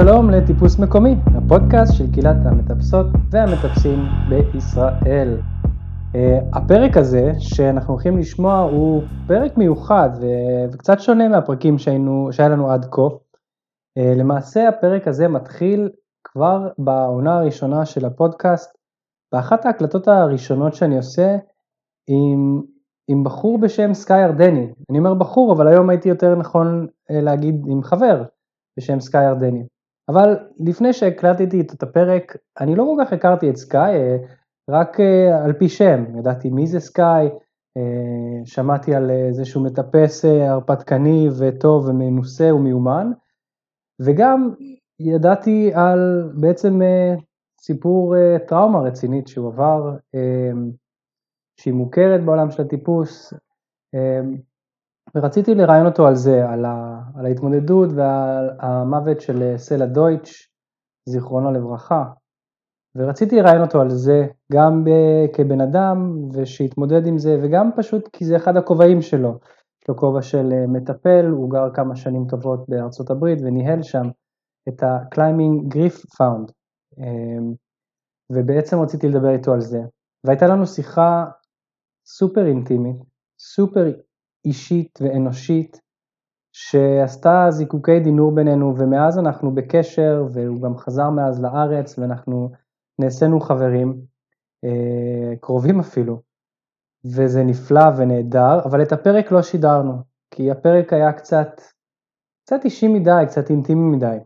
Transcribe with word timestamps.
שלום 0.00 0.30
לטיפוס 0.30 0.78
מקומי, 0.78 1.16
הפודקאסט 1.36 1.94
של 1.94 2.12
קהילת 2.12 2.36
המטפסות 2.46 3.06
והמטפסים 3.32 4.08
בישראל. 4.28 5.40
Uh, 6.16 6.58
הפרק 6.58 6.96
הזה 6.96 7.32
שאנחנו 7.38 7.94
הולכים 7.94 8.18
לשמוע 8.18 8.58
הוא 8.58 9.02
פרק 9.26 9.56
מיוחד 9.56 10.10
ו- 10.20 10.72
וקצת 10.72 11.00
שונה 11.00 11.28
מהפרקים 11.28 11.78
שהיינו, 11.78 12.28
שהיה 12.32 12.48
לנו 12.48 12.70
עד 12.70 12.86
כה. 12.90 13.02
Uh, 13.02 14.18
למעשה 14.18 14.68
הפרק 14.68 15.08
הזה 15.08 15.28
מתחיל 15.28 15.90
כבר 16.24 16.68
בעונה 16.78 17.38
הראשונה 17.38 17.86
של 17.86 18.04
הפודקאסט, 18.04 18.76
באחת 19.32 19.66
ההקלטות 19.66 20.08
הראשונות 20.08 20.74
שאני 20.74 20.96
עושה 20.96 21.36
עם, 22.08 22.62
עם 23.08 23.24
בחור 23.24 23.60
בשם 23.60 23.94
סקאי 23.94 24.22
ירדני. 24.22 24.72
אני 24.90 24.98
אומר 24.98 25.14
בחור, 25.14 25.52
אבל 25.52 25.68
היום 25.68 25.90
הייתי 25.90 26.08
יותר 26.08 26.34
נכון 26.34 26.86
uh, 26.86 27.14
להגיד 27.14 27.54
עם 27.68 27.82
חבר 27.82 28.22
בשם 28.78 29.00
סקאי 29.00 29.24
ירדני. 29.24 29.64
אבל 30.08 30.36
לפני 30.58 30.92
שהקלטתי 30.92 31.60
את 31.60 31.82
הפרק, 31.82 32.36
אני 32.60 32.76
לא 32.76 32.84
כל 32.84 33.04
כך 33.04 33.12
הכרתי 33.12 33.50
את 33.50 33.56
סקאי, 33.56 33.96
אה, 33.96 34.16
רק 34.70 35.00
אה, 35.00 35.44
על 35.44 35.52
פי 35.52 35.68
שם, 35.68 36.18
ידעתי 36.18 36.50
מי 36.50 36.66
זה 36.66 36.80
סקאי, 36.80 37.26
אה, 37.76 38.40
שמעתי 38.44 38.94
על 38.94 39.10
זה 39.30 39.44
שהוא 39.44 39.64
מטפס 39.64 40.24
הרפתקני 40.24 41.28
וטוב 41.38 41.88
ומנוסה 41.88 42.54
ומיומן, 42.54 43.10
וגם 44.00 44.54
ידעתי 45.00 45.70
על 45.74 46.32
בעצם 46.40 46.80
סיפור 47.60 48.14
טראומה 48.48 48.80
רצינית 48.80 49.28
שהוא 49.28 49.48
עבר, 49.48 49.96
שהיא 51.60 51.74
מוכרת 51.74 52.24
בעולם 52.24 52.50
של 52.50 52.62
הטיפוס, 52.62 53.34
ורציתי 55.14 55.54
לראיין 55.54 55.86
אותו 55.86 56.06
על 56.06 56.14
זה, 56.14 56.48
על, 56.48 56.64
ה, 56.64 57.00
על 57.18 57.26
ההתמודדות 57.26 57.88
ועל 57.96 58.50
המוות 58.60 59.20
של 59.20 59.56
סלע 59.56 59.86
דויטש, 59.86 60.52
זיכרונו 61.08 61.52
לברכה, 61.52 62.04
ורציתי 62.96 63.36
לראיין 63.36 63.60
אותו 63.60 63.80
על 63.80 63.90
זה 63.90 64.26
גם 64.52 64.84
כבן 65.32 65.60
אדם 65.60 66.28
ושהתמודד 66.32 67.06
עם 67.06 67.18
זה 67.18 67.40
וגם 67.42 67.70
פשוט 67.76 68.08
כי 68.12 68.24
זה 68.24 68.36
אחד 68.36 68.56
הכובעים 68.56 69.02
שלו. 69.02 69.38
יש 69.82 69.88
לו 69.88 69.96
כובע 69.96 70.22
של 70.22 70.52
אה, 70.52 70.66
מטפל, 70.66 71.26
הוא 71.30 71.50
גר 71.50 71.74
כמה 71.74 71.96
שנים 71.96 72.26
טובות 72.28 72.68
בארצות 72.68 73.10
הברית 73.10 73.38
וניהל 73.42 73.82
שם 73.82 74.02
את 74.68 74.82
ה-Climbing 74.82 75.74
Grief 75.74 75.96
Found 75.96 76.52
אמ, 76.98 77.54
ובעצם 78.32 78.80
רציתי 78.80 79.08
לדבר 79.08 79.30
איתו 79.30 79.52
על 79.52 79.60
זה. 79.60 79.78
והייתה 80.24 80.46
לנו 80.46 80.66
שיחה 80.66 81.24
סופר 82.06 82.46
אינטימית, 82.46 82.96
סופר 83.40 83.86
אישית 84.48 84.98
ואנושית 85.02 85.80
שעשתה 86.52 87.46
זיקוקי 87.50 88.00
דינור 88.00 88.34
בינינו 88.34 88.74
ומאז 88.76 89.18
אנחנו 89.18 89.54
בקשר 89.54 90.24
והוא 90.32 90.62
גם 90.62 90.76
חזר 90.76 91.10
מאז 91.10 91.42
לארץ 91.42 91.98
ואנחנו 91.98 92.50
נעשינו 92.98 93.40
חברים, 93.40 94.00
אה, 94.64 95.36
קרובים 95.40 95.80
אפילו, 95.80 96.22
וזה 97.04 97.44
נפלא 97.44 97.84
ונהדר, 97.96 98.64
אבל 98.64 98.82
את 98.82 98.92
הפרק 98.92 99.32
לא 99.32 99.42
שידרנו, 99.42 99.92
כי 100.30 100.50
הפרק 100.50 100.92
היה 100.92 101.12
קצת, 101.12 101.60
קצת 102.44 102.64
אישי 102.64 102.88
מדי, 102.88 103.24
קצת 103.26 103.50
אינטימי 103.50 103.96
מדי. 103.96 104.18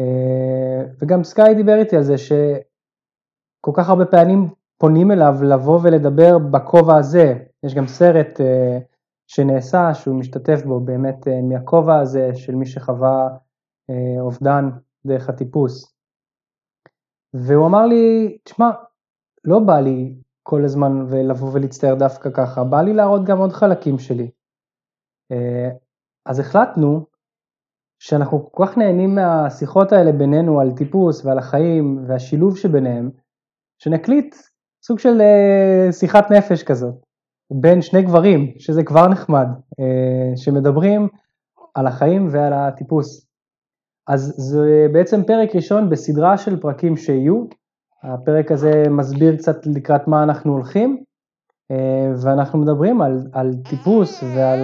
אה, 0.00 0.84
וגם 1.00 1.24
סקאי 1.24 1.54
דיבר 1.54 1.78
איתי 1.78 1.96
על 1.96 2.02
זה 2.02 2.18
שכל 2.18 3.72
כך 3.74 3.88
הרבה 3.88 4.06
פעמים 4.06 4.48
פונים 4.78 5.10
אליו 5.10 5.34
לבוא 5.42 5.80
ולדבר 5.82 6.38
בכובע 6.38 6.96
הזה, 6.96 7.34
יש 7.62 7.74
גם 7.74 7.86
סרט 7.86 8.40
אה, 8.40 8.78
שנעשה, 9.32 9.94
שהוא 9.94 10.18
משתתף 10.18 10.60
בו 10.64 10.80
באמת 10.80 11.28
אה, 11.28 11.42
מהכובע 11.42 11.98
הזה 11.98 12.30
של 12.34 12.54
מי 12.54 12.66
שחווה 12.66 13.28
אה, 13.90 14.20
אובדן 14.20 14.64
דרך 15.06 15.28
הטיפוס. 15.28 15.94
והוא 17.34 17.66
אמר 17.66 17.86
לי, 17.86 18.38
תשמע, 18.44 18.70
לא 19.44 19.58
בא 19.66 19.80
לי 19.80 20.14
כל 20.42 20.64
הזמן 20.64 20.92
לבוא 21.28 21.50
ולהצטער 21.52 21.94
דווקא 21.94 22.30
ככה, 22.30 22.64
בא 22.64 22.82
לי 22.82 22.92
להראות 22.92 23.24
גם 23.24 23.38
עוד 23.38 23.52
חלקים 23.52 23.98
שלי. 23.98 24.30
אה, 25.32 25.70
אז 26.26 26.38
החלטנו 26.40 27.06
שאנחנו 28.02 28.52
כל 28.52 28.66
כך 28.66 28.78
נהנים 28.78 29.14
מהשיחות 29.14 29.92
האלה 29.92 30.12
בינינו 30.12 30.60
על 30.60 30.70
טיפוס 30.76 31.24
ועל 31.24 31.38
החיים 31.38 32.04
והשילוב 32.08 32.56
שביניהם, 32.56 33.10
שנקליט 33.78 34.34
סוג 34.84 34.98
של 34.98 35.20
שיחת 35.92 36.30
נפש 36.30 36.62
כזאת. 36.62 37.09
בין 37.50 37.82
שני 37.82 38.02
גברים, 38.02 38.52
שזה 38.58 38.84
כבר 38.84 39.08
נחמד, 39.08 39.46
אה, 39.80 40.36
שמדברים 40.36 41.08
על 41.74 41.86
החיים 41.86 42.28
ועל 42.30 42.52
הטיפוס. 42.52 43.26
אז 44.06 44.34
זה 44.36 44.86
בעצם 44.92 45.24
פרק 45.24 45.56
ראשון 45.56 45.90
בסדרה 45.90 46.38
של 46.38 46.60
פרקים 46.60 46.96
שיהיו. 46.96 47.44
הפרק 48.02 48.52
הזה 48.52 48.82
מסביר 48.90 49.36
קצת 49.36 49.66
לקראת 49.66 50.08
מה 50.08 50.22
אנחנו 50.22 50.52
הולכים, 50.52 51.04
אה, 51.70 52.12
ואנחנו 52.22 52.58
מדברים 52.58 53.02
על, 53.02 53.26
על 53.32 53.50
טיפוס 53.70 54.22
ועל... 54.22 54.58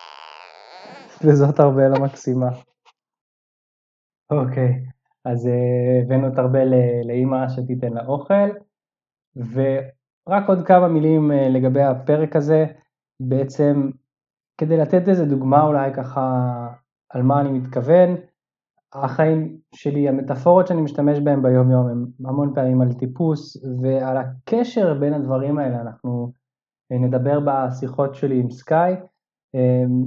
וזאת 1.24 1.60
ארבל 1.60 1.94
המקסימה. 1.94 2.48
אוקיי, 4.30 4.84
אז 5.24 5.46
אה, 5.46 6.02
הבאנו 6.02 6.28
את 6.28 6.38
ארבל 6.38 6.72
לאימא 7.04 7.48
שתיתן 7.48 7.92
לה 7.92 8.06
אוכל, 8.06 8.50
ו... 9.36 9.60
רק 10.28 10.48
עוד 10.48 10.66
כמה 10.66 10.88
מילים 10.88 11.32
אה, 11.32 11.48
לגבי 11.48 11.82
הפרק 11.82 12.36
הזה, 12.36 12.66
בעצם 13.20 13.90
כדי 14.60 14.76
לתת 14.76 15.08
איזה 15.08 15.24
דוגמה 15.24 15.62
אולי 15.62 15.94
ככה 15.94 16.66
על 17.10 17.22
מה 17.22 17.40
אני 17.40 17.50
מתכוון, 17.58 18.16
החיים 18.92 19.58
שלי, 19.74 20.08
המטאפורות 20.08 20.66
שאני 20.66 20.82
משתמש 20.82 21.18
בהן 21.18 21.42
ביום 21.42 21.70
יום 21.70 21.88
הם 21.88 22.06
המון 22.24 22.52
פעמים 22.54 22.80
על 22.80 22.92
טיפוס 22.92 23.56
ועל 23.82 24.16
הקשר 24.16 24.94
בין 24.94 25.14
הדברים 25.14 25.58
האלה 25.58 25.80
אנחנו 25.80 26.32
אה, 26.92 26.98
נדבר 26.98 27.38
בשיחות 27.44 28.14
שלי 28.14 28.40
עם 28.40 28.50
סקאי. 28.50 28.94
אמ, 29.54 30.04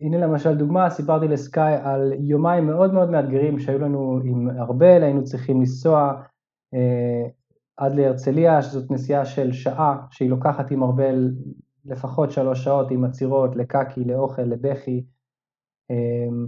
הנה 0.00 0.18
למשל 0.18 0.54
דוגמה, 0.54 0.90
סיפרתי 0.90 1.28
לסקאי 1.28 1.74
על 1.82 2.12
יומיים 2.18 2.66
מאוד 2.66 2.94
מאוד 2.94 3.10
מאתגרים 3.10 3.58
שהיו 3.58 3.78
לנו 3.78 4.20
עם 4.24 4.50
ארבל, 4.50 5.02
היינו 5.02 5.24
צריכים 5.24 5.60
לנסוע 5.60 6.22
אה, 6.74 7.28
עד 7.76 7.94
להרצליה, 7.94 8.62
שזאת 8.62 8.90
נסיעה 8.90 9.24
של 9.24 9.52
שעה, 9.52 10.06
שהיא 10.10 10.30
לוקחת 10.30 10.70
עם 10.70 10.82
הרבה 10.82 11.04
לפחות 11.84 12.30
שלוש 12.30 12.64
שעות 12.64 12.90
עם 12.90 13.04
עצירות 13.04 13.56
לקקי, 13.56 14.04
לאוכל, 14.04 14.42
לבכי, 14.42 15.04
אמ, 15.90 16.46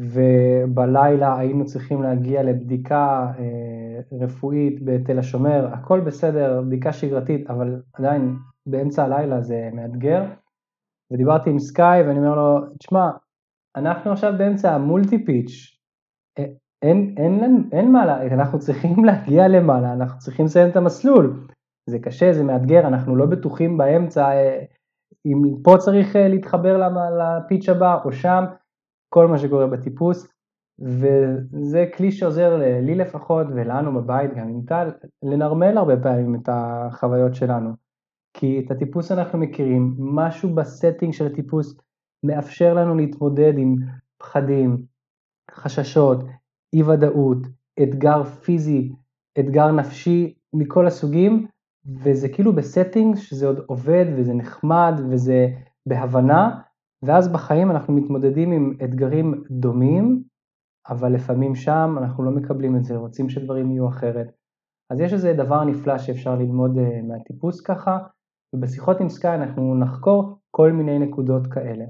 ובלילה 0.00 1.38
היינו 1.38 1.64
צריכים 1.64 2.02
להגיע 2.02 2.42
לבדיקה 2.42 3.32
אה, 3.38 4.18
רפואית 4.20 4.84
בתל 4.84 5.18
השומר, 5.18 5.68
הכל 5.72 6.00
בסדר, 6.00 6.62
בדיקה 6.66 6.92
שגרתית, 6.92 7.50
אבל 7.50 7.82
עדיין 7.92 8.36
באמצע 8.66 9.04
הלילה 9.04 9.40
זה 9.40 9.70
מאתגר. 9.72 10.24
ודיברתי 11.12 11.50
עם 11.50 11.58
סקאי 11.58 12.02
ואני 12.02 12.18
אומר 12.18 12.34
לו, 12.34 12.74
תשמע, 12.78 13.10
אנחנו 13.76 14.12
עכשיו 14.12 14.32
באמצע 14.38 14.74
המולטי 14.74 15.24
פיץ', 15.24 15.78
אה, 16.38 16.44
אין, 16.82 17.14
אין, 17.16 17.40
אין, 17.42 17.68
אין 17.72 17.92
מה, 17.92 18.26
אנחנו 18.26 18.58
צריכים 18.58 19.04
להגיע 19.06 19.48
למעלה, 19.48 19.92
אנחנו 19.92 20.18
צריכים 20.18 20.46
לסיים 20.46 20.70
את 20.70 20.76
המסלול. 20.76 21.46
זה 21.90 21.98
קשה, 21.98 22.32
זה 22.32 22.44
מאתגר, 22.44 22.86
אנחנו 22.86 23.16
לא 23.16 23.26
בטוחים 23.26 23.78
באמצע 23.78 24.30
אה, 24.30 24.64
אם 25.26 25.62
פה 25.62 25.74
צריך 25.78 26.16
אה, 26.16 26.28
להתחבר 26.28 26.88
לפיץ' 27.18 27.68
הבא 27.68 27.98
או 28.04 28.12
שם, 28.12 28.44
כל 29.08 29.28
מה 29.28 29.38
שקורה 29.38 29.66
בטיפוס, 29.66 30.28
וזה 30.78 31.86
כלי 31.96 32.12
שעוזר 32.12 32.56
לי 32.82 32.94
לפחות 32.94 33.46
ולנו 33.54 33.94
בבית, 33.94 34.34
גם 34.34 34.48
עם 34.48 34.60
טל, 34.66 34.90
לנרמל 35.22 35.78
הרבה 35.78 35.96
פעמים 36.02 36.34
את 36.34 36.48
החוויות 36.52 37.34
שלנו. 37.34 37.70
כי 38.36 38.62
את 38.64 38.70
הטיפוס 38.70 39.12
אנחנו 39.12 39.38
מכירים, 39.38 39.94
משהו 39.98 40.54
ב 40.54 40.61
setting 40.61 41.12
של 41.12 41.26
הטיפוס 41.26 41.76
מאפשר 42.24 42.74
לנו 42.74 42.94
להתמודד 42.94 43.52
עם 43.58 43.76
פחדים, 44.18 44.82
חששות, 45.50 46.24
אי 46.74 46.82
ודאות, 46.82 47.38
אתגר 47.82 48.24
פיזי, 48.24 48.92
אתגר 49.38 49.72
נפשי 49.72 50.34
מכל 50.52 50.86
הסוגים, 50.86 51.46
וזה 51.86 52.28
כאילו 52.28 52.52
ב 52.52 52.60
setting 52.60 53.16
שזה 53.16 53.46
עוד 53.46 53.58
עובד 53.66 54.04
וזה 54.16 54.34
נחמד 54.34 55.00
וזה 55.10 55.46
בהבנה, 55.86 56.60
ואז 57.02 57.32
בחיים 57.32 57.70
אנחנו 57.70 57.94
מתמודדים 57.94 58.52
עם 58.52 58.76
אתגרים 58.84 59.44
דומים, 59.50 60.22
אבל 60.88 61.12
לפעמים 61.12 61.54
שם 61.54 61.96
אנחנו 61.98 62.24
לא 62.24 62.30
מקבלים 62.30 62.76
את 62.76 62.84
זה, 62.84 62.96
רוצים 62.96 63.28
שדברים 63.28 63.70
יהיו 63.70 63.88
אחרת. 63.88 64.26
אז 64.90 65.00
יש 65.00 65.12
איזה 65.12 65.32
דבר 65.32 65.64
נפלא 65.64 65.98
שאפשר 65.98 66.34
ללמוד 66.34 66.78
אה, 66.78 67.02
מהטיפוס 67.02 67.60
ככה, 67.60 67.98
ובשיחות 68.54 69.00
עם 69.00 69.08
סקאי 69.08 69.34
אנחנו 69.34 69.74
נחקור 69.74 70.38
כל 70.50 70.72
מיני 70.72 70.98
נקודות 70.98 71.46
כאלה. 71.46 71.84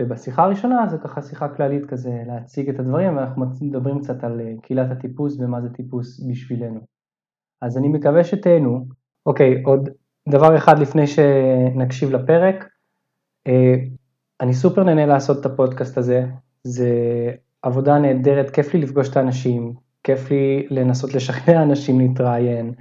ובשיחה 0.00 0.44
הראשונה 0.44 0.86
זה 0.86 0.98
ככה 0.98 1.22
שיחה 1.22 1.48
כללית 1.48 1.86
כזה 1.86 2.22
להציג 2.26 2.68
את 2.68 2.78
הדברים 2.80 3.16
ואנחנו 3.16 3.46
מדברים 3.60 4.00
קצת 4.00 4.24
על 4.24 4.40
אה, 4.40 4.52
קהילת 4.62 4.90
הטיפוס 4.90 5.36
ומה 5.40 5.60
זה 5.60 5.68
טיפוס 5.68 6.20
בשבילנו. 6.30 6.80
אז 7.62 7.78
אני 7.78 7.88
מקווה 7.88 8.24
שתהנו. 8.24 8.86
אוקיי, 9.26 9.62
עוד 9.62 9.88
דבר 10.28 10.56
אחד 10.56 10.78
לפני 10.78 11.06
שנקשיב 11.06 12.10
לפרק. 12.10 12.68
אה, 13.46 13.74
אני 14.40 14.54
סופר 14.54 14.84
נהנה 14.84 15.06
לעשות 15.06 15.40
את 15.40 15.46
הפודקאסט 15.46 15.98
הזה, 15.98 16.26
זה 16.64 16.90
עבודה 17.62 17.98
נהדרת, 17.98 18.50
כיף 18.50 18.74
לי 18.74 18.80
לפגוש 18.80 19.08
את 19.08 19.16
האנשים, 19.16 19.74
כיף 20.04 20.30
לי 20.30 20.66
לנסות 20.70 21.14
לשכנע 21.14 21.62
אנשים 21.62 22.00
להתראיין, 22.00 22.74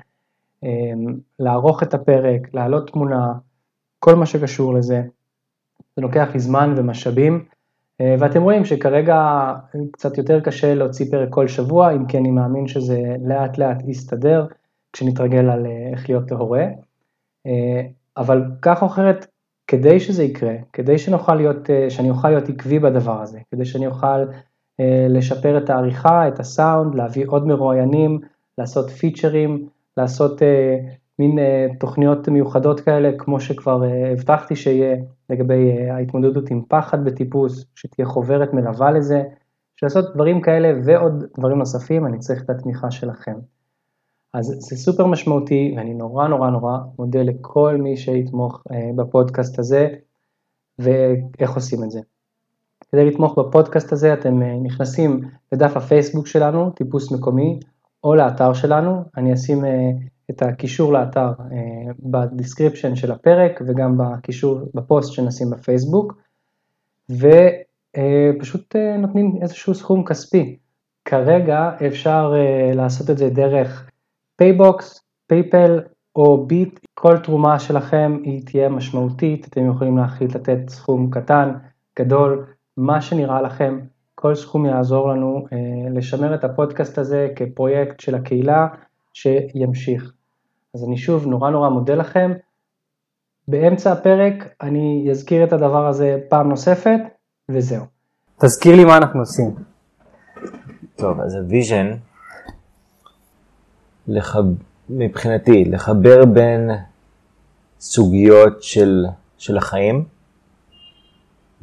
לערוך 1.39 1.83
את 1.83 1.93
הפרק, 1.93 2.53
להעלות 2.53 2.91
תמונה, 2.91 3.33
כל 3.99 4.15
מה 4.15 4.25
שקשור 4.25 4.73
לזה. 4.73 5.01
זה 5.97 6.01
לוקח 6.01 6.29
לי 6.33 6.39
זמן 6.39 6.73
ומשאבים, 6.77 7.45
ואתם 8.19 8.41
רואים 8.41 8.65
שכרגע 8.65 9.51
קצת 9.91 10.17
יותר 10.17 10.39
קשה 10.39 10.75
להוציא 10.75 11.05
פרק 11.11 11.29
כל 11.29 11.47
שבוע, 11.47 11.91
אם 11.91 12.05
כי 12.05 12.17
אני 12.17 12.31
מאמין 12.31 12.67
שזה 12.67 13.15
לאט 13.25 13.57
לאט 13.57 13.83
יסתדר, 13.87 14.45
כשנתרגל 14.93 15.49
על 15.49 15.67
איך 15.91 16.09
להיות 16.09 16.31
להורה. 16.31 16.65
אבל 18.17 18.43
כך 18.61 18.81
או 18.81 18.87
אחרת, 18.87 19.27
כדי 19.67 19.99
שזה 19.99 20.23
יקרה, 20.23 20.53
כדי 20.73 20.97
להיות, 21.35 21.69
שאני 21.89 22.09
אוכל 22.09 22.29
להיות 22.29 22.49
עקבי 22.49 22.79
בדבר 22.79 23.21
הזה, 23.21 23.39
כדי 23.51 23.65
שאני 23.65 23.87
אוכל 23.87 24.25
לשפר 25.09 25.57
את 25.57 25.69
העריכה, 25.69 26.27
את 26.27 26.39
הסאונד, 26.39 26.95
להביא 26.95 27.25
עוד 27.27 27.47
מרואיינים, 27.47 28.19
לעשות 28.57 28.89
פיצ'רים, 28.89 29.67
לעשות 29.97 30.41
מין 31.19 31.39
תוכניות 31.79 32.27
מיוחדות 32.29 32.79
כאלה, 32.79 33.11
כמו 33.17 33.39
שכבר 33.39 33.81
הבטחתי 34.11 34.55
שיהיה 34.55 34.95
לגבי 35.29 35.89
ההתמודדות 35.89 36.51
עם 36.51 36.61
פחד 36.67 37.05
בטיפוס, 37.05 37.65
שתהיה 37.75 38.07
חוברת 38.07 38.53
מלווה 38.53 38.91
לזה, 38.91 39.23
שלעשות 39.75 40.13
דברים 40.13 40.41
כאלה 40.41 40.79
ועוד 40.85 41.23
דברים 41.37 41.57
נוספים, 41.57 42.05
אני 42.05 42.19
צריך 42.19 42.43
את 42.43 42.49
התמיכה 42.49 42.91
שלכם. 42.91 43.35
אז 44.33 44.45
זה 44.45 44.75
סופר 44.75 45.05
משמעותי, 45.05 45.73
ואני 45.77 45.93
נורא 45.93 46.27
נורא 46.27 46.49
נורא 46.49 46.77
מודה 46.99 47.23
לכל 47.23 47.77
מי 47.79 47.97
שיתמוך 47.97 48.63
בפודקאסט 48.95 49.59
הזה, 49.59 49.87
ואיך 50.79 51.55
עושים 51.55 51.83
את 51.83 51.91
זה. 51.91 51.99
כדי 52.91 53.05
לתמוך 53.05 53.39
בפודקאסט 53.39 53.91
הזה 53.91 54.13
אתם 54.13 54.41
נכנסים 54.63 55.21
לדף 55.51 55.77
הפייסבוק 55.77 56.27
שלנו, 56.27 56.69
טיפוס 56.69 57.11
מקומי, 57.11 57.59
או 58.03 58.15
לאתר 58.15 58.53
שלנו, 58.53 59.03
אני 59.17 59.33
אשים 59.33 59.63
את 60.29 60.41
הקישור 60.41 60.93
לאתר 60.93 61.31
ב 61.99 62.07
description 62.07 62.95
של 62.95 63.11
הפרק 63.11 63.61
וגם 63.67 63.97
בקישור 63.97 64.59
בפוסט 64.73 65.13
שנשים 65.13 65.49
בפייסבוק, 65.49 66.13
ופשוט 67.09 68.75
נותנים 68.99 69.39
איזשהו 69.41 69.75
סכום 69.75 70.05
כספי. 70.05 70.57
כרגע 71.05 71.71
אפשר 71.87 72.33
לעשות 72.73 73.09
את 73.09 73.17
זה 73.17 73.29
דרך 73.29 73.89
פייבוקס, 74.35 74.99
פייפל 75.27 75.81
או 76.15 76.45
ביט, 76.47 76.79
כל 76.93 77.17
תרומה 77.17 77.59
שלכם 77.59 78.17
היא 78.23 78.45
תהיה 78.45 78.69
משמעותית, 78.69 79.47
אתם 79.47 79.69
יכולים 79.69 79.97
להחליט 79.97 80.35
לתת 80.35 80.69
סכום 80.69 81.09
קטן, 81.11 81.51
גדול, 81.99 82.45
מה 82.77 83.01
שנראה 83.01 83.41
לכם, 83.41 83.79
כל 84.15 84.35
סכום 84.35 84.65
יעזור 84.65 85.09
לנו 85.09 85.45
לשמר 85.91 86.35
את 86.35 86.43
הפודקאסט 86.43 86.97
הזה 86.97 87.29
כפרויקט 87.35 87.99
של 87.99 88.15
הקהילה 88.15 88.67
שימשיך. 89.13 90.13
אז 90.75 90.83
אני 90.83 90.97
שוב 90.97 91.27
נורא 91.27 91.49
נורא 91.49 91.69
מודה 91.69 91.95
לכם. 91.95 92.31
באמצע 93.47 93.91
הפרק 93.91 94.33
אני 94.61 95.07
אזכיר 95.11 95.43
את 95.43 95.53
הדבר 95.53 95.87
הזה 95.87 96.19
פעם 96.29 96.49
נוספת, 96.49 96.99
וזהו. 97.49 97.85
תזכיר 98.37 98.75
לי 98.75 98.85
מה 98.85 98.97
אנחנו 98.97 99.19
עושים. 99.19 99.55
טוב, 100.95 101.21
אז 101.21 101.35
ה 101.35 101.42
vision, 101.42 101.91
לחב... 104.07 104.43
מבחינתי, 104.89 105.65
לחבר 105.65 106.25
בין 106.25 106.69
סוגיות 107.79 108.63
של, 108.63 109.05
של 109.37 109.57
החיים, 109.57 110.05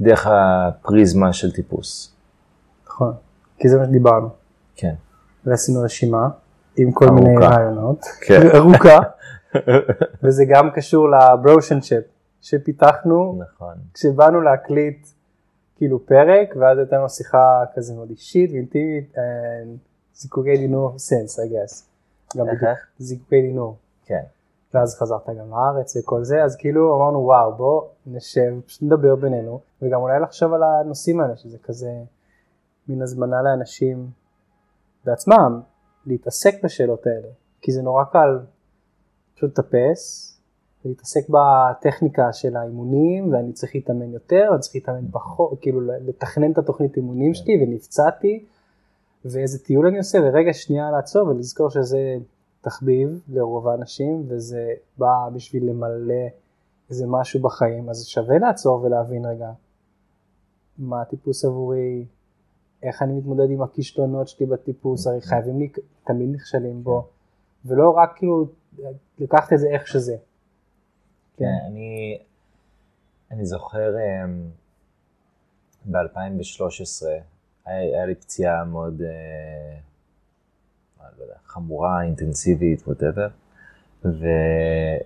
דרך 0.00 0.26
הפריזמה 0.26 1.32
של 1.32 1.52
טיפוס. 1.52 2.14
נכון, 2.86 3.12
כי 3.58 3.68
זה 3.68 3.78
מה 3.78 3.84
שדיברנו. 3.84 4.28
כן. 4.76 4.94
ועשינו 5.44 5.80
רשימה. 5.80 6.28
עם 6.76 6.92
כל 6.92 7.04
ארוכה. 7.04 7.22
מיני 7.22 7.36
רעיונות, 7.46 8.04
כן. 8.20 8.40
ארוכה, 8.56 8.98
וזה 10.22 10.44
גם 10.48 10.70
קשור 10.74 11.06
ל 11.10 11.17
relationship 11.17 12.04
שפיתחנו, 12.40 13.38
נכון. 13.38 13.74
כשבאנו 13.94 14.40
להקליט 14.40 15.06
כאילו 15.76 16.06
פרק, 16.06 16.54
ואז 16.60 16.78
הייתה 16.78 16.96
לנו 16.96 17.08
שיחה 17.08 17.64
כזה 17.74 17.94
מאוד 17.94 18.10
אישית 18.10 18.50
ואינטימית, 18.52 19.14
זיקוקי 20.14 20.56
דינור 20.56 20.98
סנס, 20.98 21.40
I 21.40 21.42
guess. 21.42 21.84
גם 22.38 22.46
בדיוק, 22.46 22.78
זיקוקי 22.98 23.42
דינור. 23.42 23.76
כן. 24.06 24.22
ואז 24.74 24.98
חזרת 24.98 25.28
גם 25.28 25.50
לארץ 25.50 25.96
וכל 25.96 26.24
זה, 26.24 26.44
אז 26.44 26.56
כאילו 26.56 26.96
אמרנו 26.96 27.18
וואו 27.18 27.54
בוא 27.54 27.82
נשב, 28.06 28.54
פשוט 28.66 28.82
נדבר 28.82 29.14
בינינו, 29.16 29.60
וגם 29.82 30.00
אולי 30.00 30.20
לחשוב 30.20 30.54
על 30.54 30.62
הנושאים 30.62 31.20
האלה, 31.20 31.36
שזה 31.36 31.58
כזה 31.58 31.90
מין 32.88 33.02
הזמנה 33.02 33.42
לאנשים 33.42 34.06
בעצמם, 35.04 35.60
להתעסק 36.06 36.64
בשאלות 36.64 37.06
האלה, 37.06 37.28
כי 37.60 37.72
זה 37.72 37.82
נורא 37.82 38.04
קל 38.04 38.38
פשוט 39.34 39.58
לטפס, 39.58 40.30
ולהתעסק 40.84 41.26
בטכניקה 41.28 42.32
של 42.32 42.56
האימונים, 42.56 43.32
ואני 43.32 43.52
צריך 43.52 43.74
להתאמן 43.74 44.12
יותר, 44.12 44.48
אני 44.52 44.60
צריך 44.60 44.74
להתאמן 44.74 45.10
פחות, 45.12 45.58
כאילו 45.60 45.80
לתכנן 45.80 46.52
את 46.52 46.58
התוכנית 46.58 46.96
אימונים 46.96 47.32
כן. 47.32 47.34
שלי, 47.34 47.64
ונפצעתי, 47.64 48.44
ואיזה 49.24 49.64
טיול 49.64 49.86
אני 49.86 49.98
עושה, 49.98 50.18
ורגע 50.22 50.52
שנייה 50.52 50.90
לעצור 50.90 51.28
ולזכור 51.28 51.70
שזה 51.70 52.16
תחביב 52.60 53.20
לרוב 53.28 53.68
האנשים, 53.68 54.24
וזה 54.28 54.72
בא 54.98 55.28
בשביל 55.34 55.70
למלא 55.70 56.28
איזה 56.90 57.06
משהו 57.06 57.40
בחיים, 57.40 57.88
אז 57.88 58.06
שווה 58.06 58.38
לעצור 58.38 58.82
ולהבין 58.82 59.24
רגע 59.24 59.50
מה 60.78 61.02
הטיפוס 61.02 61.44
עבורי, 61.44 62.06
איך 62.84 63.02
אני 63.02 63.12
מתמודד 63.12 63.50
עם 63.50 63.62
הכישלונות 63.62 64.28
שלי 64.28 64.46
בטיפוס, 64.46 65.06
הרי 65.06 65.20
חייבים 65.20 65.58
לי, 65.58 65.68
תמיד 66.04 66.34
נכשלים 66.34 66.84
בו, 66.84 67.08
ולא 67.64 67.90
רק 67.90 68.16
כאילו 68.16 68.46
לקחת 69.18 69.52
את 69.52 69.58
זה 69.58 69.68
איך 69.68 69.86
שזה. 69.86 70.16
כן, 71.36 71.44
אני, 71.68 72.18
אני 73.30 73.46
זוכר 73.46 73.94
אמ, 73.96 74.50
ב-2013, 75.84 77.06
היה 77.66 78.06
לי 78.06 78.14
פציעה 78.14 78.64
מאוד 78.64 79.02
אה, 79.02 79.78
לא 81.18 81.34
חמורה, 81.46 82.02
אינטנסיבית, 82.02 82.88
ווטאבר, 82.88 83.28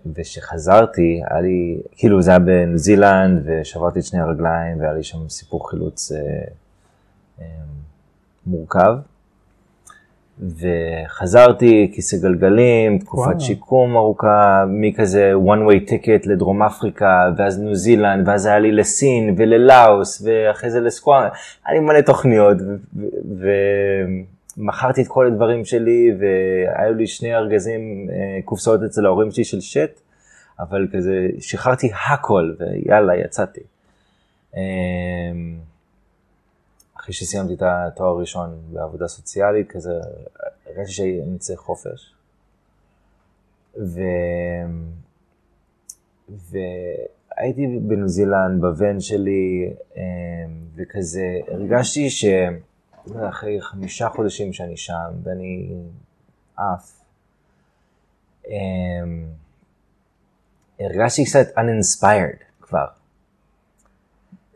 וכשחזרתי, 0.06 1.22
היה 1.30 1.40
לי, 1.40 1.80
כאילו 1.92 2.22
זה 2.22 2.30
היה 2.30 2.38
בניו 2.38 2.78
זילנד, 2.78 3.42
ושברתי 3.44 3.98
את 3.98 4.04
שני 4.04 4.20
הרגליים, 4.20 4.80
והיה 4.80 4.92
לי 4.92 5.02
שם 5.02 5.28
סיפור 5.28 5.70
חילוץ 5.70 6.12
אה, 6.12 6.18
מורכב. 8.46 8.94
וחזרתי, 10.40 11.90
כיסא 11.94 12.16
גלגלים, 12.16 12.98
תקופת 12.98 13.26
וואו. 13.26 13.40
שיקום 13.40 13.96
ארוכה, 13.96 14.64
מכזה 14.68 15.32
one 15.46 15.70
way 15.70 15.90
ticket 15.90 16.28
לדרום 16.28 16.62
אפריקה, 16.62 17.30
ואז 17.36 17.60
ניו 17.60 17.74
זילנד, 17.74 18.28
ואז 18.28 18.46
היה 18.46 18.58
לי 18.58 18.72
לסין 18.72 19.34
וללאוס, 19.36 20.22
ואחרי 20.24 20.70
זה 20.70 20.80
לסקואר, 20.80 21.28
היה 21.66 21.74
לי 21.74 21.80
מלא 21.80 22.00
תוכניות, 22.00 22.56
ומכרתי 24.58 25.02
את 25.02 25.08
כל 25.08 25.26
הדברים 25.26 25.64
שלי, 25.64 26.10
והיו 26.18 26.94
לי 26.94 27.06
שני 27.06 27.34
ארגזים, 27.34 28.08
אה, 28.10 28.42
קופסאות 28.44 28.82
אצל 28.82 29.06
ההורים 29.06 29.30
שלי 29.30 29.44
של 29.44 29.60
שט, 29.60 30.00
אבל 30.60 30.86
כזה, 30.92 31.26
שחררתי 31.40 31.90
הכל, 32.10 32.52
ויאללה, 32.58 33.16
יצאתי. 33.16 33.60
אחרי 37.08 37.14
שסיימתי 37.14 37.54
את 37.54 37.62
התואר 37.62 38.08
הראשון 38.08 38.62
בעבודה 38.72 39.08
סוציאלית, 39.08 39.70
כזה, 39.70 39.90
הרגשתי 40.66 40.92
שאני 40.92 41.38
צריך 41.38 41.60
חופש. 41.60 42.14
ו... 43.76 44.00
והייתי 46.28 47.78
בניו 47.82 48.08
זילנד, 48.08 48.60
בבן 48.62 49.00
שלי, 49.00 49.72
אמ, 49.96 50.02
וכזה, 50.76 51.38
הרגשתי 51.48 52.10
שאחרי 52.10 53.60
חמישה 53.60 54.08
חודשים 54.08 54.52
שאני 54.52 54.76
שם, 54.76 55.10
ואני 55.22 55.74
עף, 56.56 57.00
אמ, 58.46 59.26
הרגשתי 60.80 61.24
קצת 61.24 61.46
uninspired 61.56 62.42
כבר. 62.60 62.97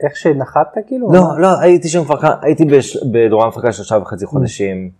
איך 0.04 0.16
שנחת 0.16 0.76
כאילו? 0.86 1.12
לא, 1.12 1.40
לא, 1.40 1.60
הייתי 1.60 1.88
שם 1.88 2.04
כבר, 2.04 2.18
הייתי 2.42 2.64
בדרום 3.12 3.48
אפריקה 3.48 3.72
שלושה 3.72 3.96
וחצי 3.96 4.26
חודשים, 4.26 4.90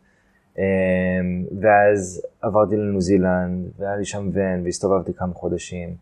אמ, 0.59 0.65
ואז 1.61 2.23
עברתי 2.43 2.77
לניו 2.77 3.01
זילנד, 3.01 3.69
והיה 3.79 3.97
לי 3.97 4.05
שם 4.05 4.31
ון, 4.33 4.65
והסתובבתי 4.65 5.13
כמה 5.15 5.35
חודשים, 5.35 5.95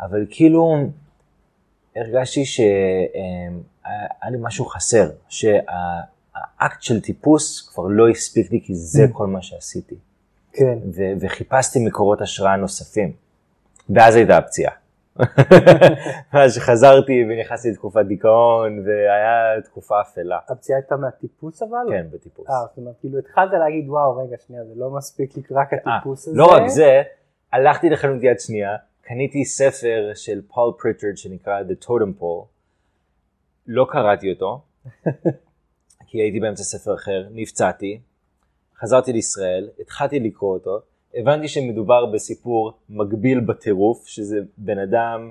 אבל 0.00 0.26
כאילו 0.30 0.76
הרגשתי 1.96 2.44
שהיה 2.44 4.30
לי 4.30 4.38
משהו 4.40 4.64
חסר, 4.64 5.10
שהאקט 5.28 6.82
של 6.82 7.00
טיפוס 7.00 7.70
כבר 7.74 7.86
לא 7.88 8.08
הספיק 8.08 8.52
לי, 8.52 8.60
כי 8.64 8.74
זה 8.74 9.04
mm. 9.04 9.12
כל 9.12 9.26
מה 9.26 9.42
שעשיתי. 9.42 9.94
כן. 10.52 10.78
וחיפשתי 11.20 11.86
מקורות 11.86 12.20
השראה 12.20 12.56
נוספים, 12.56 13.12
ואז 13.90 14.16
הייתה 14.16 14.38
הפציעה. 14.38 14.81
ואז 16.32 16.54
שחזרתי 16.54 17.24
ונכנסתי 17.28 17.70
לתקופת 17.70 18.04
דיכאון, 18.06 18.78
והיה 18.86 19.60
תקופה 19.64 20.00
אפלה. 20.00 20.38
הפציעה 20.48 20.78
הייתה 20.78 20.96
מהטיפוס 20.96 21.62
אבל? 21.62 21.86
כן, 21.90 22.06
בטיפוס. 22.10 22.50
אה, 22.50 22.54
זאת 22.68 22.78
אומרת, 22.78 22.94
כאילו 23.00 23.18
התחלת 23.18 23.52
להגיד, 23.52 23.88
וואו, 23.88 24.16
רגע, 24.16 24.36
שנייה, 24.46 24.64
זה 24.64 24.72
לא 24.76 24.90
מספיק 24.90 25.36
לי 25.36 25.42
רק 25.50 25.70
הטיפוס 25.72 26.28
הזה. 26.28 26.38
לא 26.38 26.46
רק 26.46 26.68
זה, 26.68 27.02
הלכתי 27.52 27.90
לחנות 27.90 28.22
יד 28.22 28.40
שנייה, 28.40 28.76
קניתי 29.00 29.44
ספר 29.44 30.10
של 30.14 30.40
פול 30.48 30.72
פריצ'רד 30.78 31.16
שנקרא 31.16 31.60
The 31.60 31.84
Totem 31.84 32.20
Pole, 32.20 32.46
לא 33.66 33.86
קראתי 33.90 34.32
אותו, 34.32 34.60
כי 36.06 36.18
הייתי 36.18 36.40
באמצע 36.40 36.62
ספר 36.62 36.94
אחר, 36.94 37.28
נפצעתי, 37.30 38.00
חזרתי 38.80 39.12
לישראל, 39.12 39.68
התחלתי 39.80 40.20
לקרוא 40.20 40.54
אותו, 40.54 40.80
הבנתי 41.14 41.48
שמדובר 41.48 42.06
בסיפור 42.06 42.72
מגביל 42.90 43.40
בטירוף, 43.40 44.06
שזה 44.06 44.38
בן 44.58 44.78
אדם 44.78 45.30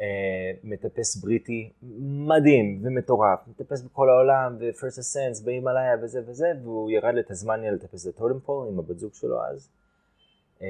אה, 0.00 0.06
מטפס 0.64 1.16
בריטי 1.16 1.70
מדהים 2.00 2.80
ומטורף, 2.84 3.38
מטפס 3.48 3.82
בכל 3.82 4.08
העולם, 4.08 4.56
ו-first 4.60 4.98
ascents 4.98 5.44
בהימאליה 5.44 5.96
וזה 6.02 6.20
וזה, 6.26 6.52
והוא 6.62 6.90
ירד 6.90 7.14
לתזמניה 7.14 7.72
לטפס 7.72 8.06
לטודם 8.06 8.40
פול 8.40 8.68
עם 8.68 8.78
הבת 8.78 8.98
זוג 8.98 9.14
שלו 9.14 9.44
אז. 9.44 9.68
אה, 10.62 10.66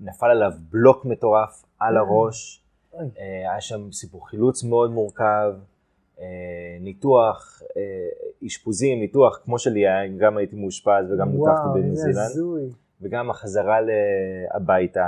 נפל 0.00 0.26
עליו 0.26 0.52
בלוק 0.70 1.04
מטורף 1.04 1.64
על 1.78 1.96
הראש, 1.96 2.62
אה, 2.94 3.50
היה 3.50 3.60
שם 3.60 3.92
סיפור 3.92 4.28
חילוץ 4.28 4.64
מאוד 4.64 4.90
מורכב. 4.90 5.54
אה, 6.20 6.26
ניתוח, 6.80 7.62
אה, 7.76 8.46
אשפוזים, 8.46 9.00
ניתוח 9.00 9.40
כמו 9.44 9.58
שלי 9.58 9.80
היה, 9.86 10.08
גם 10.18 10.36
הייתי 10.36 10.56
מאושפז 10.56 11.12
וגם 11.12 11.28
נותחתי 11.32 11.68
בניו 11.74 11.96
זילנד. 11.96 12.74
וגם 13.02 13.30
החזרה 13.30 13.78
הביתה, 14.54 15.06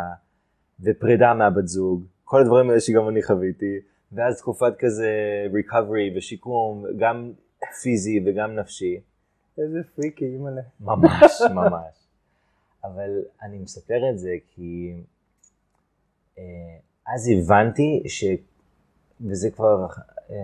ופרידה 0.80 1.34
מהבת 1.34 1.68
זוג, 1.68 2.04
כל 2.24 2.40
הדברים 2.40 2.68
האלה 2.68 2.80
שגם 2.80 3.08
אני 3.08 3.22
חוויתי, 3.22 3.78
ואז 4.12 4.38
תקופת 4.38 4.72
כזה 4.78 5.10
recovery 5.52 6.16
ושיקום, 6.18 6.84
גם 6.98 7.32
פיזי 7.82 8.20
וגם 8.26 8.54
נפשי. 8.54 9.00
איזה 9.58 9.78
פריקי, 9.94 10.24
אימא'לה. 10.24 10.62
ממש, 10.80 11.40
ממש. 11.54 12.06
אבל 12.84 13.22
אני 13.42 13.58
מספר 13.58 14.10
את 14.10 14.18
זה 14.18 14.34
כי 14.54 14.94
אה, 16.38 16.44
אז 17.14 17.28
הבנתי 17.28 18.02
ש... 18.06 18.24
וזה 19.20 19.50
כבר 19.50 19.86
אה, 20.30 20.36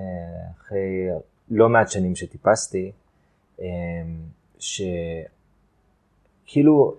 אחרי 0.51 1.09
לא 1.51 1.69
מעט 1.69 1.91
שנים 1.91 2.17
שטיפסתי, 2.17 2.93
אה, 3.61 3.67
שכאילו 6.45 6.97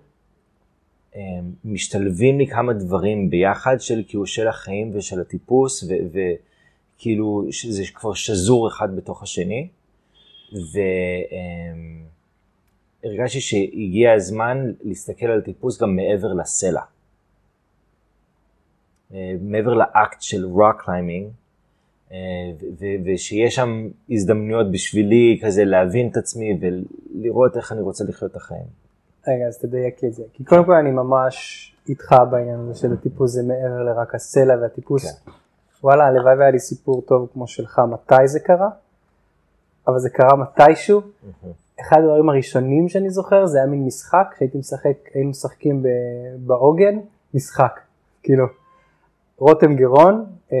משתלבים 1.64 2.38
לי 2.38 2.46
כמה 2.46 2.72
דברים 2.72 3.30
ביחד 3.30 3.76
של 3.80 4.02
כאילו 4.08 4.26
של 4.26 4.48
החיים 4.48 4.90
ושל 4.94 5.20
הטיפוס 5.20 5.84
וכאילו 5.84 7.44
זה 7.68 7.82
כבר 7.94 8.14
שזור 8.14 8.68
אחד 8.68 8.96
בתוך 8.96 9.22
השני 9.22 9.68
והרגשתי 13.04 13.40
שהגיע 13.40 14.12
הזמן 14.12 14.72
להסתכל 14.84 15.26
על 15.26 15.40
טיפוס 15.40 15.82
גם 15.82 15.96
מעבר 15.96 16.32
לסלע. 16.32 16.82
אה, 19.14 19.34
מעבר 19.40 19.74
לאקט 19.74 20.22
של 20.22 20.44
rock 20.44 20.82
climbing 20.84 21.26
ושיש 23.04 23.54
שם 23.54 23.88
הזדמנויות 24.10 24.70
בשבילי 24.70 25.38
כזה 25.42 25.64
להבין 25.64 26.08
את 26.08 26.16
עצמי 26.16 26.58
ולראות 26.60 27.56
איך 27.56 27.72
אני 27.72 27.80
רוצה 27.80 28.04
לחיות 28.04 28.30
את 28.30 28.36
החיים. 28.36 28.85
רגע, 29.28 29.46
אז 29.46 29.58
תדייק 29.58 30.02
לי 30.02 30.08
את 30.08 30.14
זה. 30.14 30.22
כי 30.32 30.44
קודם 30.44 30.64
כל 30.64 30.72
אני 30.72 30.90
ממש 30.90 31.36
איתך 31.88 32.14
בעניין 32.30 32.60
הזה 32.60 32.74
של 32.74 32.92
הטיפוס 32.92 33.32
זה 33.32 33.42
מעבר 33.42 33.82
לרק 33.82 34.14
הסלע 34.14 34.54
והטיפוס. 34.62 35.04
כן. 35.04 35.30
וואלה, 35.82 36.06
הלוואי 36.06 36.34
והיה 36.34 36.50
לי 36.50 36.58
סיפור 36.58 37.02
טוב 37.02 37.28
כמו 37.32 37.46
שלך, 37.46 37.80
מתי 37.90 38.28
זה 38.28 38.40
קרה? 38.40 38.68
אבל 39.88 39.98
זה 39.98 40.10
קרה 40.10 40.36
מתישהו. 40.36 41.00
אחד 41.80 41.96
הדברים 41.98 42.28
הראשונים 42.28 42.88
שאני 42.88 43.10
זוכר 43.10 43.46
זה 43.46 43.58
היה 43.58 43.66
מין 43.66 43.86
משחק, 43.86 44.28
כשהייתי 44.34 44.58
משחק, 44.58 44.96
היינו 45.14 45.30
משחקים 45.30 45.82
בעוגן, 46.38 46.98
משחק. 47.34 47.80
כאילו, 48.22 48.46
רותם 49.38 49.76
גרון, 49.76 50.26
אה, 50.52 50.58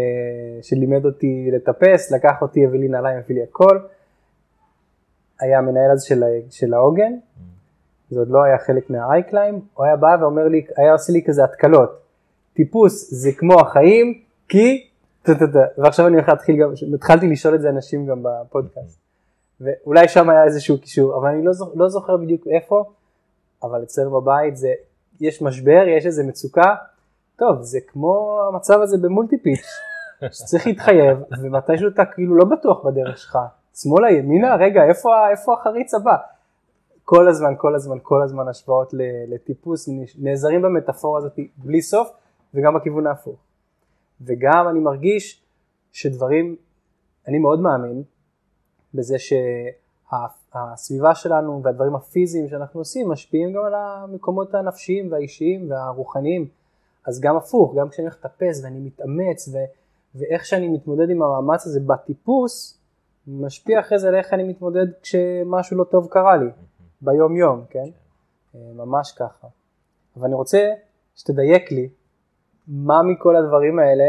שלימד 0.62 1.04
אותי 1.04 1.50
לטפס, 1.52 2.12
לקח 2.12 2.42
אותי, 2.42 2.66
הביא 2.66 2.80
לי 2.80 2.88
נעליים, 2.88 3.18
הביא 3.18 3.36
לי 3.36 3.42
הכל. 3.42 3.78
היה 5.40 5.58
המנהל 5.58 5.90
הזה 5.90 6.06
של 6.50 6.74
העוגן, 6.74 7.12
זה 8.10 8.20
עוד 8.20 8.28
לא 8.30 8.42
היה 8.42 8.58
חלק 8.58 8.90
מהאייקליים, 8.90 9.60
הוא 9.74 9.84
היה 9.84 9.96
בא 9.96 10.16
ואומר 10.20 10.48
לי, 10.48 10.66
היה 10.76 10.92
עושה 10.92 11.12
לי 11.12 11.22
כזה 11.26 11.44
התקלות, 11.44 11.98
טיפוס 12.54 13.10
זה 13.10 13.30
כמו 13.32 13.60
החיים, 13.60 14.20
כי, 14.48 14.88
ועכשיו 15.78 16.06
אני 16.06 16.14
הולך 16.14 16.28
להתחיל 16.28 16.56
גם, 16.62 16.72
התחלתי 16.94 17.26
לשאול 17.26 17.54
את 17.54 17.60
זה 17.60 17.68
אנשים 17.68 18.06
גם 18.06 18.22
בפודקאסט, 18.22 19.00
ואולי 19.60 20.08
שם 20.08 20.30
היה 20.30 20.44
איזשהו 20.44 20.80
קישור, 20.80 21.16
אבל 21.16 21.28
אני 21.28 21.44
לא, 21.44 21.52
זוכר, 21.52 21.72
לא 21.74 21.88
זוכר 21.88 22.16
בדיוק 22.16 22.46
איפה, 22.46 22.84
אבל 23.62 23.82
אצלנו 23.82 24.20
בבית 24.20 24.56
זה, 24.56 24.72
יש 25.20 25.42
משבר, 25.42 25.84
יש 25.96 26.06
איזה 26.06 26.24
מצוקה, 26.24 26.74
טוב, 27.36 27.62
זה 27.62 27.78
כמו 27.86 28.40
המצב 28.48 28.80
הזה 28.80 28.98
במולטיפיץ', 28.98 29.66
שצריך 30.32 30.66
להתחייב, 30.66 31.18
ומתישהו 31.42 31.88
אתה 31.88 32.04
כאילו 32.04 32.36
לא 32.36 32.44
בטוח 32.44 32.84
בדרך 32.84 33.18
שלך, 33.18 33.38
שמאלה, 33.74 34.10
ימינה, 34.10 34.56
רגע, 34.56 34.84
איפה, 34.84 35.30
איפה 35.30 35.54
החריץ 35.54 35.94
הבא? 35.94 36.16
כל 37.08 37.28
הזמן, 37.28 37.54
כל 37.56 37.74
הזמן, 37.74 37.98
כל 38.02 38.22
הזמן 38.22 38.48
השוואות 38.48 38.94
לטיפוס, 39.28 39.88
נעזרים 40.18 40.62
במטאפורה 40.62 41.18
הזאת 41.18 41.38
בלי 41.56 41.82
סוף, 41.82 42.10
וגם 42.54 42.74
בכיוון 42.74 43.06
ההפוך. 43.06 43.36
וגם 44.20 44.68
אני 44.70 44.80
מרגיש 44.80 45.42
שדברים, 45.92 46.56
אני 47.28 47.38
מאוד 47.38 47.60
מאמין 47.60 48.02
בזה 48.94 49.16
שהסביבה 49.18 51.14
שלנו 51.14 51.60
והדברים 51.62 51.94
הפיזיים 51.94 52.48
שאנחנו 52.48 52.80
עושים 52.80 53.08
משפיעים 53.08 53.52
גם 53.52 53.64
על 53.64 53.74
המקומות 53.74 54.54
הנפשיים 54.54 55.12
והאישיים 55.12 55.70
והרוחניים. 55.70 56.48
אז 57.06 57.20
גם 57.20 57.36
הפוך, 57.36 57.74
גם 57.74 57.88
כשאני 57.88 58.06
הולך 58.06 58.18
לטפס 58.24 58.64
ואני 58.64 58.80
מתאמץ 58.80 59.48
ו, 59.48 59.56
ואיך 60.14 60.44
שאני 60.44 60.68
מתמודד 60.68 61.10
עם 61.10 61.22
המאמץ 61.22 61.66
הזה 61.66 61.80
בטיפוס, 61.80 62.78
משפיע 63.26 63.80
אחרי 63.80 63.98
זה 63.98 64.08
על 64.08 64.14
איך 64.14 64.32
אני 64.32 64.42
מתמודד 64.42 64.86
כשמשהו 65.02 65.76
לא 65.76 65.84
טוב 65.84 66.08
קרה 66.10 66.36
לי. 66.36 66.50
ביום 67.00 67.36
יום, 67.36 67.64
כן? 67.70 67.84
כן? 68.52 68.58
ממש 68.74 69.12
ככה. 69.12 69.48
אבל 70.16 70.24
אני 70.24 70.34
רוצה 70.34 70.72
שתדייק 71.14 71.72
לי 71.72 71.88
מה 72.68 73.02
מכל 73.02 73.36
הדברים 73.36 73.78
האלה 73.78 74.04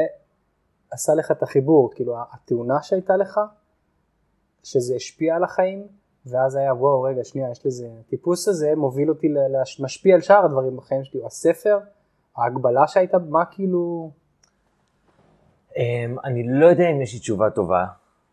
עשה 0.92 1.14
לך 1.14 1.32
את 1.32 1.44
החיבור, 1.44 1.92
כאילו 1.96 2.16
התאונה 2.32 2.82
שהייתה 2.82 3.18
לך, 3.18 3.40
שזה 4.64 4.96
השפיע 4.96 5.36
על 5.36 5.44
החיים, 5.44 5.88
ואז 6.26 6.56
היה 6.56 6.74
וואו 6.74 7.02
רגע 7.02 7.24
שנייה 7.24 7.52
יש 7.52 7.66
לזה, 7.66 7.90
הטיפוס 8.00 8.48
הזה 8.48 8.74
מוביל 8.76 9.10
אותי, 9.10 9.28
לש... 9.30 9.82
משפיע 9.82 10.16
על 10.16 10.22
שאר 10.22 10.46
הדברים 10.46 10.78
בחיים 10.78 11.04
שלי, 11.04 11.26
הספר, 11.26 11.80
ההגבלה 12.38 12.88
שהייתה, 12.88 13.18
מה 13.30 13.46
כאילו... 13.46 14.12
אמ, 15.78 16.16
אני 16.24 16.44
לא 16.48 16.66
יודע 16.66 16.90
אם 16.90 17.02
יש 17.02 17.14
לי 17.14 17.20
תשובה 17.20 17.50
טובה 17.50 17.86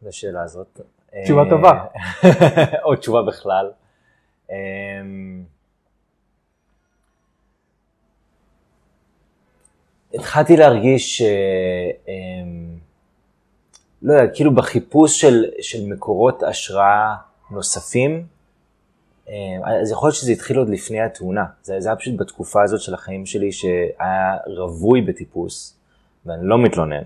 לשאלה 0.03 0.43
הזאת. 0.43 0.81
תשובה 1.25 1.43
טובה. 1.51 1.85
או 2.85 2.97
תשובה 2.97 3.23
בכלל. 3.23 3.71
אמ, 4.51 5.45
התחלתי 10.15 10.57
להרגיש, 10.57 11.23
אמ, 12.09 12.79
לא 14.03 14.13
יודע, 14.13 14.35
כאילו 14.35 14.55
בחיפוש 14.55 15.21
של, 15.21 15.45
של 15.61 15.87
מקורות 15.87 16.43
השראה 16.43 17.15
נוספים, 17.51 18.27
אמ, 19.29 19.35
אז 19.65 19.91
יכול 19.91 20.07
להיות 20.07 20.17
שזה 20.17 20.33
התחיל 20.33 20.59
עוד 20.59 20.69
לפני 20.69 21.01
התאונה. 21.01 21.45
זה, 21.63 21.81
זה 21.81 21.89
היה 21.89 21.97
פשוט 21.97 22.15
בתקופה 22.17 22.63
הזאת 22.63 22.81
של 22.81 22.95
החיים 22.95 23.27
שלי 23.27 23.53
שהיה 23.53 24.37
רווי 24.47 25.01
בטיפוס, 25.01 25.77
ואני 26.27 26.47
לא 26.47 26.59
מתלונן, 26.59 27.03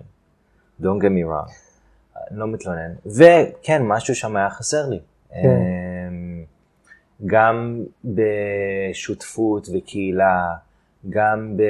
don't 0.82 1.00
get 1.02 1.10
me 1.10 1.24
wrong, 1.28 1.52
אני 2.30 2.38
לא 2.38 2.46
מתלונן, 2.46 2.92
וכן, 3.06 3.82
משהו 3.82 4.14
שם 4.14 4.36
היה 4.36 4.50
חסר 4.50 4.88
לי. 4.88 4.98
כן. 5.30 5.87
גם 7.26 7.84
בשותפות 8.04 9.68
וקהילה, 9.74 10.54
גם 11.10 11.56
ב... 11.56 11.62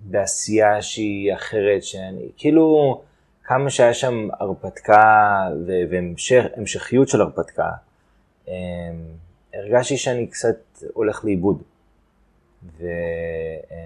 בעשייה 0.00 0.82
שהיא 0.82 1.34
אחרת, 1.34 1.84
שאני, 1.84 2.28
כאילו, 2.36 3.00
כמה 3.44 3.70
שהיה 3.70 3.94
שם 3.94 4.28
הרפתקה 4.40 5.42
והמשכיות 5.90 7.08
של 7.08 7.20
הרפתקה, 7.20 7.70
אמ, 8.48 8.54
הרגשתי 9.54 9.96
שאני 9.96 10.26
קצת 10.26 10.56
הולך 10.92 11.24
לאיבוד. 11.24 11.62
ו, 12.78 12.86
אמ, 13.70 13.76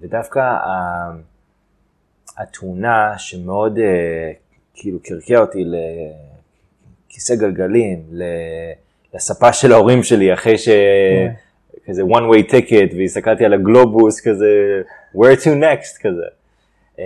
ודווקא 0.00 0.56
התאונה 2.38 3.18
שמאוד 3.18 3.78
אה, 3.78 4.32
כאילו 4.74 4.98
קרקע 5.02 5.38
אותי 5.38 5.64
לכיסא 7.08 7.34
גלגלים, 7.34 8.04
לספה 9.14 9.52
של 9.52 9.72
ההורים 9.72 10.02
שלי, 10.02 10.34
אחרי 10.34 10.58
ש... 10.58 10.68
כזה 11.86 12.02
one 12.02 12.34
way 12.34 12.50
ticket, 12.50 12.96
והסתכלתי 12.96 13.44
על 13.44 13.52
הגלובוס, 13.54 14.20
כזה 14.28 14.82
where 15.14 15.36
to 15.44 15.46
next, 15.46 16.00
כזה. 16.00 16.26
אמ, 16.98 17.04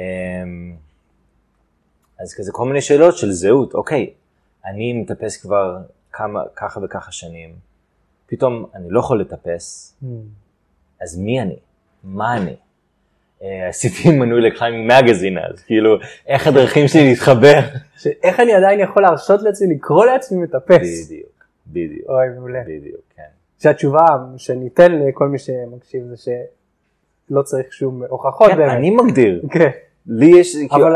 אז 2.20 2.34
כזה 2.34 2.52
כל 2.52 2.64
מיני 2.68 2.80
שאלות 2.80 3.16
של 3.16 3.30
זהות, 3.30 3.74
אוקיי, 3.74 4.10
אני 4.66 4.92
מטפס 4.92 5.36
כבר 5.36 5.78
כמה, 6.12 6.40
ככה 6.56 6.80
וככה 6.84 7.12
שנים, 7.12 7.50
פתאום 8.26 8.66
אני 8.74 8.86
לא 8.88 9.00
יכול 9.00 9.20
לטפס, 9.20 9.96
Mm. 10.02 10.06
אז 11.02 11.18
מי 11.18 11.40
אני? 11.40 11.56
מה 12.04 12.36
אני? 12.36 12.56
אה, 13.42 13.68
עשיתי 13.68 14.10
מנוי 14.18 14.40
לקליימינג 14.40 14.92
מגזין 14.92 15.38
אז, 15.38 15.62
כאילו, 15.62 15.96
איך 16.26 16.46
הדרכים 16.46 16.88
שלי 16.88 17.08
להתחבר? 17.08 17.58
איך 18.24 18.40
אני 18.40 18.54
עדיין 18.54 18.80
יכול 18.80 19.02
להרשות 19.02 19.42
לעצמי 19.42 19.74
לקרוא 19.74 20.06
לעצמי 20.06 20.42
מטפס? 20.42 21.06
בדיוק, 21.06 21.33
בדיוק, 21.66 22.08
אוי 22.08 22.28
מעולה. 22.28 22.62
בדיוק, 22.66 23.00
כן. 23.16 23.22
שהתשובה 23.58 24.06
שניתן 24.36 24.92
לכל 24.92 25.28
מי 25.28 25.38
שמקשיב 25.38 26.04
זה 26.06 26.16
שלא 26.16 27.42
צריך 27.42 27.72
שום 27.72 28.02
הוכחות 28.08 28.50
כן, 28.50 28.56
באמת. 28.56 28.72
אני 28.72 28.90
מגדיר, 28.90 29.42
כן. 29.50 29.70
לי 30.06 30.26
יש, 30.26 30.56
אבל, 30.70 30.92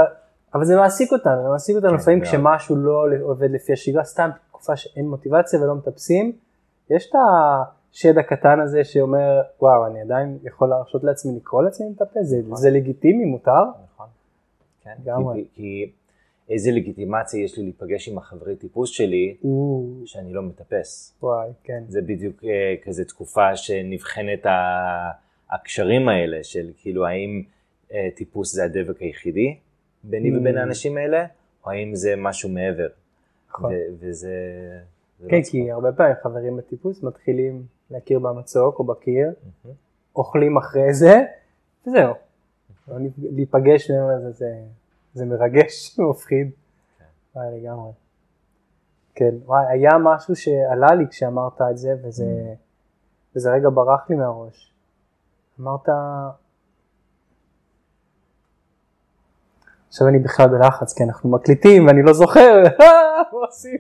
אבל 0.55 0.65
זה 0.65 0.77
מעסיק 0.77 1.13
אותנו, 1.13 1.43
זה 1.43 1.49
מעסיק 1.49 1.77
אותנו 1.77 1.91
כן, 1.91 1.97
לפעמים. 1.97 2.21
כשמשהו 2.21 2.77
לא 2.77 3.07
עובד 3.23 3.51
לפי 3.51 3.73
השגרה, 3.73 4.05
סתם 4.05 4.31
תקופה 4.49 4.77
שאין 4.77 5.09
מוטיבציה 5.09 5.63
ולא 5.63 5.75
מטפסים, 5.75 6.33
יש 6.91 7.11
את 7.11 7.15
השד 7.93 8.19
הקטן 8.19 8.61
הזה 8.61 8.85
שאומר, 8.85 9.41
וואו, 9.61 9.87
אני 9.87 10.01
עדיין 10.01 10.39
יכול 10.43 10.69
להרשות 10.69 11.05
לעצמי 11.05 11.37
לקרוא 11.37 11.63
לעצמי 11.63 11.89
מטפס, 11.89 12.23
זה, 12.23 12.37
נכון. 12.45 12.57
זה 12.57 12.71
לגיטימי, 12.71 13.25
מותר. 13.25 13.65
נכון, 13.95 14.07
כן. 14.85 14.95
כי, 15.35 15.45
כי 15.55 15.91
איזה 16.51 16.71
לגיטימציה 16.71 17.45
יש 17.45 17.59
לי 17.59 17.63
להיפגש 17.63 18.09
עם 18.09 18.19
החברי 18.19 18.57
טיפוס 18.57 18.91
שלי, 18.91 19.37
שאני 20.05 20.33
לא 20.33 20.43
מטפס. 20.43 21.15
וואי, 21.23 21.51
כן. 21.65 21.83
זה 21.89 22.03
בדיוק 22.03 22.45
אה, 22.45 22.75
כזה 22.83 23.05
תקופה 23.05 23.57
שנבחנת 23.57 24.47
הקשרים 25.51 26.09
האלה 26.09 26.45
של 26.45 26.71
כאילו 26.77 27.07
האם 27.07 27.43
אה, 27.93 28.09
טיפוס 28.17 28.55
זה 28.55 28.65
הדבק 28.65 29.01
היחידי 29.01 29.57
ביני 30.05 30.31
Mm. 30.31 30.41
ובין 30.41 30.59
האנשים 30.59 30.97
האלה, 30.97 31.27
או 31.65 31.71
האם 31.71 31.95
זה 31.95 32.15
משהו 32.17 32.49
מעבר. 32.49 32.89
נכון. 33.51 33.73
וזה... 34.01 34.35
זה 35.19 35.27
לא 35.27 35.31
כן. 35.31 35.43
כי 35.51 35.71
הרבה 35.71 35.93
פעמים 35.93 36.15
חברים 36.23 36.57
בטיפוס 36.57 37.03
מתחילים 37.03 37.63
להכיר 37.91 38.19
במצוק 38.19 38.79
או 38.79 38.85
בקיר. 38.85 39.33
אוכלים 40.17 40.57
אחרי 40.57 40.95
זה, 40.95 41.21
וזהו. 41.87 42.15
לא 42.89 42.97
להיפגש 43.19 43.91
זה, 44.31 44.55
זה 45.19 45.27
מרגש 45.27 45.75
ומפחיד. 45.99 46.51
וואי, 47.35 47.61
לגמרי. 47.61 47.93
כן, 49.15 49.35
וואי, 49.45 49.67
היה 49.67 49.91
משהו 50.03 50.37
שעלה 50.37 50.95
לי 50.95 51.09
כשאמרת 51.11 51.61
את 51.71 51.79
זה, 51.79 51.95
וזה, 52.03 52.55
וזה 53.37 53.51
רגע 53.51 53.69
ברח 53.75 54.11
לי 54.11 54.17
מהראש. 54.17 54.75
אמרת, 55.61 55.89
עכשיו 59.89 60.09
אני 60.09 60.19
בכלל 60.19 60.49
בלחץ, 60.49 60.93
כי 60.93 61.05
אנחנו 61.05 61.31
מקליטים 61.31 61.87
ואני 61.87 62.03
לא 62.03 62.13
זוכר, 62.13 62.63
מה 63.33 63.39
עושים? 63.47 63.79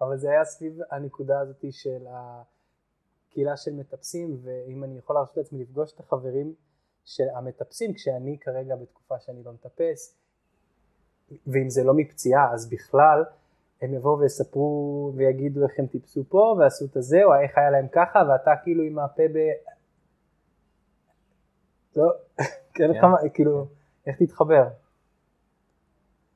אבל 0.00 0.18
זה 0.18 0.30
היה 0.30 0.44
סביב 0.44 0.78
הנקודה 0.90 1.40
הזאת 1.40 1.64
של 1.70 2.06
הקהילה 2.10 3.56
של 3.56 3.74
מטפסים, 3.74 4.40
ואם 4.42 4.84
אני 4.84 4.98
יכול 4.98 5.16
להרשות 5.16 5.36
לעצמי 5.36 5.62
לפגוש 5.62 5.92
את 5.92 6.00
החברים 6.00 6.54
של 7.04 7.28
המטפסים, 7.34 7.94
כשאני 7.94 8.38
כרגע 8.40 8.76
בתקופה 8.76 9.18
שאני 9.18 9.42
לא 9.44 9.52
מטפס, 9.52 10.19
ואם 11.46 11.70
זה 11.70 11.84
לא 11.84 11.94
מפציעה 11.94 12.52
אז 12.52 12.68
בכלל, 12.70 13.24
הם 13.82 13.94
יבואו 13.94 14.18
ויספרו 14.18 15.12
ויגידו 15.16 15.62
איך 15.64 15.72
הם 15.78 15.86
טיפסו 15.86 16.24
פה 16.28 16.56
ועשו 16.58 16.84
את 16.84 16.96
הזה, 16.96 17.24
או 17.24 17.34
איך 17.34 17.58
היה 17.58 17.70
להם 17.70 17.86
ככה, 17.92 18.22
ואתה 18.28 18.50
כאילו 18.62 18.82
עם 18.82 18.98
הפה 18.98 19.22
ב... 19.34 19.38
לא, 21.96 22.12
כן, 22.74 22.92
כן. 22.92 23.00
כמה, 23.00 23.16
כאילו, 23.34 23.66
איך 24.06 24.16
תתחבר? 24.22 24.68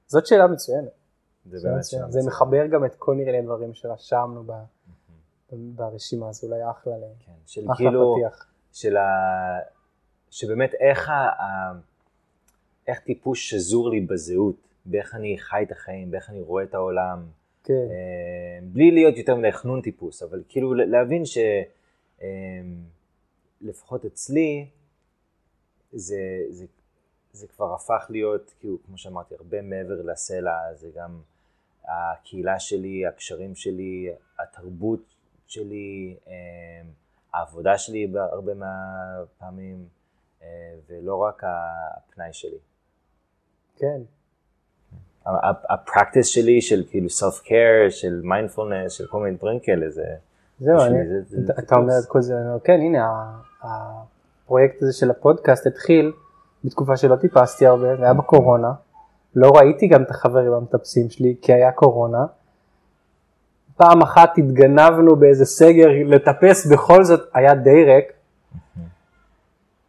זאת 0.07 0.27
שאלה 0.27 0.47
מצוינת. 0.47 0.89
זה 1.45 1.59
שאלה 1.59 1.71
באמת 1.73 1.81
מצוינת. 1.85 2.05
שם. 2.05 2.11
זה 2.11 2.21
מחבר 2.27 2.67
גם 2.67 2.85
את 2.85 2.95
כל 2.95 3.15
נראה 3.15 3.33
לי 3.33 3.39
הדברים 3.39 3.75
שרשמנו 3.75 4.45
ב- 4.47 4.53
ברשימה, 5.53 6.29
אז 6.29 6.45
אולי 6.45 6.71
אחלה, 6.71 6.97
ל- 6.97 7.25
כן, 7.27 7.33
של 7.47 7.61
אחלה 7.67 7.77
כאילו, 7.77 8.15
פתיח. 8.17 8.47
של 8.73 8.97
ה... 8.97 9.03
שבאמת 10.31 10.75
איך, 10.75 11.09
ה... 11.09 11.13
ה... 11.13 11.73
איך 12.89 13.01
טיפוס 13.01 13.39
שזור 13.39 13.91
לי 13.91 14.01
בזהות, 14.01 14.57
באיך 14.87 15.15
אני 15.15 15.39
חי 15.39 15.63
את 15.63 15.73
החיים, 15.73 16.11
באיך 16.11 16.31
אני 16.31 16.41
רואה 16.41 16.65
את 16.65 16.75
העולם, 16.75 17.27
כן, 17.65 17.73
אה, 17.73 18.59
בלי 18.63 18.91
להיות 18.91 19.17
יותר 19.17 19.37
מדי 19.37 19.53
חנון 19.53 19.83
טיפוס, 19.83 20.23
אבל 20.23 20.43
כאילו 20.49 20.75
להבין 20.75 21.23
שלפחות 23.63 24.05
אצלי, 24.05 24.69
זה, 25.93 26.21
זה, 26.51 26.67
זה 27.33 27.47
כבר 27.47 27.75
הפך 27.75 28.07
להיות, 28.11 28.55
כאילו, 28.61 28.79
כמו 28.87 28.99
שאמרתי, 28.99 29.35
הרבה 29.35 29.63
מעבר 29.63 30.03
לסלע, 30.03 30.75
זה 30.75 30.91
גם 30.95 31.21
הקהילה 31.85 32.61
שלי, 32.61 33.07
הקשרים 33.07 33.55
שלי, 33.55 34.13
התרבות 34.39 35.15
שלי, 35.47 36.17
אה, 36.27 36.33
העבודה 37.35 37.79
שלי 37.79 38.07
בהרבה 38.07 38.53
מהפעמים, 38.55 39.89
אה, 40.43 40.75
ולא 40.87 41.17
רק 41.17 41.43
הפנאי 41.45 42.33
שלי. 42.33 42.59
כן, 43.77 44.03
הפרקטיס 45.71 46.27
שלי 46.27 46.61
של 46.61 46.83
כאילו 46.91 47.11
סלף 47.11 47.41
קר, 47.41 47.91
של 47.91 48.21
מיינדפולנס, 48.25 48.93
של 48.93 49.07
כל 49.07 49.23
מיני 49.23 49.37
דברים 49.37 49.59
כאלה, 49.61 49.91
זה... 49.91 50.05
זהו, 50.61 50.81
אני- 50.81 51.09
זה- 51.09 51.21
זה 51.29 51.37
אתה- 51.45 51.53
טיפוס. 51.53 51.65
אתה 51.67 51.77
אומר 51.77 51.93
את 51.99 52.09
כל 52.09 52.21
זה, 52.23 52.39
אני 52.39 52.47
אומר, 52.49 52.59
כן, 52.65 52.81
הנה, 52.81 53.31
הפרויקט 53.63 54.83
הזה 54.83 54.93
של 54.93 55.11
הפודקאסט 55.11 55.67
התחיל 55.67 56.13
בתקופה 56.65 56.97
שלא 56.97 57.17
טיפסתי 57.17 57.67
הרבה, 57.67 57.97
זה 57.97 58.03
היה 58.05 58.15
בקורונה, 58.15 58.73
לא 59.37 59.51
ראיתי 59.55 59.87
גם 59.87 60.03
את 60.03 60.11
החברים 60.11 60.53
המטפסים 60.53 61.11
שלי, 61.11 61.37
כי 61.43 61.53
היה 61.53 61.73
קורונה. 61.73 62.25
פעם 63.77 64.03
אחת 64.03 64.39
התגנבנו 64.39 65.17
באיזה 65.17 65.45
סגר 65.45 65.89
לטפס, 66.07 66.67
בכל 66.67 67.05
זאת 67.05 67.21
היה 67.35 67.55
די 67.55 67.85
ריק, 67.85 68.13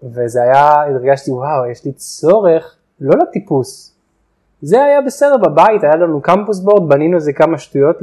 וזה 0.04 0.41
היה, 0.43 0.71
הרגשתי, 0.84 1.32
וואו, 1.32 1.65
יש 1.65 1.86
לי 1.86 1.91
צורך, 1.93 2.76
לא 3.00 3.15
לטיפוס. 3.24 3.94
זה 4.65 4.84
היה 4.84 5.01
בסדר 5.01 5.38
בבית, 5.38 5.84
היה 5.84 5.95
לנו 5.95 6.21
קמפוס 6.21 6.60
בורד, 6.60 6.89
בנינו 6.89 7.15
איזה 7.15 7.34
כמה 7.34 7.58
שטויות, 7.58 7.95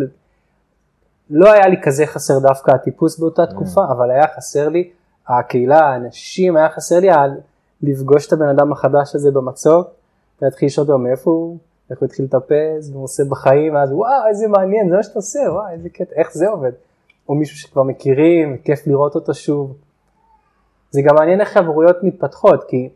לא 1.31 1.53
היה 1.53 1.69
לי 1.69 1.77
כזה 1.83 2.07
חסר 2.07 2.39
דווקא 2.39 2.71
הטיפוס 2.71 3.19
באותה 3.19 3.47
תקופה, 3.47 3.81
אבל 3.91 4.11
היה 4.11 4.27
חסר 4.37 4.69
לי 4.69 4.91
הקהילה, 5.29 5.81
האנשים, 5.81 6.57
היה 6.57 6.69
חסר 6.69 7.01
לי 7.01 7.09
לפגוש 7.83 8.27
את 8.27 8.33
הבן 8.33 8.49
אדם 8.49 8.73
החדש 8.73 9.15
הזה 9.15 9.31
במצוק, 9.31 9.89
ולהתחיל 10.43 10.67
לשאול 10.67 10.87
אותו 10.87 10.99
מאיפה 10.99 11.31
הוא, 11.31 11.59
איך 11.91 11.99
הוא 11.99 12.07
התחיל 12.07 12.25
לטפס, 12.25 12.89
ומה 12.89 12.97
הוא 12.97 13.05
עושה 13.05 13.23
בחיים, 13.29 13.75
ואז 13.75 13.93
וואו 13.93 14.29
איזה 14.29 14.49
מעניין, 14.49 14.91
זה 14.91 14.97
מה 14.97 15.03
שאתה 15.03 15.19
עושה, 15.19 15.41
וואו 15.49 15.69
איזה 15.73 15.89
קטע, 15.89 16.15
איך 16.17 16.33
זה 16.33 16.49
עובד. 16.49 16.73
או 17.29 17.35
מישהו 17.35 17.57
שכבר 17.57 17.83
מכירים, 17.83 18.57
כיף 18.65 18.87
לראות 18.87 19.15
אותו 19.15 19.35
שוב. 19.35 19.77
זה 20.91 21.03
גם 21.03 21.15
מעניין 21.15 21.41
איך 21.41 21.49
חברויות 21.49 21.97
מתפתחות, 22.03 22.65
כי 22.69 22.89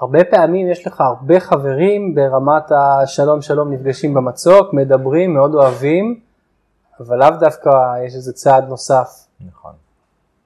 הרבה 0.00 0.24
פעמים 0.24 0.70
יש 0.70 0.86
לך 0.86 1.00
הרבה 1.00 1.40
חברים 1.40 2.14
ברמת 2.14 2.72
השלום 2.72 3.42
שלום 3.42 3.72
נפגשים 3.72 4.14
במצוק, 4.14 4.74
מדברים, 4.74 5.34
מאוד 5.34 5.54
אוהבים, 5.54 6.20
אבל 7.00 7.18
לאו 7.18 7.30
דווקא 7.40 7.70
יש 8.06 8.14
איזה 8.14 8.32
צעד 8.32 8.68
נוסף 8.68 9.08
נכון. 9.40 9.72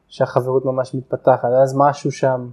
שהחברות 0.09 0.65
ממש 0.65 0.95
מתפתחת, 0.95 1.49
אז 1.63 1.75
משהו 1.79 2.13
שם, 2.13 2.49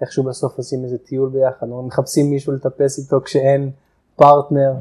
איכשהו 0.00 0.24
בסוף 0.24 0.56
עושים 0.56 0.84
איזה 0.84 0.98
טיול 0.98 1.30
ביחד, 1.30 1.66
או 1.70 1.82
מחפשים 1.82 2.30
מישהו 2.30 2.52
לטפס 2.52 2.98
איתו 2.98 3.20
כשאין 3.24 3.70
פרטנר, 4.16 4.72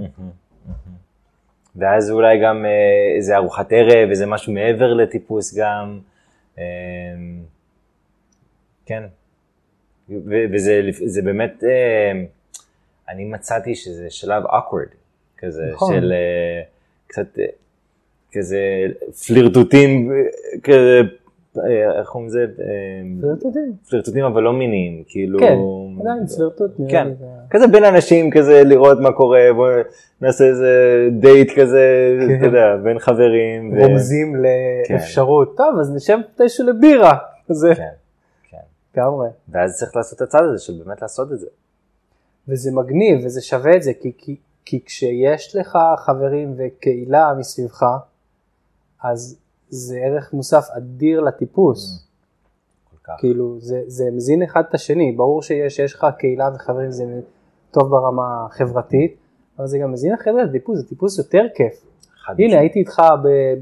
ואז 1.75 2.11
אולי 2.11 2.43
גם 2.43 2.65
אה, 2.65 3.15
איזה 3.17 3.35
ארוחת 3.35 3.67
ערב, 3.71 4.09
איזה 4.09 4.25
משהו 4.25 4.53
מעבר 4.53 4.93
לטיפוס 4.93 5.57
גם. 5.57 5.99
אה, 6.57 6.63
כן. 8.85 9.03
וזה 11.05 11.21
באמת, 11.23 11.63
אה, 11.63 12.11
אני 13.09 13.25
מצאתי 13.25 13.75
שזה 13.75 14.05
שלב 14.09 14.43
awkward, 14.45 14.95
כזה, 15.37 15.63
נכון. 15.73 15.93
של 15.93 16.11
אה, 16.11 16.61
קצת, 17.07 17.39
אה, 17.39 17.45
כזה 18.31 18.59
פלירטוטים, 19.27 20.11
כזה, 20.63 21.01
איך 21.99 22.07
קוראים 22.07 22.27
לזה? 22.29 22.45
פלירטוטים. 23.21 23.73
פלירטוטים 23.89 24.23
אבל 24.25 24.41
לא 24.43 24.53
מיניים, 24.53 25.03
כאילו... 25.07 25.39
כן, 25.39 25.55
עדיין 26.01 26.27
פלירטוט 26.27 26.71
נראה 26.79 26.91
כן. 26.91 27.07
זה- 27.19 27.25
כזה 27.49 27.67
בין 27.67 27.83
אנשים 27.83 28.31
כזה 28.31 28.61
לראות 28.65 28.99
מה 28.99 29.11
קורה, 29.11 29.39
בוא 29.55 29.67
נעשה 30.21 30.45
איזה 30.45 30.69
דייט 31.19 31.59
כזה, 31.59 31.81
כן. 32.27 32.37
אתה 32.37 32.45
יודע, 32.45 32.75
בין 32.83 32.99
חברים. 32.99 33.73
ו- 33.73 33.79
רומזים 33.81 34.35
לאפשרות, 34.89 35.57
טוב 35.57 35.79
אז 35.79 35.95
נשב 35.95 36.17
מתישהו 36.33 36.65
לבירה, 36.67 37.17
זה 37.47 37.69
כן, 37.69 37.83
כן. 37.83 37.89
לגמרי. 38.99 39.29
ואז 39.49 39.75
צריך 39.79 39.95
לעשות 39.95 40.17
את 40.17 40.21
הצד 40.21 40.43
הזה 40.43 40.63
של 40.63 40.83
באמת 40.85 41.01
לעשות 41.01 41.31
את 41.31 41.39
זה. 41.39 41.47
וזה 42.47 42.71
מגניב 42.71 43.25
וזה 43.25 43.41
שווה 43.41 43.75
את 43.75 43.83
זה, 43.83 43.91
כי, 44.01 44.11
כי, 44.17 44.35
כי 44.65 44.85
כשיש 44.85 45.55
לך 45.55 45.77
חברים 45.97 46.55
וקהילה 46.57 47.33
מסביבך, 47.37 47.83
אז 49.03 49.39
זה 49.69 49.97
ערך 49.97 50.33
מוסף 50.33 50.67
אדיר 50.77 51.21
לטיפוס. 51.21 52.05
כך. 53.03 53.13
כאילו, 53.19 53.59
זה, 53.59 53.81
זה 53.87 54.11
מזין 54.11 54.43
אחד 54.43 54.63
את 54.69 54.73
השני, 54.73 55.11
ברור 55.11 55.41
שיש, 55.41 55.75
שיש 55.75 55.95
לך 55.95 56.07
קהילה 56.17 56.49
וחברים 56.55 56.91
זה 56.91 57.21
טוב 57.71 57.89
ברמה 57.89 58.45
החברתית, 58.45 59.17
אבל 59.57 59.67
זה 59.67 59.77
גם 59.77 59.91
מזין 59.91 60.13
אחרי 60.13 60.33
זה 60.33 60.41
לטיפוס, 60.41 60.79
זה 60.79 60.87
טיפוס 60.87 61.17
יותר 61.17 61.43
כיף. 61.55 61.85
הנה. 62.27 62.59
הייתי 62.59 62.79
איתך 62.79 63.01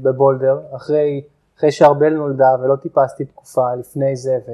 בבולדר, 0.02 0.60
אחרי, 0.76 1.22
אחרי 1.58 1.70
שארבל 1.70 2.14
נולדה 2.14 2.56
ולא 2.62 2.76
טיפסתי 2.76 3.24
תקופה 3.24 3.74
לפני 3.74 4.16
זה, 4.16 4.38
ו, 4.48 4.52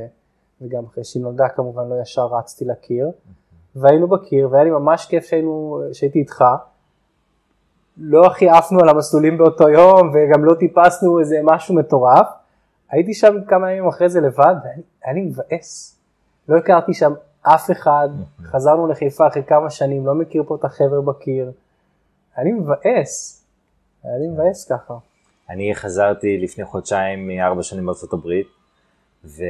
וגם 0.62 0.85
אחרי 0.85 1.05
שהיא 1.05 1.23
נולדה 1.23 1.49
כמובן 1.49 1.88
לא 1.88 1.95
ישר 2.03 2.27
רצתי 2.27 2.64
לקיר, 2.64 3.11
והיינו 3.77 4.09
בקיר, 4.09 4.49
והיה 4.51 4.64
לי 4.64 4.71
ממש 4.71 5.07
כיף 5.07 5.25
שהיינו, 5.25 5.83
שהייתי 5.93 6.19
איתך. 6.19 6.45
לא 7.99 8.27
הכי 8.27 8.49
עפנו 8.49 8.81
על 8.81 8.88
המסלולים 8.88 9.38
באותו 9.38 9.69
יום, 9.69 10.12
וגם 10.14 10.45
לא 10.45 10.55
טיפסנו 10.55 11.21
איזה 11.21 11.40
משהו 11.43 11.75
מטורף. 11.75 12.27
הייתי 12.90 13.14
שם 13.14 13.35
כמה 13.49 13.73
ימים 13.73 13.88
אחרי 13.88 14.09
זה 14.09 14.21
לבד, 14.21 14.55
והיה 14.64 15.14
לי- 15.14 15.23
מבאס. 15.23 15.99
לא 16.49 16.57
הכרתי 16.57 16.95
שם 16.95 17.12
אף 17.43 17.71
אחד, 17.71 18.09
חזרנו 18.45 18.87
לחיפה 18.87 19.27
אחרי 19.27 19.43
כמה 19.45 19.71
שנים, 19.71 20.07
לא 20.07 20.14
מכיר 20.14 20.45
פה 20.47 20.55
את 20.55 20.64
החבר'ה 20.64 21.01
בקיר. 21.01 21.53
היה 22.37 22.45
לי 22.45 22.53
מבאס. 22.53 23.45
היה 24.05 24.19
לי 24.19 24.29
מבאס 24.29 24.73
ככה. 24.73 24.95
אני 25.51 25.75
חזרתי 25.75 26.38
לפני 26.38 26.64
חודשיים 26.64 27.27
מארבע 27.29 27.62
שנים 27.62 27.87
בארצות 27.87 28.12
הברית, 28.12 28.47
ו... 29.25 29.45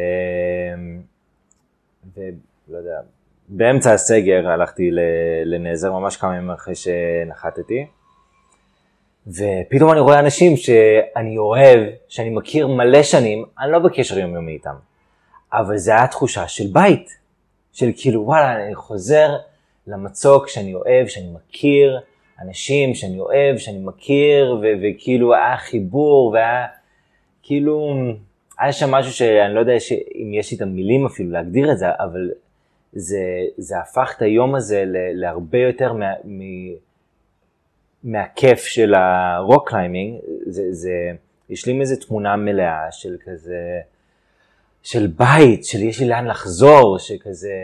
ולא 2.17 2.79
יודע, 2.79 3.01
באמצע 3.49 3.93
הסגר 3.93 4.49
הלכתי. 4.49 4.91
לנעזר 5.45 5.93
ממש 5.93 6.17
כמה 6.17 6.37
ימים 6.37 6.51
אחרי 6.51 6.75
שנחתתי, 6.75 7.87
ופתאום 9.27 9.93
אני 9.93 10.01
רואה 10.01 10.19
אנשים 10.19 10.57
שאני 10.57 11.39
אוהב, 11.39 11.81
שאני 12.09 12.31
מכיר 12.31 12.67
מלא 12.67 13.03
שנים, 13.03 13.45
אני 13.61 13.73
לא 13.73 13.79
בקשר 13.79 14.19
יומיומי 14.19 14.53
איתם, 14.53 14.75
אבל 15.53 15.77
זה 15.77 15.91
היה 15.91 16.07
תחושה 16.07 16.49
של 16.49 16.65
בית, 16.73 17.19
של 17.73 17.91
כאילו 17.97 18.27
וואלה, 18.27 18.65
אני 18.67 18.75
חוזר 18.75 19.37
למצוק 19.87 20.49
שאני 20.49 20.75
אוהב, 20.75 21.07
שאני 21.07 21.29
מכיר, 21.35 22.01
אנשים 22.41 22.95
שאני 22.95 23.21
אוהב, 23.21 23.59
שאני 23.59 23.79
מכיר, 23.79 24.63
וכאילו 24.83 25.35
היה 25.35 25.57
חיבור, 25.57 26.31
והיה 26.35 26.67
כאילו, 27.43 27.95
היה 28.59 28.73
שם 28.73 28.91
משהו 28.91 29.13
שאני 29.13 29.55
לא 29.55 29.61
יודע 29.61 29.81
ש- 29.81 29.93
אם 29.93 30.35
יש 30.35 30.51
לי 30.51 30.57
את 30.57 30.63
המילים 30.63 31.07
אפילו 31.07 31.31
להגדיר 31.31 31.73
את 31.73 31.79
זה, 31.79 31.87
אבל 31.99 32.31
זה, 32.93 33.23
זה 33.57 33.79
הפך 33.79 34.15
את 34.17 34.23
היום 34.23 34.55
הזה 34.55 34.85
ל- 34.85 35.21
להרבה 35.21 35.59
יותר 35.59 35.93
מה, 35.93 36.13
מ- 36.25 36.75
מהכיף 38.05 38.59
של 38.61 38.95
ה 38.95 39.09
rock 39.09 39.69
climbing, 39.71 40.19
זה, 40.47 40.73
זה 40.73 40.93
השלים 41.51 41.81
איזו 41.81 41.97
תמונה 42.07 42.37
מלאה 42.37 42.87
של 42.91 43.17
כזה, 43.25 43.81
של 44.83 45.07
בית, 45.07 45.65
של 45.65 45.83
יש 45.83 46.01
לי 46.01 46.09
לאן 46.09 46.27
לחזור, 46.27 46.99
שכזה, 46.99 47.55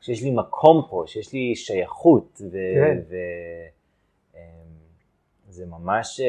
שיש 0.00 0.22
לי 0.22 0.30
מקום 0.30 0.86
פה, 0.90 1.04
שיש 1.06 1.32
לי 1.32 1.56
שייכות, 1.56 2.40
ו... 2.50 2.56
כן. 2.74 2.98
ו 3.10 3.16
אמ, 4.34 4.40
זה 5.48 5.66
ממש, 5.66 6.20
אה, 6.20 6.26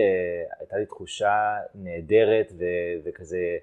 הייתה 0.59 0.77
לי 0.77 0.85
תחושה 0.85 1.33
נהדרת 1.75 2.51
ו... 2.59 2.63
וכזה 3.05 3.57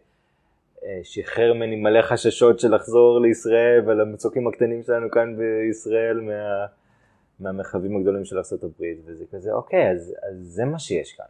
שחרר 1.02 1.52
ממני 1.54 1.76
מלא 1.76 2.02
חששות 2.02 2.60
של 2.60 2.74
לחזור 2.74 3.20
לישראל 3.20 3.82
ולמצוקים 3.86 4.48
הקטנים 4.48 4.82
שלנו 4.82 5.10
כאן 5.10 5.36
בישראל 5.36 6.20
מה... 6.20 6.66
מהמרחבים 7.40 7.96
הגדולים 7.96 8.24
של 8.24 8.36
ארה"ב, 8.38 8.82
וזה 9.04 9.24
כזה, 9.32 9.52
אוקיי, 9.52 9.90
אז, 9.90 10.14
אז 10.30 10.36
זה 10.38 10.64
מה 10.64 10.78
שיש 10.78 11.12
כאן. 11.12 11.26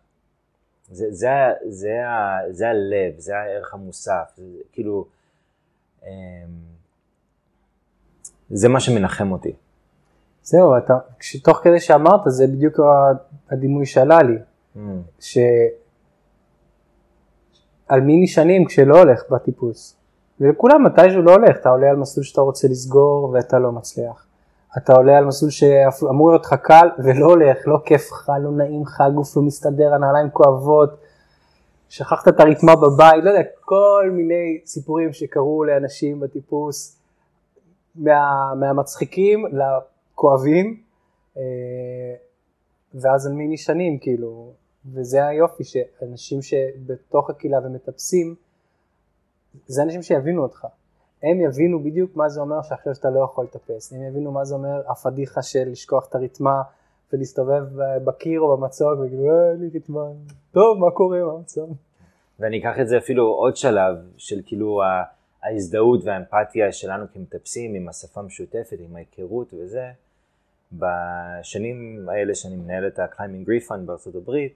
זה, 0.91 1.07
זה, 1.11 1.29
זה, 1.69 2.09
ה- 2.09 2.51
זה 2.53 2.69
הלב, 2.69 3.19
זה 3.19 3.37
הערך 3.39 3.75
המוסף, 3.75 4.33
זה, 4.37 4.45
כאילו, 4.73 5.07
אמ, 6.03 6.09
זה 8.51 8.69
מה 8.69 8.81
שמנחם 8.81 9.33
אותי. 9.33 9.53
זהו, 10.43 10.79
אתה, 10.79 10.99
תוך 11.45 11.61
כדי 11.65 11.81
שאמרת, 11.81 12.21
זה 12.27 12.47
בדיוק 12.47 12.81
הדימוי 13.51 13.87
שעלה 13.87 14.19
לי. 14.23 14.39
ש... 15.21 15.39
על 17.91 18.01
מי 18.01 18.23
נשענים 18.23 18.65
כשלא 18.65 18.99
הולך 18.99 19.23
בטיפוס. 19.31 19.97
ולכולם 20.41 20.85
מתישהו 20.85 21.23
לא 21.23 21.33
הולך, 21.33 21.57
אתה 21.61 21.69
עולה 21.69 21.91
על 21.91 21.97
מסלול 21.97 22.25
שאתה 22.25 22.41
רוצה 22.41 22.69
לסגור 22.69 23.31
ואתה 23.33 23.59
לא 23.59 23.73
מצליח. 23.73 24.27
אתה 24.79 24.93
עולה 24.93 25.19
על 25.19 25.25
מסלול 25.25 25.51
שאמור 25.51 26.31
להיות 26.31 26.45
לך 26.45 26.55
קל 26.55 26.89
ולא 27.05 27.27
הולך, 27.27 27.57
לא 27.67 27.79
כיף 27.85 28.13
לך, 28.13 28.33
לא 28.43 28.51
נעים 28.51 28.83
לך, 28.83 29.01
הגוף 29.01 29.37
לא 29.37 29.43
מסתדר, 29.43 29.95
הנעליים 29.95 30.31
כואבות, 30.31 30.91
שכחת 31.89 32.29
את 32.29 32.41
הרתמה 32.41 32.77
בבית, 32.77 33.25
לא 33.25 33.31
יודע, 33.31 33.43
כל 33.61 34.11
מיני 34.13 34.61
סיפורים 34.65 35.13
שקרו 35.13 35.65
לאנשים 35.65 36.21
בטיפוס, 36.21 36.99
מה, 37.95 38.55
מהמצחיקים 38.55 39.47
לכואבים, 39.47 40.81
אה, 41.37 41.43
ואז 42.95 43.27
על 43.27 43.33
מי 43.33 43.49
נשענים, 43.49 43.99
כאילו, 43.99 44.53
וזה 44.87 45.27
היופי, 45.27 45.65
שאנשים 45.65 46.43
שבתוך 46.43 47.31
הקהילה 47.31 47.59
ומטפסים, 47.65 48.35
זה 49.67 49.83
אנשים 49.83 50.03
שיבינו 50.03 50.43
אותך. 50.43 50.67
הם 51.23 51.41
יבינו 51.41 51.83
בדיוק 51.83 52.17
מה 52.17 52.29
זה 52.29 52.41
אומר 52.41 52.63
שעכשיו 52.63 52.95
שאתה 52.95 53.11
לא 53.11 53.21
יכול 53.25 53.45
לטפס, 53.45 53.93
הם 53.93 54.03
יבינו 54.03 54.33
מה 54.33 54.45
זה 54.45 54.55
אומר 54.55 54.83
הפדיחה 54.91 55.43
של 55.43 55.69
לשכוח 55.69 56.07
את 56.09 56.15
הרתמה 56.15 56.63
ולהסתובב 57.13 57.63
בקיר 58.05 58.41
או 58.41 58.57
במצוק 58.57 58.99
וכאילו, 59.01 59.31
אה, 59.31 59.51
אין 59.51 59.61
לי 59.61 59.71
רתמה, 59.75 60.05
טוב, 60.53 60.79
מה 60.79 60.91
קורה, 60.91 61.25
מה 61.25 61.33
המצב? 61.33 61.61
ואני 62.39 62.61
אקח 62.61 62.81
את 62.81 62.89
זה 62.89 62.99
אפילו 62.99 63.27
עוד 63.27 63.57
שלב 63.57 63.97
של 64.17 64.41
כאילו 64.47 64.81
ההזדהות 65.43 66.01
והאמפתיה 66.05 66.73
שלנו 66.73 67.05
כמטפסים 67.13 67.75
עם 67.75 67.89
השפה 67.89 68.21
המשותפת, 68.21 68.77
עם 68.81 68.97
ההיכרות 68.97 69.55
וזה. 69.55 69.91
בשנים 70.73 72.09
האלה 72.09 72.35
שאני 72.35 72.57
מנהל 72.57 72.87
את 72.87 72.99
Grief 72.99 73.69
Fund 73.71 73.81
בארצות 73.87 74.15
הברית, 74.15 74.55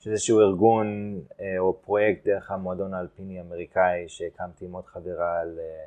שזה 0.00 0.12
איזשהו 0.12 0.40
ארגון 0.40 1.20
אה, 1.40 1.58
או 1.58 1.82
פרויקט 1.82 2.24
דרך 2.24 2.50
המועדון 2.50 2.94
האלפיני 2.94 3.38
האמריקאי 3.38 4.04
שהקמתי 4.08 4.64
עם 4.64 4.72
עוד 4.72 4.86
חברה 4.86 5.40
על, 5.40 5.58
אה, 5.58 5.84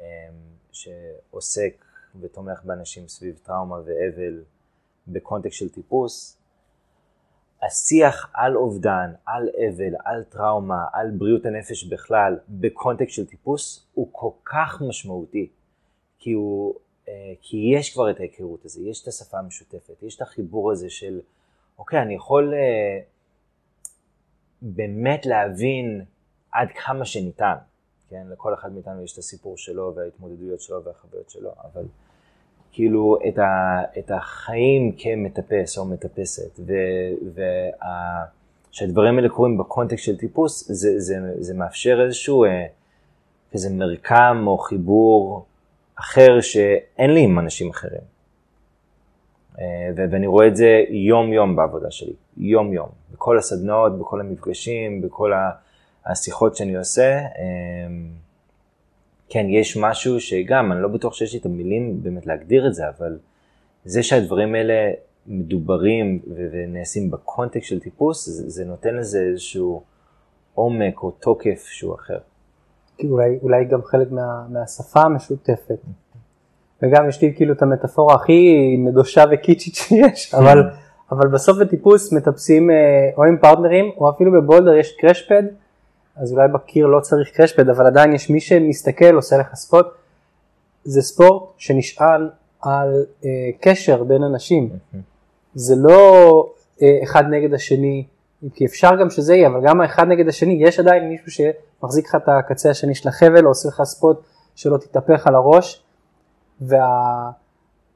אה, 0.00 0.28
שעוסק 0.72 1.84
ותומך 2.20 2.60
באנשים 2.64 3.08
סביב 3.08 3.38
טראומה 3.42 3.76
ואבל 3.76 4.42
בקונטקסט 5.08 5.58
של 5.58 5.68
טיפוס. 5.68 6.36
השיח 7.62 8.30
על 8.34 8.56
אובדן, 8.56 9.12
על 9.26 9.48
אבל, 9.68 9.94
על 10.04 10.24
טראומה, 10.24 10.84
על 10.92 11.10
בריאות 11.10 11.46
הנפש 11.46 11.84
בכלל, 11.84 12.38
בקונטקסט 12.48 13.14
של 13.14 13.26
טיפוס, 13.26 13.86
הוא 13.94 14.08
כל 14.12 14.30
כך 14.44 14.82
משמעותי, 14.88 15.48
כי, 16.18 16.32
הוא, 16.32 16.74
אה, 17.08 17.32
כי 17.40 17.56
יש 17.74 17.92
כבר 17.92 18.10
את 18.10 18.20
ההיכרות 18.20 18.64
הזו, 18.64 18.82
יש 18.86 19.02
את 19.02 19.08
השפה 19.08 19.38
המשותפת, 19.38 20.02
יש 20.02 20.16
את 20.16 20.22
החיבור 20.22 20.72
הזה 20.72 20.90
של, 20.90 21.20
אוקיי, 21.78 22.02
אני 22.02 22.14
יכול 22.14 22.54
באמת 24.62 25.26
להבין 25.26 26.04
עד 26.52 26.68
כמה 26.84 27.04
שניתן, 27.04 27.54
כן? 28.10 28.26
לכל 28.32 28.54
אחד 28.54 28.72
מאיתנו 28.72 29.04
יש 29.04 29.12
את 29.12 29.18
הסיפור 29.18 29.56
שלו 29.56 29.92
וההתמודדויות 29.96 30.60
שלו 30.60 30.84
והחוויות 30.84 31.30
שלו, 31.30 31.50
אבל 31.64 31.84
כאילו 32.72 33.18
את, 33.28 33.38
ה, 33.38 33.82
את 33.98 34.10
החיים 34.10 34.92
כמטפס 34.98 35.78
או 35.78 35.84
מטפסת, 35.84 36.60
ושהדברים 38.70 39.16
האלה 39.16 39.28
קורים 39.28 39.58
בקונטקסט 39.58 40.04
של 40.04 40.16
טיפוס, 40.16 40.72
זה, 40.72 41.00
זה, 41.00 41.16
זה 41.38 41.54
מאפשר 41.54 42.00
איזשהו 42.04 42.44
אה, 42.44 42.66
איזה 43.52 43.70
מרקם 43.70 44.44
או 44.46 44.58
חיבור 44.58 45.44
אחר 45.94 46.40
שאין 46.40 47.10
לי 47.10 47.20
עם 47.20 47.38
אנשים 47.38 47.70
אחרים. 47.70 48.19
אה, 49.58 49.64
ואני 49.96 50.26
רואה 50.26 50.46
את 50.46 50.56
זה 50.56 50.84
יום 50.88 51.32
יום 51.32 51.56
בעבודה 51.56 51.90
שלי, 51.90 52.12
יום 52.36 52.72
יום, 52.72 52.88
בכל 53.12 53.38
הסדנאות, 53.38 53.98
בכל 53.98 54.20
המפגשים, 54.20 55.00
בכל 55.00 55.32
השיחות 56.06 56.56
שאני 56.56 56.76
עושה. 56.76 57.18
אה, 57.18 57.26
כן, 59.28 59.46
יש 59.48 59.76
משהו 59.76 60.20
שגם, 60.20 60.72
אני 60.72 60.82
לא 60.82 60.88
בטוח 60.88 61.14
שיש 61.14 61.32
לי 61.32 61.38
את 61.38 61.46
המילים 61.46 62.02
באמת 62.02 62.26
להגדיר 62.26 62.66
את 62.66 62.74
זה, 62.74 62.88
אבל 62.88 63.18
זה 63.84 64.02
שהדברים 64.02 64.54
האלה 64.54 64.90
מדוברים 65.26 66.20
ונעשים 66.34 67.10
בקונטקסט 67.10 67.68
של 67.68 67.80
טיפוס, 67.80 68.26
זה, 68.26 68.50
זה 68.50 68.64
נותן 68.64 68.94
לזה 68.94 69.20
איזשהו 69.20 69.82
עומק 70.54 71.02
או 71.02 71.10
תוקף 71.10 71.66
שהוא 71.66 71.94
אחר. 71.94 72.18
כי 72.96 73.08
אולי, 73.08 73.38
אולי 73.42 73.64
גם 73.64 73.82
חלק 73.82 74.10
מה, 74.10 74.46
מהשפה 74.48 75.00
המשותפת. 75.00 75.78
וגם 76.82 77.08
יש 77.08 77.22
לי 77.22 77.32
כאילו 77.36 77.54
את 77.54 77.62
המטאפורה 77.62 78.14
הכי 78.14 78.76
נדושה 78.78 79.24
וקיצ'ית 79.32 79.74
שיש, 79.74 80.34
אבל, 80.34 80.62
אבל 81.12 81.28
בסוף 81.28 81.58
בטיפוס 81.58 82.12
מטפסים 82.12 82.70
אה, 82.70 82.76
או 83.16 83.24
עם 83.24 83.36
פרטנרים, 83.40 83.90
או 83.96 84.10
אפילו 84.10 84.32
בבולדר 84.32 84.74
יש 84.74 84.96
קרשפד, 85.00 85.42
אז 86.16 86.32
אולי 86.32 86.48
בקיר 86.48 86.86
לא 86.86 87.00
צריך 87.00 87.30
קרשפד, 87.30 87.68
אבל 87.68 87.86
עדיין 87.86 88.12
יש 88.12 88.30
מי 88.30 88.40
שמסתכל, 88.40 89.14
עושה 89.14 89.36
לך 89.36 89.54
ספוט. 89.54 89.86
זה 90.84 91.02
ספורט 91.02 91.42
שנשען 91.56 92.28
על 92.60 93.04
אה, 93.24 93.30
קשר 93.60 94.02
בין 94.04 94.22
אנשים. 94.22 94.68
זה 95.54 95.74
לא 95.76 96.52
אה, 96.82 96.98
אחד 97.02 97.24
נגד 97.30 97.54
השני 97.54 98.04
כי 98.54 98.66
אפשר 98.66 98.90
גם 99.00 99.10
שזה 99.10 99.34
יהיה, 99.34 99.48
אבל 99.48 99.60
גם 99.62 99.80
האחד 99.80 100.06
נגד 100.08 100.28
השני, 100.28 100.58
יש 100.60 100.80
עדיין 100.80 101.08
מישהו 101.08 101.30
שמחזיק 101.30 102.06
לך 102.06 102.14
את 102.14 102.28
הקצה 102.28 102.70
השני 102.70 102.94
של 102.94 103.08
החבל, 103.08 103.44
או 103.44 103.48
עושה 103.48 103.68
לך 103.68 103.82
ספוט 103.84 104.20
שלא 104.54 104.76
תתהפך 104.76 105.26
על 105.26 105.34
הראש, 105.34 105.82
וה... 106.60 107.30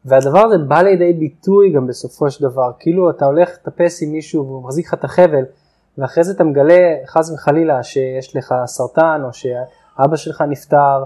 והדבר 0.04 0.38
הזה 0.38 0.58
בא 0.58 0.82
לידי 0.82 1.12
ביטוי 1.12 1.72
גם 1.72 1.86
בסופו 1.86 2.30
של 2.30 2.44
דבר, 2.44 2.70
כאילו 2.78 3.10
אתה 3.10 3.24
הולך 3.24 3.50
לטפס 3.50 4.02
עם 4.02 4.12
מישהו 4.12 4.46
והוא 4.46 4.62
מחזיק 4.62 4.86
לך 4.86 4.94
את 4.94 5.04
החבל, 5.04 5.44
ואחרי 5.98 6.24
זה 6.24 6.32
אתה 6.32 6.44
מגלה 6.44 6.78
חס 7.06 7.30
וחלילה 7.30 7.82
שיש 7.82 8.36
לך 8.36 8.54
סרטן, 8.66 9.20
או 9.24 9.32
שאבא 9.32 10.16
שלך 10.16 10.44
נפטר, 10.48 11.04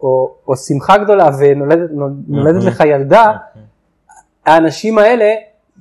או, 0.00 0.34
או 0.48 0.56
שמחה 0.56 0.98
גדולה 0.98 1.30
ונולדת 1.38 2.64
לך 2.64 2.80
ילדה, 2.86 3.32
האנשים 4.46 4.98
האלה 4.98 5.34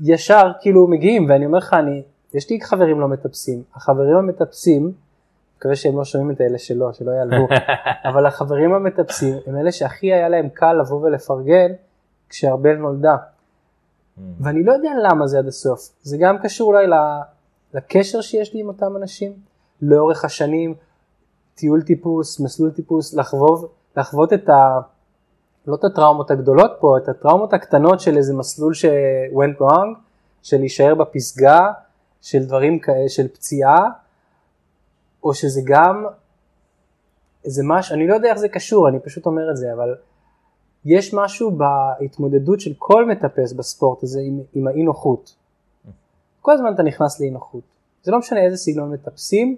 ישר 0.04 0.52
כאילו 0.62 0.88
מגיעים, 0.88 1.26
ואני 1.30 1.46
אומר 1.46 1.58
לך, 1.58 1.74
אני, 1.74 2.04
יש 2.34 2.50
לי 2.50 2.62
חברים 2.62 3.00
לא 3.00 3.08
מטפסים, 3.08 3.64
החברים 3.76 4.16
המטפסים, 4.16 4.92
מקווה 5.60 5.76
שהם 5.76 5.98
לא 5.98 6.06
שומעים 6.06 6.32
את 6.32 6.42
האלה 6.42 6.58
שלא, 6.58 6.94
שלא 6.94 7.12
יעלבו, 7.12 7.48
אבל 8.10 8.26
החברים 8.26 8.74
המטפסים 8.74 9.36
הם 9.48 9.58
אלה 9.58 9.72
שהכי 9.72 10.14
היה 10.14 10.30
להם 10.30 10.50
קל 10.50 10.74
לבוא 10.74 11.02
ולפרגן 11.02 11.72
כשארבל 12.30 12.76
נולדה. 12.76 13.16
Mm. 13.16 14.22
ואני 14.40 14.64
לא 14.64 14.74
יודע 14.74 14.90
למה 15.04 15.28
זה 15.28 15.40
עד 15.40 15.48
הסוף, 15.48 15.90
זה 16.02 16.18
גם 16.20 16.38
קשור 16.38 16.68
אולי 16.68 16.88
לקשר 17.74 18.22
שיש 18.22 18.54
לי 18.54 18.60
עם 18.60 18.68
אותם 18.68 18.98
אנשים, 18.98 19.34
לאורך 19.82 20.26
השנים, 20.26 20.74
טיול 21.56 21.82
טיפוס, 21.82 22.40
מסלול 22.40 22.72
טיפוס, 22.72 23.14
לחבוב, 23.14 23.68
לחוות 23.98 24.34
את 24.34 24.50
ה... 24.50 24.80
לא 25.68 25.76
את 25.76 25.84
הטראומות 25.84 26.32
הגדולות 26.32 26.72
פה, 26.80 26.98
את 26.98 27.10
הטראומות 27.10 27.54
הקטנות 27.54 28.00
של 28.00 28.18
איזה 28.18 28.34
מסלול 28.34 28.74
ש-went 28.74 29.62
wrong, 29.62 29.98
של 30.44 30.58
להישאר 30.58 30.96
בפסגה, 30.96 31.60
של 32.22 32.46
דברים 32.46 32.80
כאלה, 32.80 33.10
של 33.10 33.28
פציעה, 33.28 33.90
או 35.24 35.34
שזה 35.34 35.62
גם 35.66 36.06
איזה 37.46 37.64
משהו, 37.66 37.96
אני 37.96 38.08
לא 38.08 38.14
יודע 38.14 38.30
איך 38.30 38.38
זה 38.38 38.50
קשור, 38.50 38.90
אני 38.90 39.00
פשוט 39.00 39.26
אומר 39.26 39.52
את 39.52 39.58
זה, 39.58 39.74
אבל 39.74 39.96
יש 40.86 41.14
משהו 41.14 41.52
בהתמודדות 41.52 42.60
של 42.60 42.74
כל 42.78 43.06
מטפס 43.06 43.54
בספורט 43.54 44.04
הזה 44.04 44.20
עם, 44.24 44.42
עם 44.54 44.68
האי 44.68 44.84
נוחות. 44.84 45.36
כל 46.42 46.52
הזמן 46.52 46.74
אתה 46.74 46.84
נכנס 46.84 47.20
לאי 47.20 47.30
נוחות. 47.30 47.64
זה 48.04 48.12
לא 48.12 48.20
משנה 48.20 48.46
איזה 48.46 48.58
סגנון 48.58 48.92
מטפסים, 48.92 49.58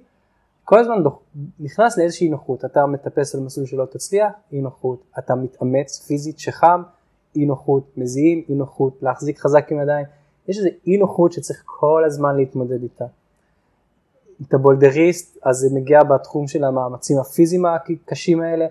כל 0.64 0.80
הזמן 0.80 1.04
דוח, 1.04 1.20
נכנס 1.60 1.98
לאיזושהי 1.98 2.30
נוחות. 2.30 2.66
אתה 2.66 2.86
מטפס 2.86 3.36
על 3.36 3.42
מסלול 3.42 3.68
שלא 3.68 3.86
תצליח, 3.86 4.34
אי 4.52 4.62
נוחות. 4.62 5.04
אתה 5.20 5.36
מתאמץ 5.36 6.06
פיזית 6.08 6.40
שחם, 6.40 6.84
אי 7.36 7.46
נוחות. 7.46 7.98
מזיעים, 7.98 8.44
אי 8.50 8.56
נוחות. 8.56 8.94
להחזיק 9.02 9.40
חזק 9.40 9.72
עם 9.72 9.82
ידיים. 9.82 10.06
יש 10.48 10.58
איזו 10.58 10.70
אי 10.88 10.98
נוחות 10.98 11.32
שצריך 11.32 11.64
כל 11.66 12.04
הזמן 12.06 12.36
להתמודד 12.36 12.84
איתה. 12.84 13.06
אתה 14.48 14.58
בולדריסט, 14.58 15.38
אז 15.44 15.56
זה 15.58 15.68
מגיע 15.76 16.04
בתחום 16.04 16.48
של 16.48 16.64
המאמצים 16.64 17.20
הפיזיים 17.20 17.66
הקשים 17.66 18.42
האלה, 18.42 18.66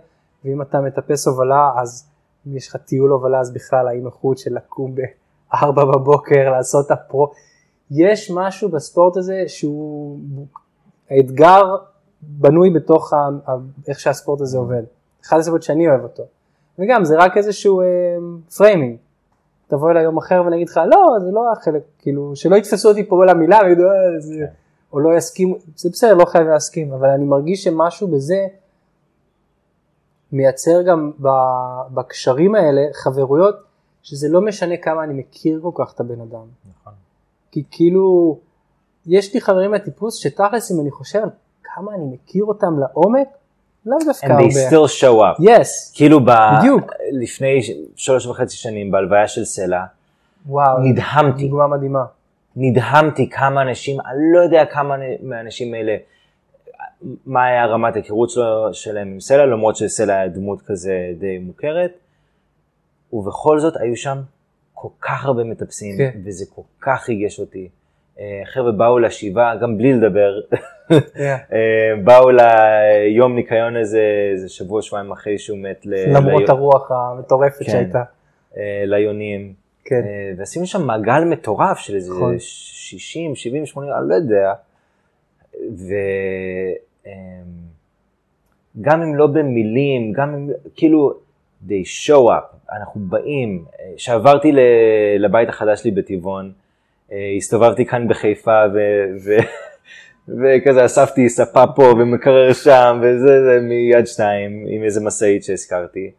ואם 0.45 0.63
אתה 0.63 0.81
מטפס 0.81 1.27
הובלה, 1.27 1.71
אז 1.77 2.09
אם 2.47 2.57
יש 2.57 2.69
לך 2.69 2.77
טיול 2.77 3.11
הובלה, 3.11 3.41
אז 3.41 3.53
בכלל 3.53 3.89
האי 3.89 4.01
נוחות 4.01 4.39
של 4.39 4.55
לקום 4.55 4.95
ב-4 4.95 5.73
בבוקר, 5.73 6.51
לעשות 6.51 6.87
את 6.87 6.91
הפרו. 6.91 7.31
יש 7.91 8.31
משהו 8.35 8.69
בספורט 8.69 9.17
הזה 9.17 9.45
שהוא, 9.47 10.19
האתגר 11.11 11.63
בנוי 12.23 12.71
בתוך 12.71 13.13
ה, 13.13 13.29
איך 13.89 14.01
שהספורט 14.01 14.41
הזה 14.41 14.59
עובד. 14.59 14.83
אחד 15.25 15.39
הסיבות 15.39 15.63
שאני 15.63 15.89
אוהב 15.89 16.03
אותו. 16.03 16.23
וגם 16.79 17.05
זה 17.05 17.17
רק 17.19 17.37
איזשהו 17.37 17.83
framing. 18.57 18.93
אה, 18.93 18.97
תבוא 19.69 19.91
אליי 19.91 20.03
יום 20.03 20.19
אחר 20.19 20.43
ואני 20.45 20.57
אגיד 20.57 20.69
לך 20.69 20.81
לא 20.87 21.19
זה 21.21 21.31
לא 21.33 21.53
החלק 21.53 21.83
כאילו 21.99 22.37
שלא 22.37 22.57
יתפסו 22.57 22.89
אותי 22.89 23.09
פה 23.09 23.25
למילה 23.25 23.59
ויגידו 23.65 23.83
אה, 23.83 24.21
זה. 24.21 24.47
או 24.93 25.01
לא 25.01 25.17
יסכימו 25.17 25.57
זה 25.77 25.91
בסדר 25.93 26.15
לא 26.15 26.25
חייב 26.25 26.47
להסכים 26.47 26.93
אבל 26.93 27.09
אני 27.09 27.25
מרגיש 27.25 27.65
שמשהו 27.65 28.09
בזה 28.09 28.47
מייצר 30.33 30.83
גם 30.83 31.13
בקשרים 31.91 32.55
האלה 32.55 32.81
חברויות 32.93 33.57
שזה 34.03 34.29
לא 34.29 34.41
משנה 34.41 34.77
כמה 34.77 35.05
אני 35.05 35.15
מכיר 35.15 35.61
כל 35.63 35.71
כך 35.75 35.93
את 35.95 36.01
הבן 36.01 36.21
אדם. 36.21 36.45
נכון. 36.71 36.93
כי 37.53 37.63
כאילו 37.71 38.39
יש 39.07 39.35
לי 39.35 39.41
חברים 39.41 39.71
מהטיפוס 39.71 40.17
שתכלס 40.17 40.73
אם 40.73 40.81
אני 40.81 40.91
חושב 40.91 41.27
כמה 41.65 41.95
אני 41.95 42.05
מכיר 42.05 42.45
אותם 42.45 42.79
לעומק 42.79 43.29
לאו 43.87 43.99
דווקא 44.07 44.27
הרבה. 44.27 44.45
And 44.45 44.51
they 44.51 44.71
still 44.71 45.01
show 45.01 45.39
up. 45.39 45.43
Yes. 45.43 45.95
כאילו 45.95 46.21
ב... 46.25 46.31
בדיוק. 46.59 46.93
לפני 47.13 47.61
שלוש 47.97 48.27
וחצי 48.27 48.57
שנים 48.57 48.91
בהלוויה 48.91 49.29
של 49.29 49.45
סלע, 49.45 49.85
וואו, 50.47 50.79
נדהמתי. 50.79 51.49
דוגמה 51.49 51.67
מדהימה. 51.67 52.05
נדהמתי 52.63 53.31
כמה 53.31 53.63
אנשים, 53.63 54.01
אני 54.01 54.33
לא 54.33 54.39
יודע 54.39 54.65
כמה 54.65 54.97
מהאנשים 55.23 55.75
האלה, 55.75 55.97
מה 57.27 57.45
היה 57.45 57.67
רמת 57.67 57.95
ההיכרות 57.95 58.31
שלהם 58.73 59.09
עם 59.09 59.21
סלע, 59.21 59.47
למרות 59.47 59.77
שסלע 59.77 60.15
היה 60.15 60.29
דמות 60.29 60.63
כזה 60.63 61.13
די 61.19 61.39
מוכרת, 61.39 61.93
ובכל 63.13 63.59
זאת 63.59 63.77
היו 63.77 63.97
שם 63.97 64.19
כל 64.75 64.89
כך 65.01 65.25
הרבה 65.25 65.45
מטפסים, 65.45 65.97
כן. 65.99 66.19
וזה 66.25 66.45
כל 66.55 66.63
כך 66.81 67.09
ריגש 67.09 67.41
אותי. 67.41 67.69
אה, 68.21 68.43
חבר'ה 68.45 68.73
באו 68.73 68.99
לשבעה, 68.99 69.57
גם 69.57 69.79
בלי 69.79 69.93
לדבר, 69.93 70.41
yeah. 70.51 70.95
אה, 71.53 72.03
באו 72.05 72.31
ליום 72.31 73.35
ניקיון 73.35 73.77
הזה, 73.77 74.03
איזה 74.33 74.49
שבוע, 74.49 74.83
שבועיים 74.83 75.13
אחרי 75.13 75.39
שהוא 75.39 75.59
מת. 75.59 75.87
למרות 75.87 76.49
ל... 76.49 76.51
הרוח 76.51 76.91
המטורפת 76.91 77.59
כן, 77.59 77.73
שהייתה. 77.73 78.03
אה, 78.57 78.83
ליונים. 78.87 79.53
כן. 79.85 80.03
ועשינו 80.37 80.67
שם 80.67 80.87
מעגל 80.87 81.25
מטורף 81.25 81.79
של 81.79 81.95
איזה 81.95 82.13
60, 82.39 83.37
70, 83.37 83.67
80, 83.67 83.93
אני 83.93 84.09
לא 84.09 84.15
יודע. 84.15 84.53
וגם 88.77 89.03
אם 89.03 89.15
לא 89.15 89.27
במילים, 89.27 90.13
גם 90.13 90.35
אם, 90.35 90.51
כאילו, 90.77 91.15
they 91.69 92.07
show 92.07 92.29
up, 92.29 92.73
אנחנו 92.73 93.01
באים. 93.01 93.65
כשעברתי 93.97 94.53
לבית 95.19 95.49
החדש 95.49 95.81
שלי 95.81 95.91
בטבעון, 95.91 96.53
אה, 97.13 97.35
הסתובבתי 97.37 97.87
כאן 97.87 98.09
בחיפה 98.09 98.63
ו- 98.75 99.07
ו- 99.25 99.37
וכזה 100.39 100.85
אספתי 100.85 101.29
ספה 101.29 101.65
פה 101.67 101.83
ומקרר 101.83 102.53
שם 102.53 103.01
וזה 103.03 103.45
זה 103.45 103.61
מיד 103.63 104.07
שתיים 104.07 104.67
עם 104.69 104.83
איזה 104.83 105.01
משאית 105.01 105.45
שהזכרתי. 105.45 106.11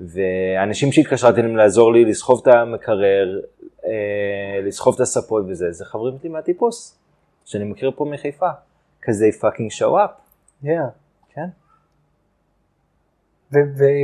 ואנשים 0.00 0.92
שהתקשרתי 0.92 1.42
להם 1.42 1.56
לעזור 1.56 1.92
לי 1.92 2.04
לסחוב 2.04 2.40
את 2.42 2.54
המקרר, 2.54 3.40
אה, 3.84 4.60
לסחוב 4.62 4.94
את 4.94 5.00
הספות 5.00 5.44
וזה, 5.48 5.72
זה 5.72 5.84
חברים 5.84 6.18
שלי 6.20 6.28
מהטיפוס, 6.28 6.98
שאני 7.44 7.64
מכיר 7.64 7.90
פה 7.96 8.04
מחיפה, 8.04 8.50
כזה 9.02 9.26
פאקינג 9.40 9.70
show 9.70 9.84
up. 9.84 10.10
Yeah. 10.64 10.68
כן. 11.34 11.46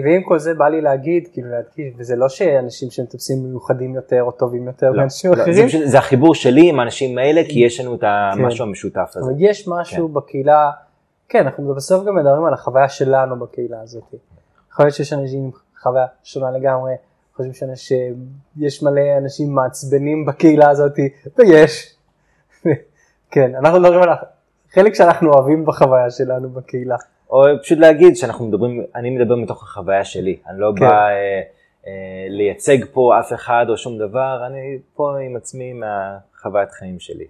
ועם 0.04 0.22
כל 0.24 0.38
זה 0.38 0.54
בא 0.54 0.68
לי 0.68 0.80
להגיד, 0.80 1.28
כאילו 1.32 1.50
להדגיש, 1.50 1.94
וזה 1.96 2.16
לא 2.16 2.28
שאנשים 2.28 2.90
שמטפסים 2.90 3.38
מיוחדים 3.44 3.94
יותר 3.94 4.22
או 4.22 4.32
טובים 4.32 4.66
יותר 4.66 4.90
לא, 4.90 4.96
מאנשים 4.96 5.32
לא, 5.32 5.42
אחרים. 5.42 5.68
זה, 5.68 5.86
זה 5.86 5.98
החיבור 5.98 6.34
שלי 6.34 6.68
עם 6.68 6.80
האנשים 6.80 7.18
האלה, 7.18 7.42
כי 7.48 7.60
יש 7.60 7.80
לנו 7.80 7.94
את 7.94 8.00
כן. 8.00 8.06
המשהו 8.06 8.64
המשותף 8.66 9.12
הזה. 9.14 9.26
אבל 9.26 9.34
יש 9.38 9.68
משהו 9.68 10.08
כן. 10.08 10.14
בקהילה, 10.14 10.70
כן, 11.28 11.46
אנחנו 11.46 11.74
בסוף 11.74 12.06
גם 12.06 12.16
מדברים 12.16 12.44
על 12.44 12.54
החוויה 12.54 12.88
שלנו 12.88 13.38
בקהילה 13.38 13.80
הזאת. 13.80 14.14
יכול 14.72 14.84
להיות 14.84 14.94
שיש 14.94 15.12
אנשים 15.12 15.50
חוויה 15.82 16.06
שונה 16.24 16.50
לגמרי, 16.50 16.92
חושבים 17.36 17.76
שיש 17.76 18.82
מלא 18.82 19.18
אנשים 19.18 19.54
מעצבנים 19.54 20.26
בקהילה 20.26 20.70
הזאת, 20.70 20.92
ויש. 21.38 21.96
כן, 23.30 23.54
אנחנו 23.54 23.80
מדברים 23.80 24.02
על 24.02 24.08
החלק 24.68 24.94
שאנחנו 24.94 25.32
אוהבים 25.32 25.64
בחוויה 25.66 26.10
שלנו 26.10 26.50
בקהילה. 26.50 26.96
או 27.30 27.42
פשוט 27.62 27.78
להגיד 27.78 28.16
שאנחנו 28.16 28.46
מדברים, 28.46 28.82
אני 28.94 29.10
מדבר 29.10 29.36
מתוך 29.36 29.62
החוויה 29.62 30.04
שלי, 30.04 30.38
אני 30.48 30.60
לא 30.60 30.72
כן. 30.76 30.80
בא 30.80 31.08
אה, 31.08 31.42
אה, 31.86 32.26
לייצג 32.28 32.78
פה 32.92 33.20
אף 33.20 33.32
אחד 33.32 33.66
או 33.68 33.76
שום 33.76 33.98
דבר, 33.98 34.42
אני 34.46 34.78
פה 34.94 35.18
עם 35.18 35.36
עצמי 35.36 35.72
מהחוויית 35.72 36.70
חיים 36.70 37.00
שלי. 37.00 37.26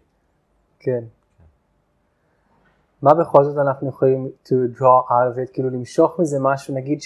כן. 0.80 1.00
מה 3.02 3.14
בכל 3.14 3.44
זאת 3.44 3.58
אנחנו 3.58 3.88
יכולים 3.88 4.30
to 4.44 4.78
draw 4.78 5.10
out 5.10 5.34
of 5.34 5.38
it, 5.38 5.52
כאילו 5.52 5.70
למשוך 5.70 6.20
מזה 6.20 6.36
משהו, 6.40 6.74
נגיד 6.74 7.02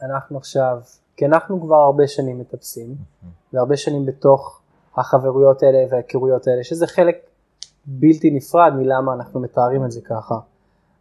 שאנחנו 0.00 0.38
עכשיו, 0.38 0.78
כי 1.16 1.26
אנחנו 1.26 1.60
כבר 1.60 1.76
הרבה 1.76 2.06
שנים 2.06 2.38
מטפסים. 2.38 2.94
והרבה 3.52 3.76
שנים 3.76 4.06
בתוך 4.06 4.60
החברויות 4.96 5.62
האלה 5.62 5.78
וההיכרויות 5.90 6.46
האלה, 6.46 6.64
שזה 6.64 6.86
חלק 6.86 7.16
בלתי 7.86 8.30
נפרד 8.30 8.72
מלמה 8.76 9.14
אנחנו 9.14 9.40
מתארים 9.40 9.84
את 9.84 9.90
זה 9.90 10.00
ככה. 10.00 10.34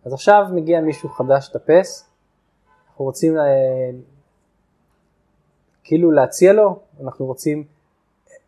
אז 0.05 0.13
עכשיו 0.13 0.45
מגיע 0.51 0.81
מישהו 0.81 1.09
חדש 1.09 1.47
טפס, 1.47 2.09
אנחנו 2.89 3.05
רוצים 3.05 3.35
לה... 3.35 3.43
אה, 3.43 3.91
כאילו 5.83 6.11
להציע 6.11 6.53
לו, 6.53 6.79
אנחנו 7.03 7.25
רוצים, 7.25 7.63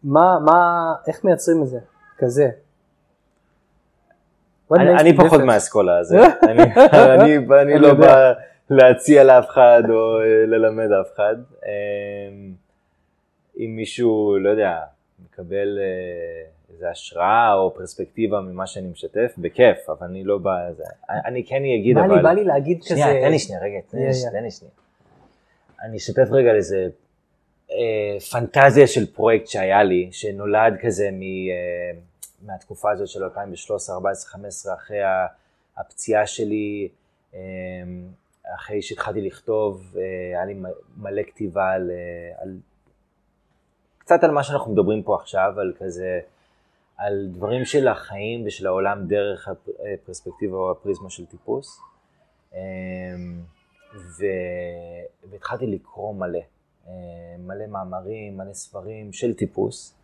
מה, 0.03 0.39
מה, 0.45 0.93
איך 1.07 1.23
מייצרים 1.23 1.62
את 1.63 1.67
זה, 1.67 1.79
כזה. 2.17 2.49
אני, 4.75 4.99
אני 4.99 5.17
פחות 5.17 5.41
מהאסכולה 5.41 5.99
הזאת, 5.99 6.19
אני, 6.49 6.63
אני, 6.93 7.38
אני 7.62 7.79
לא 7.79 7.93
בא 7.93 8.33
להציע 8.69 9.23
לאף 9.23 9.49
אחד 9.49 9.84
או 9.89 10.21
אה, 10.21 10.45
ללמד 10.45 10.91
אף 10.91 11.13
אחד. 11.15 11.36
אה, 11.65 11.71
אם 13.60 13.75
מישהו, 13.75 14.38
לא 14.39 14.49
יודע, 14.49 14.80
מקבל 15.25 15.80
איזה 16.73 16.89
השראה 16.89 17.53
או 17.53 17.73
פרספקטיבה 17.73 18.41
ממה 18.41 18.67
שאני 18.67 18.88
משתף, 18.88 19.34
בכיף, 19.38 19.89
אבל 19.89 20.08
אני 20.08 20.23
לא 20.23 20.38
בא 20.38 20.69
לזה. 20.69 20.84
אני 21.10 21.45
כן 21.45 21.56
אגיד, 21.56 21.95
בא 21.95 22.06
אבל... 22.06 22.15
לי, 22.15 22.23
בא 22.23 22.32
לי 22.32 22.43
להגיד 22.43 22.80
כזה... 22.84 22.89
שנייה, 22.89 23.21
תן 23.21 23.32
לי 23.32 23.39
שנייה, 23.39 23.62
רגע, 23.62 23.77
תן 24.32 24.43
לי 24.43 24.51
שנייה. 24.51 24.73
אני 25.84 25.97
אשתף 25.97 26.27
רגע 26.32 26.49
על 26.49 26.56
איזה 26.56 26.88
אה, 27.71 28.19
פנטזיה 28.32 28.88
של 28.88 29.06
פרויקט 29.13 29.47
שהיה 29.47 29.84
לי, 29.84 30.10
שנולד 30.12 30.73
כזה 30.82 31.10
מ, 31.12 31.21
אה, 31.21 31.99
מהתקופה 32.45 32.91
הזאת 32.91 33.08
של 33.08 33.23
2013, 33.23 33.95
14, 33.95 34.32
15, 34.32 34.73
אחרי 34.73 34.99
הפציעה 35.77 36.27
שלי, 36.27 36.88
אה, 37.34 37.39
אחרי 38.55 38.81
שהתחלתי 38.81 39.21
לכתוב, 39.21 39.95
אה, 39.97 40.01
היה 40.38 40.45
לי 40.45 40.62
מלא 40.97 41.21
כתיבה 41.23 41.71
על, 41.71 41.91
אה, 41.91 42.43
על 42.43 42.57
קצת 43.97 44.23
על 44.23 44.31
מה 44.31 44.43
שאנחנו 44.43 44.71
מדברים 44.71 45.03
פה 45.03 45.15
עכשיו, 45.15 45.53
על 45.57 45.73
כזה, 45.79 46.19
על 46.97 47.27
דברים 47.31 47.65
של 47.65 47.88
החיים 47.88 48.47
ושל 48.47 48.67
העולם 48.67 49.07
דרך 49.07 49.47
הפרספקטיבה 49.47 50.57
או 50.57 50.71
הפריזמה 50.71 51.10
של 51.10 51.25
טיפוס. 51.25 51.81
אמ, 52.53 52.60
ו... 53.95 54.25
והתחלתי 55.29 55.67
לקרוא 55.67 56.15
מלא, 56.15 56.39
אה, 56.88 56.93
מלא 57.39 57.67
מאמרים, 57.67 58.38
מלא 58.38 58.53
ספרים 58.53 59.13
של 59.13 59.33
טיפוס, 59.33 59.95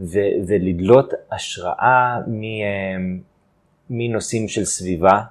ו... 0.00 0.18
ולדלות 0.48 1.12
השראה 1.32 2.20
מ... 2.26 2.42
מנושאים 3.90 4.48
של 4.48 4.64
סביבה 4.64 5.22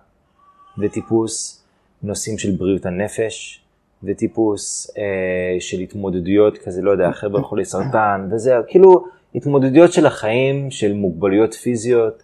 וטיפוס, 0.78 1.59
נושאים 2.04 2.38
של 2.38 2.52
בריאות 2.52 2.86
הנפש 2.86 3.62
וטיפוס, 4.04 4.92
אה, 4.98 5.60
של 5.60 5.80
התמודדויות 5.80 6.58
כזה, 6.58 6.82
לא 6.82 6.92
יודע, 6.92 7.12
חבר'ה 7.12 7.42
חולי 7.42 7.66
סרטן, 7.66 8.30
וזה 8.32 8.56
כאילו 8.68 9.06
התמודדויות 9.36 9.94
של 9.94 10.06
החיים, 10.06 10.72
של 10.72 10.94
מוגבלויות 10.94 11.54
פיזיות, 11.54 12.24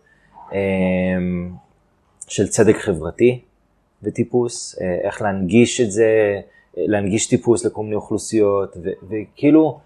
אה, 0.53 0.57
של 2.27 2.47
צדק 2.47 2.77
חברתי 2.77 3.41
וטיפוס, 4.03 4.79
אה, 4.81 4.95
איך 5.07 5.21
להנגיש 5.21 5.81
את 5.81 5.91
זה, 5.91 6.39
אה, 6.77 6.83
להנגיש 6.87 7.27
טיפוס 7.27 7.65
לכל 7.65 7.83
מיני 7.83 7.95
אוכלוסיות, 7.95 8.77
ו- 8.83 8.89
וכאילו, 9.09 9.79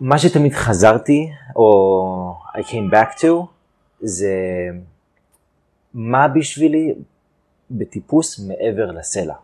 מה 0.00 0.18
שתמיד 0.18 0.52
חזרתי, 0.52 1.30
או 1.56 2.34
I 2.56 2.60
came 2.60 2.92
back 2.92 3.20
to, 3.20 3.26
זה 4.00 4.34
מה 5.94 6.28
בשבילי 6.28 6.94
בטיפוס 7.70 8.48
מעבר 8.48 8.90
לסלע. 8.90 9.34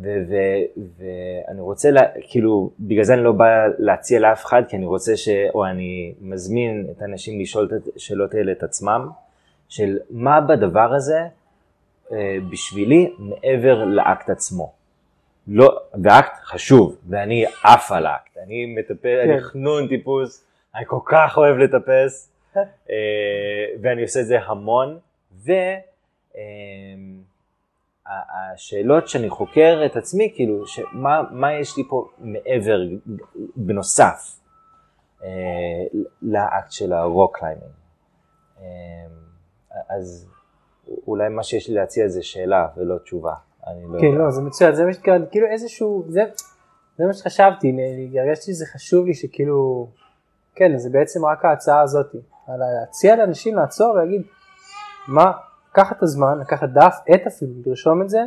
ואני 0.00 1.60
רוצה, 1.60 1.90
לה, 1.90 2.00
כאילו, 2.20 2.70
בגלל 2.80 3.04
זה 3.04 3.14
אני 3.14 3.24
לא 3.24 3.32
בא 3.32 3.66
להציע 3.78 4.20
לאף 4.20 4.44
אחד, 4.44 4.62
כי 4.68 4.76
אני 4.76 4.86
רוצה 4.86 5.16
ש... 5.16 5.28
או 5.54 5.66
אני 5.66 6.14
מזמין 6.20 6.86
את 6.90 7.02
האנשים 7.02 7.40
לשאול 7.40 7.64
את 7.64 7.96
השאלות 7.96 8.34
האלה 8.34 8.52
את 8.52 8.62
עצמם, 8.62 9.08
של 9.68 9.98
מה 10.10 10.40
בדבר 10.40 10.94
הזה 10.94 11.20
אה, 12.12 12.36
בשבילי 12.50 13.10
מעבר 13.18 13.84
לאקט 13.84 14.30
עצמו. 14.30 14.72
לא, 15.48 15.80
ואקט 16.04 16.32
חשוב, 16.42 16.96
ואני 17.08 17.44
עף 17.64 17.92
על 17.92 18.06
האקט. 18.06 18.38
אני 18.46 18.66
מטפל, 18.66 19.18
אני 19.24 19.40
חנון 19.40 19.88
טיפוס, 19.88 20.44
אני 20.74 20.84
כל 20.86 21.00
כך 21.04 21.34
אוהב 21.36 21.56
לטפס, 21.56 22.30
אה, 22.56 22.94
ואני 23.82 24.02
עושה 24.02 24.20
את 24.20 24.26
זה 24.26 24.38
המון, 24.40 24.98
ו... 25.46 25.52
אה, 26.36 26.40
ה- 28.06 28.52
השאלות 28.52 29.08
שאני 29.08 29.30
חוקר 29.30 29.82
את 29.86 29.96
עצמי, 29.96 30.32
כאילו, 30.34 30.66
שמה, 30.66 31.22
מה 31.30 31.52
יש 31.52 31.76
לי 31.76 31.82
פה 31.88 32.08
מעבר, 32.18 32.80
בנוסף, 33.56 34.40
אה, 35.24 35.28
לאקט 36.22 36.70
של 36.70 36.92
ה 36.92 37.01
rock 37.01 37.38
climbing. 37.38 37.72
אה, 38.60 38.64
אז 39.88 40.28
אולי 41.06 41.28
מה 41.28 41.42
שיש 41.42 41.68
לי 41.68 41.74
להציע 41.74 42.08
זה 42.08 42.22
שאלה 42.22 42.68
ולא 42.76 42.98
תשובה. 42.98 43.34
אני 43.66 43.82
לא 43.88 44.00
כן, 44.00 44.06
יודע. 44.06 44.18
לא, 44.18 44.30
זה 44.30 44.42
מצוין, 44.42 44.74
זה 44.74 44.84
מה 44.84 44.92
שהתכוונתי, 44.92 45.30
כאילו 45.30 45.46
איזשהו, 45.46 46.04
זה, 46.08 46.22
זה 46.98 47.04
מה 47.06 47.12
שחשבתי, 47.12 47.76
הרגשתי 48.18 48.52
שזה 48.52 48.66
חשוב 48.66 49.06
לי 49.06 49.14
שכאילו, 49.14 49.88
כן, 50.54 50.76
זה 50.76 50.90
בעצם 50.90 51.24
רק 51.24 51.44
ההצעה 51.44 51.80
הזאת, 51.80 52.06
להציע 52.48 53.16
לאנשים 53.16 53.56
לעצור 53.56 53.90
ולהגיד, 53.94 54.22
מה, 55.08 55.32
לקחת 55.70 55.96
את 55.96 56.02
הזמן, 56.02 56.38
לקחת 56.38 56.68
דף, 56.68 56.96
עט 57.06 57.26
אפילו, 57.26 57.52
לרשום 57.66 58.02
את 58.02 58.10
זה, 58.10 58.20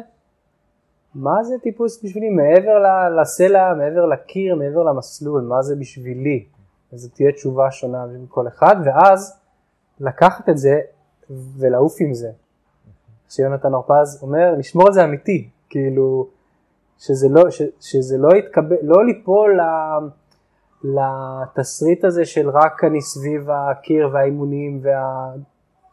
מה 1.15 1.43
זה 1.43 1.55
טיפוס 1.63 2.03
בשבילי? 2.03 2.29
מעבר 2.29 2.83
לסלע, 3.21 3.73
מעבר 3.73 4.05
לקיר, 4.05 4.55
מעבר 4.55 4.83
למסלול, 4.83 5.41
מה 5.41 5.61
זה 5.61 5.75
בשבילי, 5.75 6.45
וזו 6.93 7.09
תהיה 7.15 7.31
תשובה 7.31 7.71
שונה 7.71 8.05
מכל 8.05 8.47
אחד, 8.47 8.75
ואז 8.85 9.39
לקחת 9.99 10.49
את 10.49 10.57
זה 10.57 10.79
ולעוף 11.57 11.95
עם 11.99 12.13
זה. 12.13 12.31
שיונתן 13.29 13.73
הרפז 13.73 14.19
אומר, 14.21 14.55
לשמור 14.57 14.87
את 14.87 14.93
זה 14.93 15.03
אמיתי, 15.03 15.49
כאילו, 15.69 16.27
שזה 16.99 17.27
לא, 17.29 17.49
ש, 17.49 17.61
שזה 17.79 18.17
לא 18.17 18.35
יתקבל, 18.35 18.75
לא 18.81 19.05
ליפול 19.05 19.59
ל, 19.61 19.63
לתסריט 20.83 22.05
הזה 22.05 22.25
של 22.25 22.49
רק 22.49 22.83
אני 22.83 23.01
סביב 23.01 23.49
הקיר 23.49 24.09
והאימונים 24.13 24.79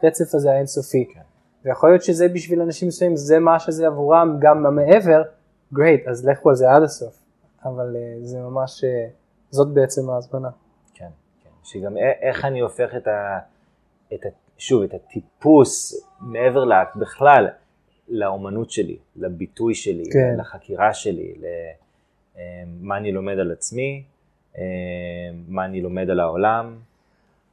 והרצף 0.04 0.34
הזה 0.34 0.52
האינסופי. 0.52 1.04
כן. 1.14 1.20
ויכול 1.64 1.90
להיות 1.90 2.02
שזה 2.02 2.28
בשביל 2.28 2.60
אנשים 2.60 2.88
מסוימים, 2.88 3.16
זה 3.16 3.38
מה 3.38 3.58
שזה 3.58 3.86
עבורם, 3.86 4.36
גם 4.40 4.66
המעבר, 4.66 5.22
גרייט, 5.72 6.08
אז 6.08 6.26
לכו 6.28 6.50
על 6.50 6.56
זה 6.56 6.70
עד 6.70 6.82
הסוף. 6.82 7.18
אבל 7.64 7.96
אה, 7.96 8.16
זה 8.22 8.38
ממש, 8.38 8.84
אה, 8.84 9.06
זאת 9.50 9.68
בעצם 9.74 10.10
ההזמנה. 10.10 10.48
כן, 10.94 11.08
כן. 11.42 11.50
שגם 11.62 11.96
איך 12.22 12.44
אני 12.44 12.60
הופך 12.60 12.90
את 12.96 13.06
ה... 13.06 13.38
את 14.14 14.26
ה 14.26 14.28
שוב, 14.58 14.82
את 14.82 14.94
הטיפוס 14.94 16.04
מעבר 16.20 16.64
לאקט 16.64 16.96
בכלל, 16.96 17.48
לאומנות 18.08 18.70
שלי, 18.70 18.96
לביטוי 19.16 19.74
שלי, 19.74 20.04
כן. 20.12 20.36
לחקירה 20.38 20.94
שלי, 20.94 21.34
למה 22.36 22.96
אני 22.96 23.12
לומד 23.12 23.38
על 23.38 23.52
עצמי, 23.52 24.04
אה, 24.58 24.62
מה 25.48 25.64
אני 25.64 25.80
לומד 25.80 26.10
על 26.10 26.20
העולם. 26.20 26.76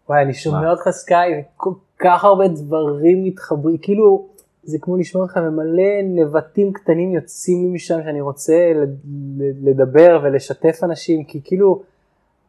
וואי, 0.10 0.22
אני 0.22 0.34
שומע? 0.34 0.72
אותך 0.72 0.90
סקאי, 0.90 1.44
כל 1.58 1.74
כך 2.00 2.24
הרבה 2.24 2.48
דברים 2.48 3.24
מתחברים, 3.24 3.78
כאילו, 3.78 4.26
זה 4.64 4.78
כמו 4.82 4.98
לשמוע 4.98 5.26
לך 5.26 5.40
ומלא 5.44 6.02
נבטים 6.04 6.74
קטנים 6.74 7.12
יוצאים 7.12 7.74
משם 7.74 8.00
שאני 8.04 8.22
רוצה 8.22 8.72
לדבר 9.64 10.20
ולשתף 10.24 10.80
אנשים, 10.84 11.24
כי 11.24 11.42
כאילו, 11.44 11.82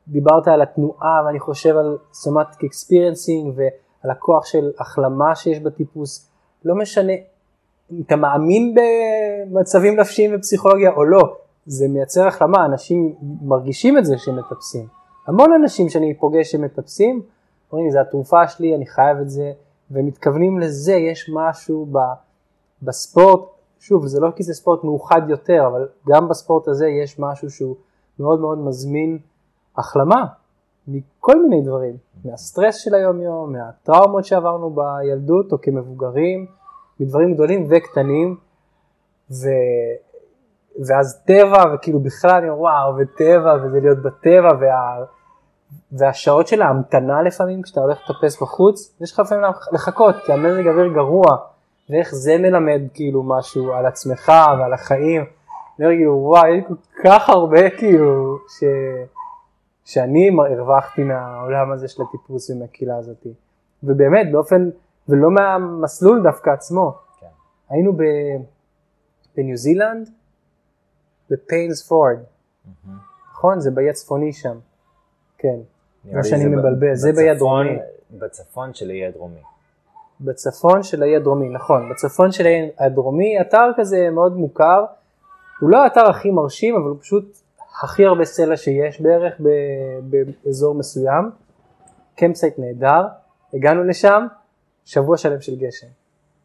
דיברת 0.09 0.49
על 0.49 0.63
התנועה 0.63 1.23
ואני 1.27 1.41
חושב 1.41 1.77
על 1.77 1.99
somatic 2.13 2.65
experiencing 2.65 3.55
ועל 3.57 4.11
הכוח 4.11 4.47
של 4.47 4.71
החלמה 4.79 5.35
שיש 5.35 5.61
בטיפוס, 5.61 6.29
לא 6.65 6.75
משנה 6.75 7.13
אם 7.93 8.03
אתה 8.07 8.17
מאמין 8.17 8.75
במצבים 8.75 10.01
נפשיים 10.01 10.35
ופסיכולוגיה 10.35 10.91
או 10.91 11.05
לא, 11.05 11.37
זה 11.67 11.89
מייצר 11.89 12.27
החלמה, 12.27 12.65
אנשים 12.65 13.15
מרגישים 13.43 13.99
את 13.99 14.05
זה 14.05 14.19
שהם 14.19 14.37
מטפסים. 14.39 14.87
המון 15.27 15.53
אנשים 15.53 15.89
שאני 15.89 16.15
פוגש 16.15 16.53
שמטפסים, 16.53 17.23
אומרים 17.73 17.87
לי 17.87 17.93
זה 17.93 18.01
התרופה 18.01 18.49
שלי, 18.49 18.75
אני 18.77 18.87
חייב 18.87 19.19
את 19.19 19.31
זה, 19.31 19.53
ומתכוונים 19.91 20.59
לזה, 20.59 20.93
יש 20.93 21.31
משהו 21.35 21.87
ב, 21.93 21.99
בספורט, 22.83 23.41
שוב 23.81 24.07
זה 24.07 24.21
לא 24.21 24.31
כי 24.37 24.43
זה 24.43 24.55
ספורט 24.55 24.85
מאוחד 24.85 25.23
יותר, 25.29 25.67
אבל 25.67 25.89
גם 26.09 26.29
בספורט 26.29 26.69
הזה 26.69 26.87
יש 26.89 27.19
משהו 27.19 27.51
שהוא 27.51 27.77
מאוד 28.19 28.41
מאוד 28.41 28.59
מזמין 28.59 29.19
החלמה 29.77 30.25
מכל 30.89 31.43
מיני 31.43 31.63
דברים, 31.63 31.97
מהסטרס 32.25 32.77
של 32.77 32.95
היום 32.95 33.21
יום, 33.21 33.53
מהטראומות 33.53 34.25
שעברנו 34.25 34.71
בילדות 34.71 35.53
או 35.53 35.61
כמבוגרים, 35.61 36.47
מדברים 37.01 37.35
גדולים 37.35 37.67
וקטנים, 37.71 38.37
ו... 39.31 39.49
ואז 40.87 41.23
טבע, 41.27 41.75
וכאילו 41.75 42.01
בכלל 42.01 42.31
אני 42.31 42.49
אומר 42.49 42.61
וואו, 42.61 42.97
וטבע, 42.97 43.57
וזה 43.65 43.81
להיות 43.81 43.99
בטבע, 43.99 44.49
וה... 44.61 45.05
והשעות 45.93 46.49
של 46.49 46.63
ההמתנה 46.63 47.23
לפעמים, 47.23 47.63
כשאתה 47.63 47.81
הולך 47.81 47.99
לטפס 48.11 48.43
בחוץ, 48.43 48.97
יש 49.01 49.13
לך 49.13 49.19
לפעמים 49.19 49.45
לחכות, 49.73 50.15
כי 50.27 50.33
המזג 50.33 50.67
אוויר 50.69 50.93
גרוע, 50.95 51.37
ואיך 51.91 52.15
זה 52.15 52.39
מלמד 52.39 52.81
כאילו 52.95 53.23
משהו 53.23 53.73
על 53.73 53.87
עצמך 53.87 54.33
ועל 54.59 54.73
החיים. 54.73 55.25
אני 55.79 55.87
אומר 55.87 55.97
כאילו 55.97 56.13
וואי, 56.13 56.57
יש 56.57 56.65
כל 56.67 56.75
כך 57.05 57.29
הרבה 57.29 57.71
כאילו, 57.71 58.39
ש... 58.49 58.65
שאני 59.85 60.31
הרווחתי 60.51 61.03
מהעולם 61.03 61.73
הזה 61.73 61.89
של 61.89 62.03
הטיפוס 62.03 62.51
ומהקהילה 62.51 62.97
הזאת. 62.97 63.27
ובאמת, 63.83 64.33
באופן, 64.33 64.71
ולא 65.09 65.31
מהמסלול 65.31 66.23
דווקא 66.23 66.51
עצמו. 66.51 66.95
כן. 67.21 67.27
היינו 67.71 67.93
ב... 67.93 68.03
בניו 69.37 69.57
זילנד, 69.57 70.11
בפיינס 71.31 71.89
פורד, 71.89 72.19
נכון? 73.33 73.61
זה 73.61 73.71
באי 73.71 73.91
הצפוני 73.91 74.33
שם. 74.33 74.59
כן. 75.43 75.57
מה 76.05 76.25
שאני 76.25 76.45
מבלבל, 76.45 76.95
זה 76.95 77.13
באי 77.13 77.31
הדרומי. 77.31 77.79
בצפון 78.11 78.75
של 78.75 78.91
האי 78.91 79.07
הדרומי. 79.07 79.41
בצפון 80.21 80.83
של 80.83 81.03
האי 81.03 81.17
הדרומי, 81.17 81.49
נכון, 81.49 81.91
בצפון 81.91 82.33
של 82.33 82.47
האי 82.47 82.71
הדרומי, 82.79 83.41
אתר 83.41 83.71
כזה 83.77 84.11
מאוד 84.11 84.37
מוכר, 84.37 84.85
הוא 85.61 85.71
לא 85.71 85.85
האתר 85.85 86.11
הכי 86.11 86.31
מרשים, 86.31 86.75
אבל 86.75 86.89
הוא 86.89 86.97
פשוט 87.01 87.37
הכי 87.83 88.05
הרבה 88.05 88.25
סלע 88.25 88.57
שיש 88.57 89.01
בערך 89.01 89.41
באזור 90.45 90.75
מסוים, 90.75 91.31
campsite 92.17 92.59
נהדר, 92.59 93.07
הגענו 93.55 93.85
לשם, 93.85 94.27
שבוע 94.85 95.17
שלם 95.17 95.41
של 95.41 95.57
גשם. 95.57 95.87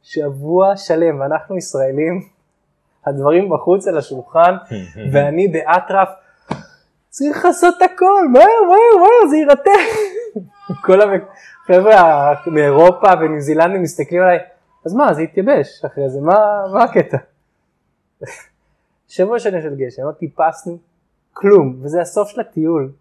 שבוע 0.04 0.78
שלם, 0.78 1.20
ואנחנו 1.20 1.58
ישראלים, 1.58 2.22
הדברים 3.06 3.50
בחוץ 3.50 3.88
על 3.88 3.98
השולחן, 3.98 4.56
ואני 5.14 5.48
באטרף, 5.48 6.10
צריך 7.18 7.46
לעשות 7.46 7.82
הכל, 7.82 8.28
מהר, 8.32 8.44
מהר, 8.68 9.02
מהר, 9.02 9.30
זה 9.30 9.38
יירטב. 9.38 9.72
כל 10.86 11.00
החבר'ה 11.02 12.34
מאירופה 12.48 13.08
וניו 13.20 13.42
זילנדים 13.42 13.82
מסתכלים 13.82 14.22
עליי, 14.22 14.40
אז 14.86 14.94
מה, 14.94 15.14
זה 15.14 15.22
יתייבש 15.22 15.86
אחרי 15.86 16.10
זה, 16.10 16.22
מה, 16.22 16.64
מה 16.74 16.84
הקטע? 16.84 17.18
שבוע 19.08 19.40
שלם 19.40 19.62
של 19.62 19.76
גשם, 19.76 20.04
לא 20.04 20.12
טיפסנו 20.12 20.78
כלום, 21.34 21.80
וזה 21.82 22.02
הסוף 22.02 22.30
של 22.30 22.42
הטיול. 22.42 22.92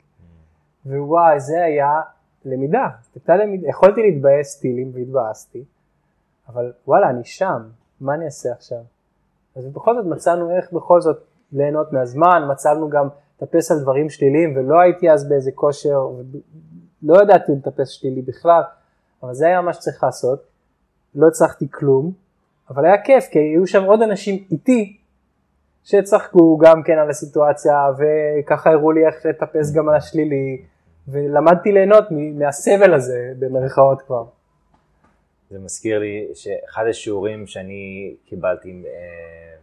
ווואי, 0.87 1.41
זה 1.41 1.65
היה 1.65 2.01
למידה, 2.45 2.89
למידה, 3.29 3.69
יכולתי 3.69 4.03
להתבאס 4.03 4.61
טילים 4.61 4.91
והתבאסתי, 4.95 5.65
אבל 6.49 6.73
וואלה, 6.87 7.11
אני 7.11 7.25
שם, 7.25 7.63
מה 8.01 8.15
אני 8.15 8.25
אעשה 8.25 8.53
עכשיו? 8.53 8.83
אז 9.57 9.67
בכל 9.67 9.95
זאת 9.95 10.07
מצאנו 10.07 10.57
איך 10.57 10.73
בכל 10.73 11.01
זאת 11.01 11.19
ליהנות 11.53 11.93
מהזמן, 11.93 12.43
מצאנו 12.51 12.89
גם 12.89 13.09
לטפס 13.43 13.71
על 13.71 13.81
דברים 13.81 14.11
שליליים, 14.11 14.57
ולא 14.57 14.81
הייתי 14.81 15.11
אז 15.11 15.29
באיזה 15.29 15.51
כושר, 15.55 15.99
לא 17.03 17.23
ידעתי 17.23 17.53
לטפס 17.53 17.89
שלילי 17.89 18.23
בכלל, 18.23 18.63
אבל 19.23 19.35
זה 19.35 19.47
היה 19.47 19.61
מה 19.61 19.73
שצריך 19.73 20.05
לעשות, 20.05 20.43
לא 21.15 21.27
הצלחתי 21.29 21.71
כלום, 21.71 22.13
אבל 22.71 22.85
היה 22.85 23.03
כיף, 23.03 23.25
כי 23.31 23.39
היו 23.39 23.67
שם 23.67 23.85
עוד 23.85 24.03
אנשים 24.03 24.45
איתי, 24.51 24.97
שצחקו 25.85 26.59
גם 26.59 26.83
כן 26.83 26.99
על 26.99 27.11
הסיטואציה, 27.11 27.75
וככה 27.99 28.71
הראו 28.71 28.93
לי 28.93 29.07
איך 29.07 29.27
לטפס 29.27 29.73
גם 29.73 29.89
על 29.89 29.95
השלילי, 29.95 30.63
ולמדתי 31.09 31.73
ליהנות 31.73 32.05
מהסבל 32.35 32.95
הזה, 32.95 33.33
במרכאות 33.39 34.03
כבר. 34.03 34.25
זה 35.51 35.59
מזכיר 35.59 35.99
לי 35.99 36.29
שאחד 36.35 36.85
השיעורים 36.91 37.47
שאני 37.47 38.15
קיבלתי 38.25 38.83
אה, 38.87 39.57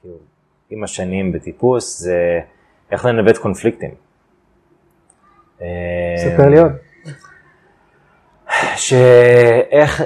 כאילו, 0.00 0.16
עם 0.74 0.84
השנים 0.84 1.32
בטיפוס 1.32 1.98
זה 1.98 2.40
איך 2.90 3.04
לנווט 3.04 3.36
קונפליקטים. 3.36 3.94
ספר 6.16 6.48
לי 6.50 6.58
עוד. 6.58 6.72
שאיך 8.76 10.02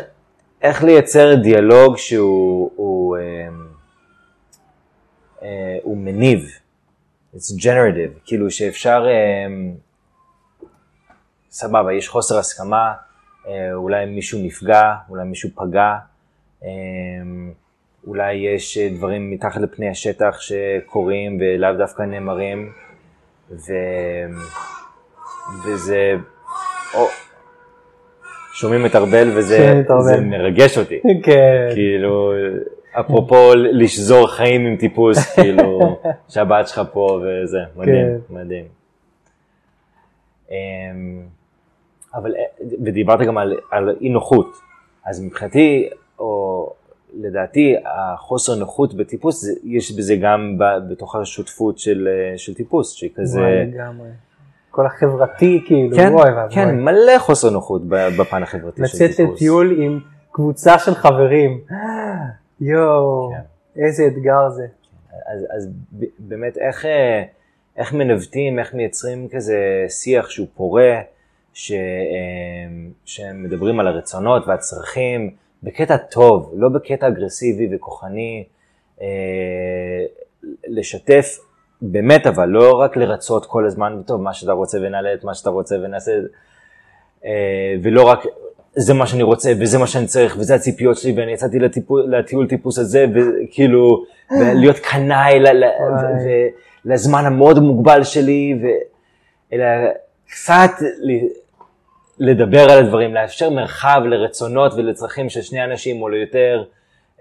איך 0.62 0.84
לייצר 0.84 1.34
דיאלוג 1.34 1.96
שהוא 1.96 2.70
הוא, 2.76 3.16
אה, 3.16 3.48
אה, 5.42 5.78
הוא 5.82 5.96
מניב, 5.96 6.48
it's 7.34 7.62
generative, 7.62 8.20
כאילו 8.24 8.50
שאפשר, 8.50 9.06
אה, 9.08 9.46
סבבה, 11.50 11.92
יש 11.92 12.08
חוסר 12.08 12.38
הסכמה, 12.38 12.94
אה, 13.46 13.74
אולי 13.74 14.06
מישהו 14.06 14.38
נפגע, 14.42 14.94
אולי 15.08 15.24
מישהו 15.24 15.50
פגע, 15.54 15.96
אה, 16.64 16.68
אולי 18.06 18.34
יש 18.34 18.78
דברים 18.78 19.30
מתחת 19.30 19.60
לפני 19.60 19.88
השטח 19.88 20.40
שקורים 20.40 21.38
ולאו 21.40 21.72
דווקא 21.78 22.02
נאמרים, 22.02 22.72
ו... 23.50 23.72
וזה... 25.64 26.14
או... 26.94 27.06
שומעים 28.52 28.86
את 28.86 28.96
ארבל 28.96 29.28
וזה 29.36 29.82
זה 30.00 30.20
מרגש 30.20 30.78
אותי. 30.78 31.00
כן. 31.24 31.68
כאילו, 31.74 32.32
אפרופו 33.00 33.54
לשזור 33.54 34.26
חיים 34.26 34.66
עם 34.66 34.76
טיפוס, 34.76 35.18
כאילו, 35.34 36.00
שהבת 36.28 36.68
שלך 36.68 36.82
פה 36.92 37.20
וזה, 37.22 37.58
מדהים, 37.76 37.94
כן. 37.94 38.34
מדהים. 38.34 38.64
אמ, 40.50 40.56
אבל, 42.14 42.34
ודיברת 42.84 43.20
גם 43.20 43.38
על, 43.38 43.56
על 43.70 43.96
אי 44.00 44.08
נוחות, 44.08 44.52
אז 45.04 45.24
מבחינתי, 45.24 45.88
או 46.18 46.72
לדעתי, 47.14 47.74
החוסר 47.84 48.54
נוחות 48.54 48.94
בטיפוס, 48.94 49.44
יש 49.64 49.92
בזה 49.92 50.16
גם 50.16 50.58
בתוך 50.90 51.16
השותפות 51.16 51.78
של, 51.78 52.08
של 52.36 52.54
טיפוס, 52.54 52.94
שהיא 52.94 53.10
כזה... 53.16 53.40
וואי, 53.40 53.66
לגמרי. 53.66 54.08
כל 54.70 54.86
החברתי, 54.86 55.64
כאילו, 55.66 55.96
כן, 55.96 56.12
וואי 56.12 56.32
ואבוי. 56.32 56.54
כן, 56.54 56.80
מלא 56.80 57.18
חוסר 57.18 57.50
נוחות 57.50 57.82
בפן 57.88 58.42
החברתי 58.42 58.82
של 58.86 58.98
טיפוס. 58.98 59.20
לצאת 59.20 59.26
לטיול 59.34 59.82
עם 59.82 60.00
קבוצה 60.32 60.78
של 60.78 60.94
חברים, 60.94 61.60
יואו, 62.60 63.30
כן. 63.32 63.82
איזה 63.82 64.06
אתגר 64.06 64.48
זה. 64.50 64.66
אז, 65.26 65.46
אז 65.56 65.70
באמת, 66.18 66.58
איך, 66.58 66.86
אה, 66.86 67.22
איך 67.76 67.92
מנווטים, 67.92 68.58
איך 68.58 68.74
מייצרים 68.74 69.28
כזה 69.28 69.86
שיח 69.88 70.30
שהוא 70.30 70.46
פורה, 70.56 71.00
ש, 71.52 71.72
אה, 71.72 71.76
שמדברים 73.04 73.80
על 73.80 73.86
הרצונות 73.86 74.46
והצרכים 74.46 75.30
בקטע 75.62 75.96
טוב, 75.96 76.52
לא 76.56 76.68
בקטע 76.68 77.08
אגרסיבי 77.08 77.68
וכוחני, 77.76 78.44
אה, 79.00 79.06
לשתף 80.66 81.38
באמת 81.82 82.26
אבל, 82.26 82.48
לא 82.48 82.80
רק 82.80 82.96
לרצות 82.96 83.46
כל 83.46 83.66
הזמן, 83.66 84.02
טוב, 84.06 84.20
מה 84.20 84.34
שאתה 84.34 84.52
רוצה 84.52 84.78
ונעלה 84.78 85.14
את 85.14 85.24
מה 85.24 85.34
שאתה 85.34 85.50
רוצה 85.50 85.76
ונעשה, 85.82 86.12
ולא 87.82 88.02
רק 88.02 88.24
זה 88.72 88.94
מה 88.94 89.06
שאני 89.06 89.22
רוצה 89.22 89.52
וזה 89.60 89.78
מה 89.78 89.86
שאני 89.86 90.06
צריך 90.06 90.36
וזה 90.38 90.54
הציפיות 90.54 90.96
שלי 90.96 91.12
ואני 91.12 91.32
יצאתי 91.32 91.58
לטיפול, 91.58 92.16
לטיול 92.16 92.48
טיפוס 92.48 92.78
הזה 92.78 93.06
וכאילו 93.14 94.04
להיות 94.30 94.78
קנאי 94.78 95.38
לזמן 96.84 97.24
המאוד 97.24 97.58
מוגבל 97.58 98.04
שלי, 98.04 98.60
ו... 98.62 98.66
אלא 99.52 99.66
קצת 100.30 100.70
לדבר 102.18 102.70
על 102.70 102.84
הדברים, 102.84 103.14
לאפשר 103.14 103.50
מרחב 103.50 104.00
לרצונות 104.04 104.72
ולצרכים 104.76 105.28
של 105.28 105.42
שני 105.42 105.64
אנשים 105.64 106.02
או 106.02 106.08
ליותר, 106.08 106.64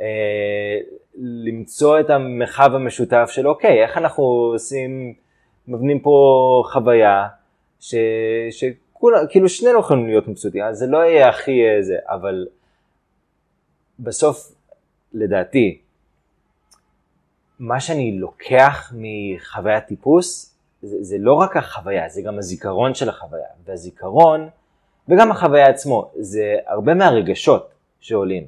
אה, 0.01 0.77
למצוא 1.17 1.99
את 1.99 2.09
המרחב 2.09 2.75
המשותף 2.75 3.29
של 3.31 3.47
אוקיי, 3.47 3.83
איך 3.83 3.97
אנחנו 3.97 4.23
עושים, 4.23 5.13
מבנים 5.67 5.99
פה 5.99 6.63
חוויה 6.71 7.27
ש... 7.79 7.95
ש... 8.51 8.63
כולה, 8.93 9.27
כאילו 9.27 9.49
שנינו 9.49 9.79
יכולים 9.79 10.07
להיות 10.07 10.27
מבסוטים, 10.27 10.63
אז 10.63 10.77
זה 10.77 10.87
לא 10.87 10.97
יהיה 10.97 11.29
הכי 11.29 11.61
זה, 11.81 11.97
אבל 12.09 12.47
בסוף, 13.99 14.51
לדעתי, 15.13 15.81
מה 17.59 17.79
שאני 17.79 18.19
לוקח 18.19 18.93
מחוויית 18.95 19.85
טיפוס, 19.85 20.57
זה, 20.81 21.03
זה 21.03 21.17
לא 21.19 21.33
רק 21.33 21.57
החוויה, 21.57 22.09
זה 22.09 22.21
גם 22.21 22.37
הזיכרון 22.37 22.93
של 22.93 23.09
החוויה. 23.09 23.47
והזיכרון, 23.65 24.49
וגם 25.09 25.31
החוויה 25.31 25.69
עצמו, 25.69 26.11
זה 26.15 26.55
הרבה 26.67 26.93
מהרגשות 26.93 27.69
שעולים. 27.99 28.43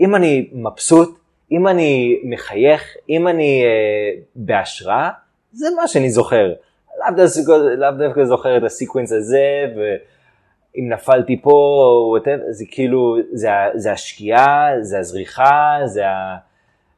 אם 0.00 0.14
אני 0.16 0.48
מבסוט, 0.52 1.18
אם 1.52 1.68
אני 1.68 2.20
מחייך, 2.24 2.96
אם 3.08 3.28
אני 3.28 3.62
אה, 3.64 4.20
בהשראה, 4.36 5.10
זה 5.52 5.66
מה 5.76 5.88
שאני 5.88 6.10
זוכר. 6.10 6.52
לאו 6.98 7.16
דווקא, 7.16 7.52
לאו 7.52 7.90
דווקא 7.90 8.24
זוכר 8.24 8.56
את 8.56 8.62
הסיקוונס 8.62 9.12
הזה, 9.12 9.72
ואם 9.76 10.88
נפלתי 10.88 11.40
פה, 11.42 11.50
או 11.50 12.16
whatever, 12.16 12.50
זה 12.50 12.64
כאילו, 12.70 13.16
זה, 13.32 13.48
זה 13.74 13.92
השקיעה, 13.92 14.68
זה 14.80 14.98
הזריחה, 14.98 15.78
זה, 15.84 16.08
ה, 16.08 16.36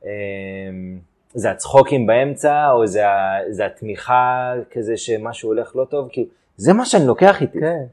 אמ, 0.05 0.99
זה 1.35 1.51
הצחוקים 1.51 2.07
באמצע, 2.07 2.71
או 2.71 2.87
זה, 2.87 3.03
זה 3.51 3.67
התמיכה 3.67 4.55
כזה 4.71 4.97
שמשהו 4.97 5.49
הולך 5.49 5.77
לא 5.77 5.85
טוב, 5.85 6.09
כאילו, 6.13 6.29
זה 6.57 6.73
מה 6.73 6.85
שאני 6.85 7.07
לוקח 7.07 7.43
איתי. 7.43 7.61
כן. 7.61 7.85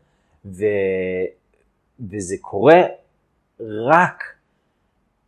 ו, 0.45 0.65
וזה 2.11 2.35
קורה 2.41 2.81
רק 3.59 4.23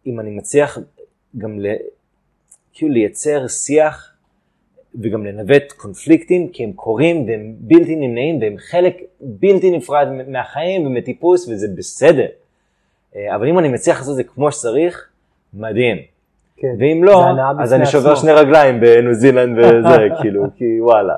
אם 0.05 0.19
אני 0.19 0.29
מצליח 0.29 0.77
גם 1.37 1.59
ל, 1.59 1.65
כאילו 2.73 2.91
לייצר 2.91 3.47
שיח 3.47 4.13
וגם 5.01 5.25
לנווט 5.25 5.71
קונפליקטים, 5.71 6.49
כי 6.49 6.63
הם 6.63 6.73
קורים 6.73 7.27
והם 7.27 7.55
בלתי 7.59 7.95
נמנעים 7.95 8.41
והם 8.41 8.55
חלק 8.57 8.97
בלתי 9.21 9.71
נפרד 9.71 10.07
מהחיים 10.27 10.85
ומטיפוס 10.87 11.47
וזה 11.47 11.67
בסדר. 11.77 12.27
אה, 13.15 13.35
אבל 13.35 13.47
אם 13.47 13.59
אני 13.59 13.69
מצליח 13.69 13.97
לעשות 13.97 14.11
את 14.11 14.15
זה 14.15 14.23
כמו 14.23 14.51
שצריך, 14.51 15.09
מדהים. 15.53 15.97
כן. 16.57 16.75
ואם 16.79 17.03
לא, 17.03 17.25
אז 17.59 17.73
אני 17.73 17.85
שובר 17.85 18.15
שני 18.15 18.31
רגליים 18.31 18.79
בניו 18.79 19.13
זילנד 19.13 19.57
וזה, 19.57 20.07
כאילו, 20.21 20.43
כי 20.55 20.81
וואלה. 20.81 21.15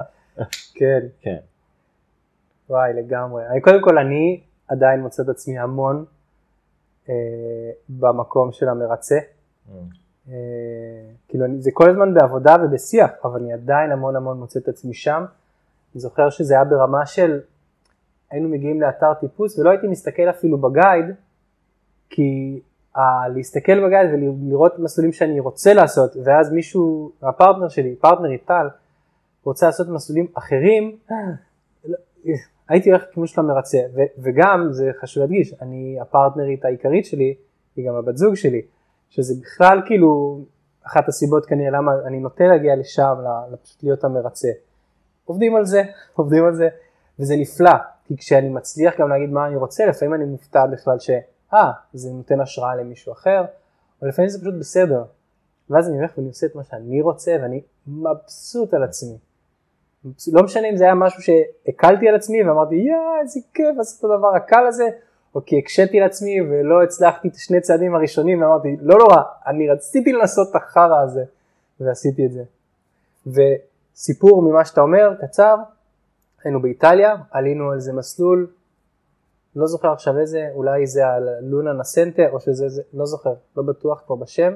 כן. 0.75 0.99
כן. 1.21 1.37
וואי, 2.73 2.93
לגמרי. 2.93 3.47
אני, 3.47 3.61
קודם 3.61 3.81
כל, 3.81 3.97
אני 3.97 4.41
עדיין 4.67 5.01
מוצא 5.01 5.23
את 5.23 5.29
עצמי 5.29 5.59
המון 5.59 6.05
אה, 7.09 7.13
במקום 7.89 8.51
של 8.51 8.69
המרצה. 8.69 9.17
Mm. 9.17 9.71
אה, 10.29 10.33
כאילו 11.27 11.45
אני, 11.45 11.61
זה 11.61 11.71
כל 11.73 11.89
הזמן 11.89 12.13
בעבודה 12.13 12.55
ובשיח, 12.63 13.11
אבל 13.23 13.39
אני 13.39 13.53
עדיין 13.53 13.91
המון 13.91 14.15
המון 14.15 14.39
מוצא 14.39 14.59
את 14.59 14.67
עצמי 14.67 14.93
שם. 14.93 15.25
אני 15.93 16.01
זוכר 16.01 16.29
שזה 16.29 16.53
היה 16.53 16.63
ברמה 16.63 17.05
של, 17.05 17.39
היינו 18.31 18.49
מגיעים 18.49 18.81
לאתר 18.81 19.13
טיפוס 19.13 19.59
ולא 19.59 19.69
הייתי 19.69 19.87
מסתכל 19.87 20.29
אפילו 20.29 20.57
בגייד, 20.57 21.05
כי 22.09 22.59
ה- 22.95 23.27
להסתכל 23.27 23.85
בגייד 23.85 24.09
ולראות 24.13 24.79
מסלולים 24.79 25.13
שאני 25.13 25.39
רוצה 25.39 25.73
לעשות, 25.73 26.15
ואז 26.23 26.51
מישהו, 26.51 27.11
הפרטנר 27.21 27.69
שלי, 27.69 27.95
פרטנרית 27.95 28.45
טל, 28.45 28.67
רוצה 29.43 29.65
לעשות 29.65 29.87
מסלולים 29.89 30.27
אחרים, 30.33 30.97
הייתי 32.69 32.89
הולך 32.91 33.03
לכיוון 33.09 33.27
של 33.27 33.41
המרצה, 33.41 33.77
ו- 33.95 34.21
וגם, 34.23 34.67
זה 34.71 34.91
חשוב 35.01 35.21
להדגיש, 35.21 35.53
אני, 35.61 35.97
הפרטנרית 36.01 36.65
העיקרית 36.65 37.05
שלי, 37.05 37.35
היא 37.75 37.87
גם 37.87 37.95
הבת 37.95 38.17
זוג 38.17 38.35
שלי, 38.35 38.61
שזה 39.09 39.33
בכלל 39.41 39.81
כאילו 39.85 40.39
אחת 40.83 41.07
הסיבות 41.07 41.45
כנראה 41.45 41.71
למה 41.71 41.91
אני 42.05 42.19
נוטה 42.19 42.43
להגיע 42.43 42.75
לשם, 42.75 43.15
פשוט 43.63 43.83
להיות 43.83 44.03
המרצה. 44.03 44.49
עובדים 45.25 45.55
על 45.55 45.65
זה, 45.65 45.83
עובדים 46.17 46.45
על 46.45 46.55
זה, 46.55 46.67
וזה 47.19 47.35
נפלא, 47.35 47.73
כי 48.05 48.17
כשאני 48.17 48.49
מצליח 48.49 48.93
גם 48.99 49.09
להגיד 49.09 49.29
מה 49.29 49.47
אני 49.47 49.55
רוצה, 49.55 49.85
לפעמים 49.85 50.13
אני 50.13 50.25
מופתע 50.25 50.65
בכלל 50.65 50.99
ש... 50.99 51.09
אה, 51.53 51.71
זה 51.93 52.09
נותן 52.09 52.39
השראה 52.39 52.75
למישהו 52.75 53.13
אחר, 53.13 53.45
או 54.01 54.07
לפעמים 54.07 54.29
זה 54.29 54.39
פשוט 54.39 54.53
בסדר. 54.59 55.03
ואז 55.69 55.89
אני 55.89 55.97
הולך 55.97 56.17
ואני 56.17 56.27
עושה 56.27 56.47
את 56.47 56.55
מה 56.55 56.63
שאני 56.63 57.01
רוצה, 57.01 57.35
ואני 57.41 57.61
מבסוט 57.87 58.73
על 58.73 58.83
עצמי. 58.83 59.17
לא 60.33 60.43
משנה 60.43 60.69
אם 60.69 60.77
זה 60.77 60.83
היה 60.83 60.95
משהו 60.95 61.21
שהקלתי 61.21 62.09
על 62.09 62.15
עצמי 62.15 62.43
ואמרתי 62.43 62.75
יא 62.75 62.95
איזה 63.21 63.39
כיף 63.53 63.77
לעשות 63.77 63.99
את 63.99 64.03
הדבר 64.03 64.35
הקל 64.35 64.65
הזה 64.67 64.89
או 65.35 65.45
כי 65.45 65.59
הקשיתי 65.59 65.99
לעצמי 65.99 66.41
ולא 66.41 66.83
הצלחתי 66.83 67.27
את 67.27 67.35
השני 67.35 67.61
צעדים 67.61 67.95
הראשונים 67.95 68.41
ואמרתי 68.41 68.77
לא 68.81 68.97
נורא 68.97 69.21
אני 69.47 69.69
רציתי 69.69 70.13
לנסות 70.13 70.47
את 70.51 70.55
החרא 70.55 71.01
הזה 71.03 71.23
ועשיתי 71.79 72.25
את 72.25 72.31
זה. 72.31 72.43
וסיפור 73.27 74.41
ממה 74.41 74.65
שאתה 74.65 74.81
אומר 74.81 75.13
קצר 75.21 75.55
היינו 76.43 76.61
באיטליה 76.61 77.15
עלינו 77.31 77.71
על 77.71 77.75
איזה 77.75 77.93
מסלול 77.93 78.47
לא 79.55 79.67
זוכר 79.67 79.91
עכשיו 79.91 80.19
איזה 80.19 80.49
אולי 80.53 80.87
זה 80.87 81.07
על 81.07 81.29
לונה 81.41 81.73
נסנטה 81.73 82.29
או 82.29 82.39
שזה 82.39 82.69
זה, 82.69 82.81
לא 82.93 83.05
זוכר 83.05 83.33
לא 83.57 83.63
בטוח 83.63 84.03
כבר 84.05 84.15
בשם 84.15 84.53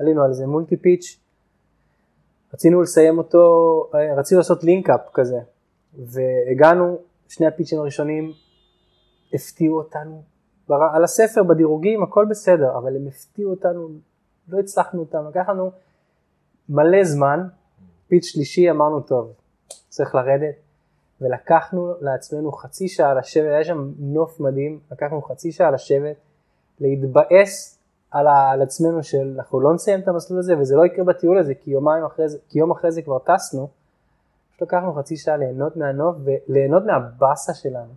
עלינו 0.00 0.24
על 0.24 0.30
איזה 0.30 0.46
מולטי 0.46 0.76
פיץ' 0.76 1.20
רצינו 2.56 2.82
לסיים 2.82 3.18
אותו, 3.18 3.38
אה, 3.94 4.14
רצינו 4.14 4.38
לעשות 4.38 4.64
לינקאפ 4.64 5.00
כזה, 5.14 5.38
והגענו, 5.94 6.98
שני 7.28 7.46
הפיצ'ים 7.46 7.78
הראשונים 7.78 8.32
הפתיעו 9.34 9.78
אותנו, 9.78 10.22
על 10.68 11.04
הספר 11.04 11.42
בדירוגים 11.42 12.02
הכל 12.02 12.26
בסדר, 12.30 12.78
אבל 12.78 12.96
הם 12.96 13.06
הפתיעו 13.06 13.50
אותנו, 13.50 13.88
לא 14.48 14.58
הצלחנו 14.58 15.00
אותם, 15.00 15.18
לקח 15.28 15.48
לנו 15.48 15.70
מלא 16.68 17.04
זמן, 17.04 17.40
פיץ' 18.08 18.24
שלישי 18.24 18.70
אמרנו 18.70 19.00
טוב, 19.00 19.32
צריך 19.88 20.14
לרדת, 20.14 20.54
ולקחנו 21.20 21.94
לעצמנו 22.00 22.52
חצי 22.52 22.88
שעה 22.88 23.14
לשבת, 23.14 23.46
היה 23.46 23.64
שם 23.64 23.92
נוף 23.98 24.40
מדהים, 24.40 24.80
לקחנו 24.92 25.22
חצי 25.22 25.52
שעה 25.52 25.70
לשבת, 25.70 26.16
להתבאס 26.80 27.75
על, 28.18 28.26
ה, 28.26 28.50
על 28.50 28.62
עצמנו 28.62 29.02
של 29.02 29.34
אנחנו 29.36 29.60
לא 29.60 29.74
נסיים 29.74 30.00
את 30.00 30.08
המסלול 30.08 30.38
הזה 30.38 30.58
וזה 30.58 30.76
לא 30.76 30.86
יקרה 30.86 31.04
בטיול 31.04 31.38
הזה 31.38 31.54
כי 31.54 31.70
יומיים 31.70 32.04
אחרי 32.04 32.28
זה, 32.28 32.38
כי 32.48 32.58
יום 32.58 32.70
אחרי 32.70 32.92
זה 32.92 33.02
כבר 33.02 33.18
טסנו. 33.18 33.68
פשוט 34.50 34.62
לקחנו 34.62 34.92
חצי 34.94 35.16
שעה 35.16 35.36
ליהנות 35.36 35.76
מהנוף 35.76 36.16
וליהנות 36.24 36.82
מהבאסה 36.86 37.54
שלנו. 37.54 37.92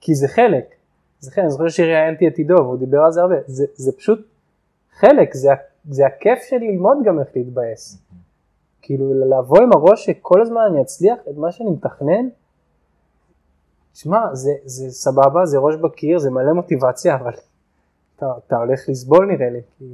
כי 0.00 0.14
זה 0.14 0.28
חלק, 0.28 0.74
זה 1.20 1.30
חלק, 1.30 1.44
אני 1.44 1.50
זוכר 1.50 1.68
שראיינתי 1.68 2.28
את 2.28 2.36
עידו 2.36 2.54
והוא 2.54 2.78
דיבר 2.78 2.98
על 2.98 3.12
זה 3.12 3.20
הרבה, 3.20 3.36
זה, 3.46 3.64
זה 3.74 3.92
פשוט 3.92 4.26
חלק, 4.98 5.34
זה, 5.34 5.48
זה 5.90 6.06
הכיף 6.06 6.38
של 6.42 6.56
ללמוד 6.56 6.98
גם 7.04 7.20
איך 7.20 7.28
להתבאס. 7.36 7.98
כאילו 8.82 9.14
לבוא 9.14 9.62
עם 9.62 9.70
הראש 9.72 10.06
שכל 10.06 10.42
הזמן 10.42 10.60
אני 10.70 10.82
אצליח 10.82 11.18
את 11.30 11.36
מה 11.36 11.52
שאני 11.52 11.70
מתכנן, 11.70 12.28
שמע, 13.94 14.34
זה, 14.34 14.50
זה 14.64 14.90
סבבה, 14.90 15.46
זה 15.46 15.58
ראש 15.58 15.76
בקיר, 15.76 16.18
זה 16.18 16.30
מלא 16.30 16.52
מוטיבציה, 16.52 17.14
אבל 17.14 17.32
אתה, 18.16 18.26
אתה 18.46 18.56
הולך 18.56 18.80
לסבול 18.88 19.26
נראה 19.26 19.50
לי, 19.50 19.60
כי, 19.78 19.84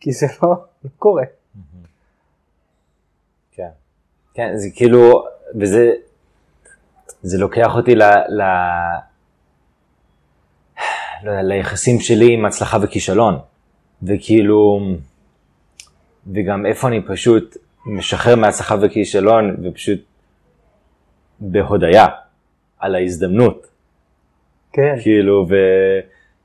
כי 0.00 0.12
זה 0.12 0.26
לא, 0.42 0.54
לא 0.84 0.90
קורה. 0.98 1.24
כן, 3.52 3.68
כן, 4.34 4.56
זה 4.56 4.68
כאילו, 4.74 5.24
וזה, 5.60 5.92
זה 7.22 7.38
לוקח 7.38 7.76
אותי 7.76 7.94
ל... 7.94 8.02
ל 8.28 8.42
לא 11.22 11.30
יודע, 11.30 11.42
ליחסים 11.42 12.00
שלי 12.00 12.34
עם 12.34 12.44
הצלחה 12.44 12.78
וכישלון. 12.82 13.38
וכאילו, 14.02 14.80
וגם 16.32 16.66
איפה 16.66 16.88
אני 16.88 17.00
פשוט 17.06 17.56
משחרר 17.86 18.36
מהצלחה 18.36 18.74
וכישלון 18.82 19.56
ופשוט 19.62 20.00
בהודיה 21.40 22.06
על 22.78 22.94
ההזדמנות. 22.94 23.66
כן. 24.72 24.94
כאילו, 25.02 25.46
ו... 25.50 25.54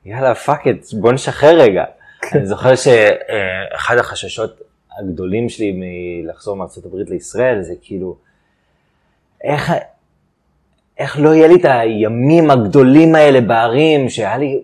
יאללה, 0.05 0.35
fuck 0.35 0.67
it, 0.67 0.77
בוא 0.99 1.11
נשחרר 1.11 1.59
רגע. 1.59 1.83
כן. 2.21 2.37
אני 2.37 2.45
זוכר 2.45 2.75
שאחד 2.75 3.97
החששות 3.97 4.61
הגדולים 4.99 5.49
שלי 5.49 5.73
מלחזור 5.75 6.55
מארצות 6.55 6.85
הברית 6.85 7.09
לישראל 7.09 7.61
זה 7.61 7.73
כאילו, 7.81 8.15
איך, 9.43 9.71
איך 10.97 11.19
לא 11.19 11.29
יהיה 11.29 11.47
לי 11.47 11.55
את 11.55 11.65
הימים 11.65 12.51
הגדולים 12.51 13.15
האלה 13.15 13.41
בהרים, 13.41 14.09
שהיה 14.09 14.37
לי 14.37 14.61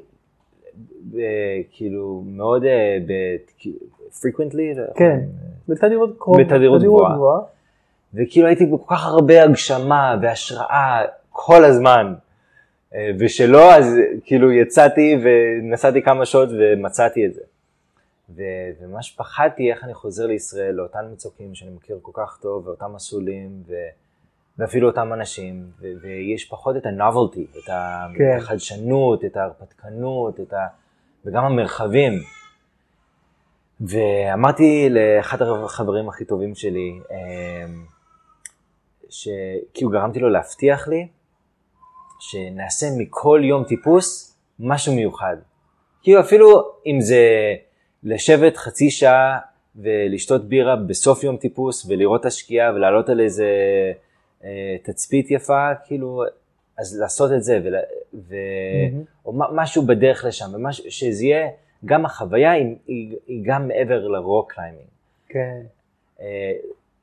כאילו 1.72 2.24
מאוד 2.26 2.64
frequently, 4.22 4.74
כן, 4.96 5.20
בתדירות 5.68 6.16
קרובה, 6.20 6.44
בתדירות 6.44 6.82
גבוהה, 6.82 7.40
וכאילו 8.14 8.48
הייתי 8.48 8.66
בכל 8.66 8.96
כך 8.96 9.06
הרבה 9.06 9.44
הגשמה 9.44 10.16
והשראה 10.22 11.02
כל 11.30 11.66
הזמן. 11.66 12.14
אה, 12.96 13.12
ושלא, 13.20 13.74
אז 13.74 14.00
כאילו 14.24 14.52
יצאתי 14.52 15.16
ונסעתי 15.24 16.02
כמה 16.02 16.26
שעות 16.26 16.50
ומצאתי 16.60 17.26
את 17.26 17.34
זה. 17.34 17.42
וממש 18.36 19.16
פחדתי 19.18 19.72
איך 19.72 19.84
אני 19.84 19.94
חוזר 19.94 20.26
לישראל, 20.26 20.76
לאותן 20.76 21.06
מצוקים 21.14 21.56
שאני 21.56 21.72
מכיר 21.72 22.00
כל 22.02 22.12
כך 22.16 22.38
טוב, 22.42 22.68
ואותם 22.68 22.94
מסלולים, 22.96 23.64
ו... 23.68 23.74
ואפילו 24.58 24.88
אותם 24.88 25.14
אנשים, 25.14 25.66
ו... 25.80 25.88
ויש 26.02 26.46
פחות 26.46 26.76
את 26.78 26.86
ה-novelty, 26.86 27.58
את 27.58 27.70
כן. 28.18 28.38
החדשנות, 28.38 29.26
את 29.26 29.38
ההרפתקנות, 29.38 30.40
את 30.40 30.54
ה... 30.54 30.68
וגם 31.26 31.46
המרחבים. 31.46 32.14
ואמרתי 33.82 34.90
לאחד 34.90 35.42
החברים 35.42 36.10
הכי 36.10 36.26
טובים 36.26 36.56
שלי, 36.56 37.00
אה, 37.12 37.66
שכאילו 39.10 39.90
גרמתי 39.92 40.20
לו 40.20 40.30
להבטיח 40.30 40.88
לי, 40.88 41.08
שנעשה 42.20 42.88
מכל 42.98 43.42
יום 43.44 43.64
טיפוס 43.64 44.38
משהו 44.60 44.96
מיוחד. 44.96 45.38
כאילו 46.04 46.20
אפילו 46.20 46.72
אם 46.86 47.02
זה 47.02 47.26
לשבת 48.04 48.58
חצי 48.58 48.92
שעה 48.92 49.40
ולשתות 49.76 50.50
בירה 50.50 50.76
בסוף 50.76 51.24
יום 51.24 51.38
טיפוס 51.38 51.86
ולראות 51.90 52.22
את 52.22 52.26
השקיעה 52.26 52.74
ולעלות 52.74 53.10
על 53.10 53.20
איזה 53.20 53.48
אה, 54.44 54.76
תצפית 54.84 55.32
יפה, 55.32 55.68
כאילו, 55.86 56.24
אז 56.78 57.00
לעשות 57.00 57.32
את 57.32 57.44
זה, 57.44 57.60
ו, 57.64 57.68
ו, 58.14 58.36
mm-hmm. 58.36 59.26
או 59.26 59.34
משהו 59.56 59.86
בדרך 59.86 60.26
לשם, 60.26 60.46
ומש, 60.54 60.82
שזה 60.90 61.26
יהיה, 61.26 61.48
גם 61.86 62.06
החוויה 62.06 62.52
היא, 62.52 62.76
היא, 62.88 63.16
היא 63.28 63.44
גם 63.46 63.68
מעבר 63.68 64.08
ל 64.08 64.17
rock 64.17 64.54
climbing. 64.54 64.88
כן. 65.30 65.62
אה, 66.22 66.54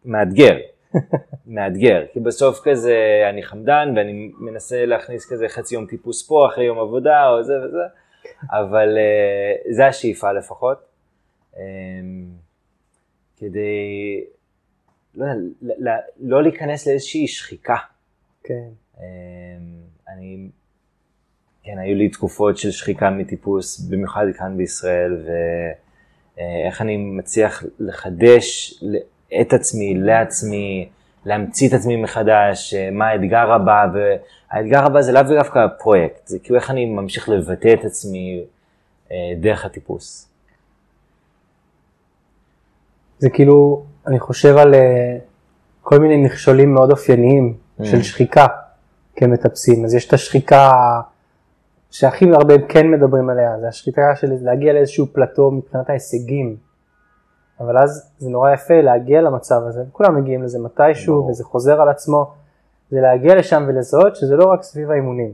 מאתגר. 0.05 0.57
מאתגר, 1.47 2.05
כי 2.13 2.21
בסוף 2.21 2.61
כזה 2.65 2.97
אני 3.31 3.43
חמדן 3.43 3.93
ואני 3.97 4.33
מנסה 4.39 4.87
להכניס 4.87 5.33
כזה 5.33 5.49
חצי 5.49 5.75
יום 5.75 5.87
טיפוס 5.87 6.29
פה 6.29 6.47
אחרי 6.53 6.65
יום 6.65 6.79
עבודה 6.79 7.29
או 7.29 7.43
זה 7.43 7.55
וזה, 7.65 7.83
אבל 8.51 8.97
uh, 8.97 9.75
זה 9.75 9.87
השאיפה 9.87 10.33
לפחות, 10.33 10.79
um, 11.55 11.59
כדי 13.37 14.25
לא, 15.15 15.27
לא, 15.63 15.93
לא 16.21 16.43
להיכנס 16.43 16.87
לאיזושהי 16.87 17.29
שחיקה. 17.29 17.77
כן. 18.45 18.69
Um, 18.97 19.01
אני, 20.09 20.49
כן, 21.63 21.79
היו 21.79 21.95
לי 21.95 22.09
תקופות 22.09 22.59
של 22.59 22.71
שחיקה 22.71 23.11
מטיפוס, 23.11 23.81
במיוחד 23.81 24.27
כאן 24.39 24.57
בישראל, 24.57 25.25
ואיך 26.37 26.83
אני 26.83 26.97
מצליח 26.97 27.65
לחדש 27.79 28.75
את 29.41 29.53
עצמי, 29.53 29.95
לעצמי, 29.95 30.89
להמציא 31.25 31.69
את 31.69 31.73
עצמי 31.73 31.97
מחדש, 31.97 32.75
אה, 32.75 32.91
מה 32.93 33.09
האתגר 33.09 33.53
הבא, 33.53 33.87
והאתגר 33.93 34.85
הבא 34.85 35.01
זה 35.01 35.13
לאו 35.13 35.23
דווקא 35.23 35.59
הפרויקט, 35.59 36.27
זה 36.27 36.39
כאילו 36.39 36.57
איך 36.57 36.71
אני 36.71 36.87
ממשיך 36.87 37.29
לבטא 37.29 37.75
את 37.81 37.85
עצמי 37.85 38.45
אה, 39.13 39.17
דרך 39.41 39.65
הטיפוס. 39.65 40.29
זה 43.19 43.31
כאילו, 43.31 43.83
אני 44.07 44.21
חושב 44.21 44.57
על 44.57 44.75
אה, 44.75 45.19
כל 45.83 45.99
מיני 45.99 46.17
מכשולים 46.17 46.75
מאוד 46.75 46.91
אופייניים 46.91 47.55
mm. 47.81 47.85
של 47.85 48.03
שחיקה 48.03 48.47
כמטפסים, 49.17 49.85
אז 49.85 49.95
יש 49.95 50.09
את 50.09 50.13
השחיקה 50.13 50.71
שהכי 51.91 52.25
הרבה 52.35 52.55
כן 52.69 52.91
מדברים 52.91 53.31
עליה, 53.31 53.61
זה 53.61 53.69
השחיקה 53.69 54.03
של 54.17 54.27
להגיע 54.43 54.73
לאיזשהו 54.73 55.07
פלטו 55.13 55.51
מבחינת 55.51 55.91
ההישגים. 55.91 56.66
אבל 57.61 57.79
אז 57.79 58.11
זה 58.19 58.31
נורא 58.31 58.53
יפה 58.53 58.81
להגיע 58.81 59.21
למצב 59.21 59.61
הזה, 59.67 59.85
כולם 59.93 60.17
מגיעים 60.17 60.43
לזה 60.43 60.59
מתישהו 60.59 61.27
וזה 61.29 61.45
חוזר 61.45 61.81
על 61.81 61.89
עצמו, 61.89 62.33
זה 62.91 63.01
להגיע 63.01 63.35
לשם 63.35 63.65
ולזהות 63.69 64.17
שזה 64.17 64.37
לא 64.37 64.45
רק 64.45 64.63
סביב 64.63 64.91
האימונים. 64.91 65.33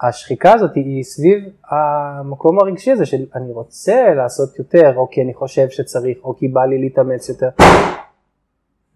השחיקה 0.00 0.52
הזאת 0.52 0.74
היא 0.74 1.04
סביב 1.04 1.44
המקום 1.70 2.58
הרגשי 2.58 2.90
הזה 2.90 3.06
של 3.06 3.26
אני 3.34 3.52
רוצה 3.52 4.14
לעשות 4.14 4.58
יותר, 4.58 4.96
או 4.96 5.10
כי 5.10 5.22
אני 5.22 5.34
חושב 5.34 5.68
שצריך, 5.68 6.18
או 6.24 6.36
כי 6.36 6.48
בא 6.48 6.64
לי 6.64 6.78
להתאמץ 6.78 7.28
יותר. 7.28 7.48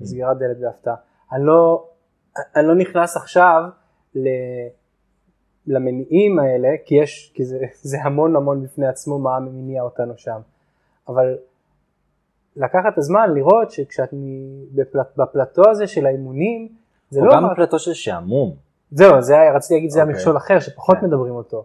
סגירת 0.02 0.38
דלת 0.38 0.60
בהפתעה. 0.60 0.94
אני 1.32 1.46
לא, 1.46 1.84
אני 2.56 2.66
לא 2.66 2.74
נכנס 2.74 3.16
עכשיו 3.16 3.62
ל, 4.14 4.28
למניעים 5.66 6.38
האלה, 6.38 6.68
כי 6.84 6.94
יש, 6.94 7.32
כי 7.34 7.44
זה, 7.44 7.58
זה 7.90 7.96
המון 8.02 8.36
המון 8.36 8.62
בפני 8.62 8.86
עצמו 8.86 9.18
מה 9.18 9.40
מניע 9.40 9.82
אותנו 9.82 10.12
שם. 10.16 10.40
אבל 11.08 11.36
לקחת 12.56 12.92
את 12.92 12.98
הזמן 12.98 13.30
לראות 13.34 13.70
שכשאת 13.70 14.08
בפלט, 14.74 15.16
בפלטו 15.16 15.70
הזה 15.70 15.86
של 15.86 16.06
האימונים, 16.06 16.68
זה 17.10 17.20
לא... 17.20 17.32
גם 17.32 17.46
רק- 17.46 17.52
בפלטו 17.52 17.78
של 17.78 17.92
שעמום. 17.92 18.54
זהו, 18.90 19.22
זה 19.22 19.40
היה, 19.40 19.52
רציתי 19.56 19.74
להגיד, 19.74 19.90
זה 19.90 20.00
אוקיי. 20.00 20.14
המכשול 20.14 20.36
אחר 20.36 20.60
שפחות 20.60 20.96
כן. 21.00 21.06
מדברים 21.06 21.34
אותו. 21.34 21.64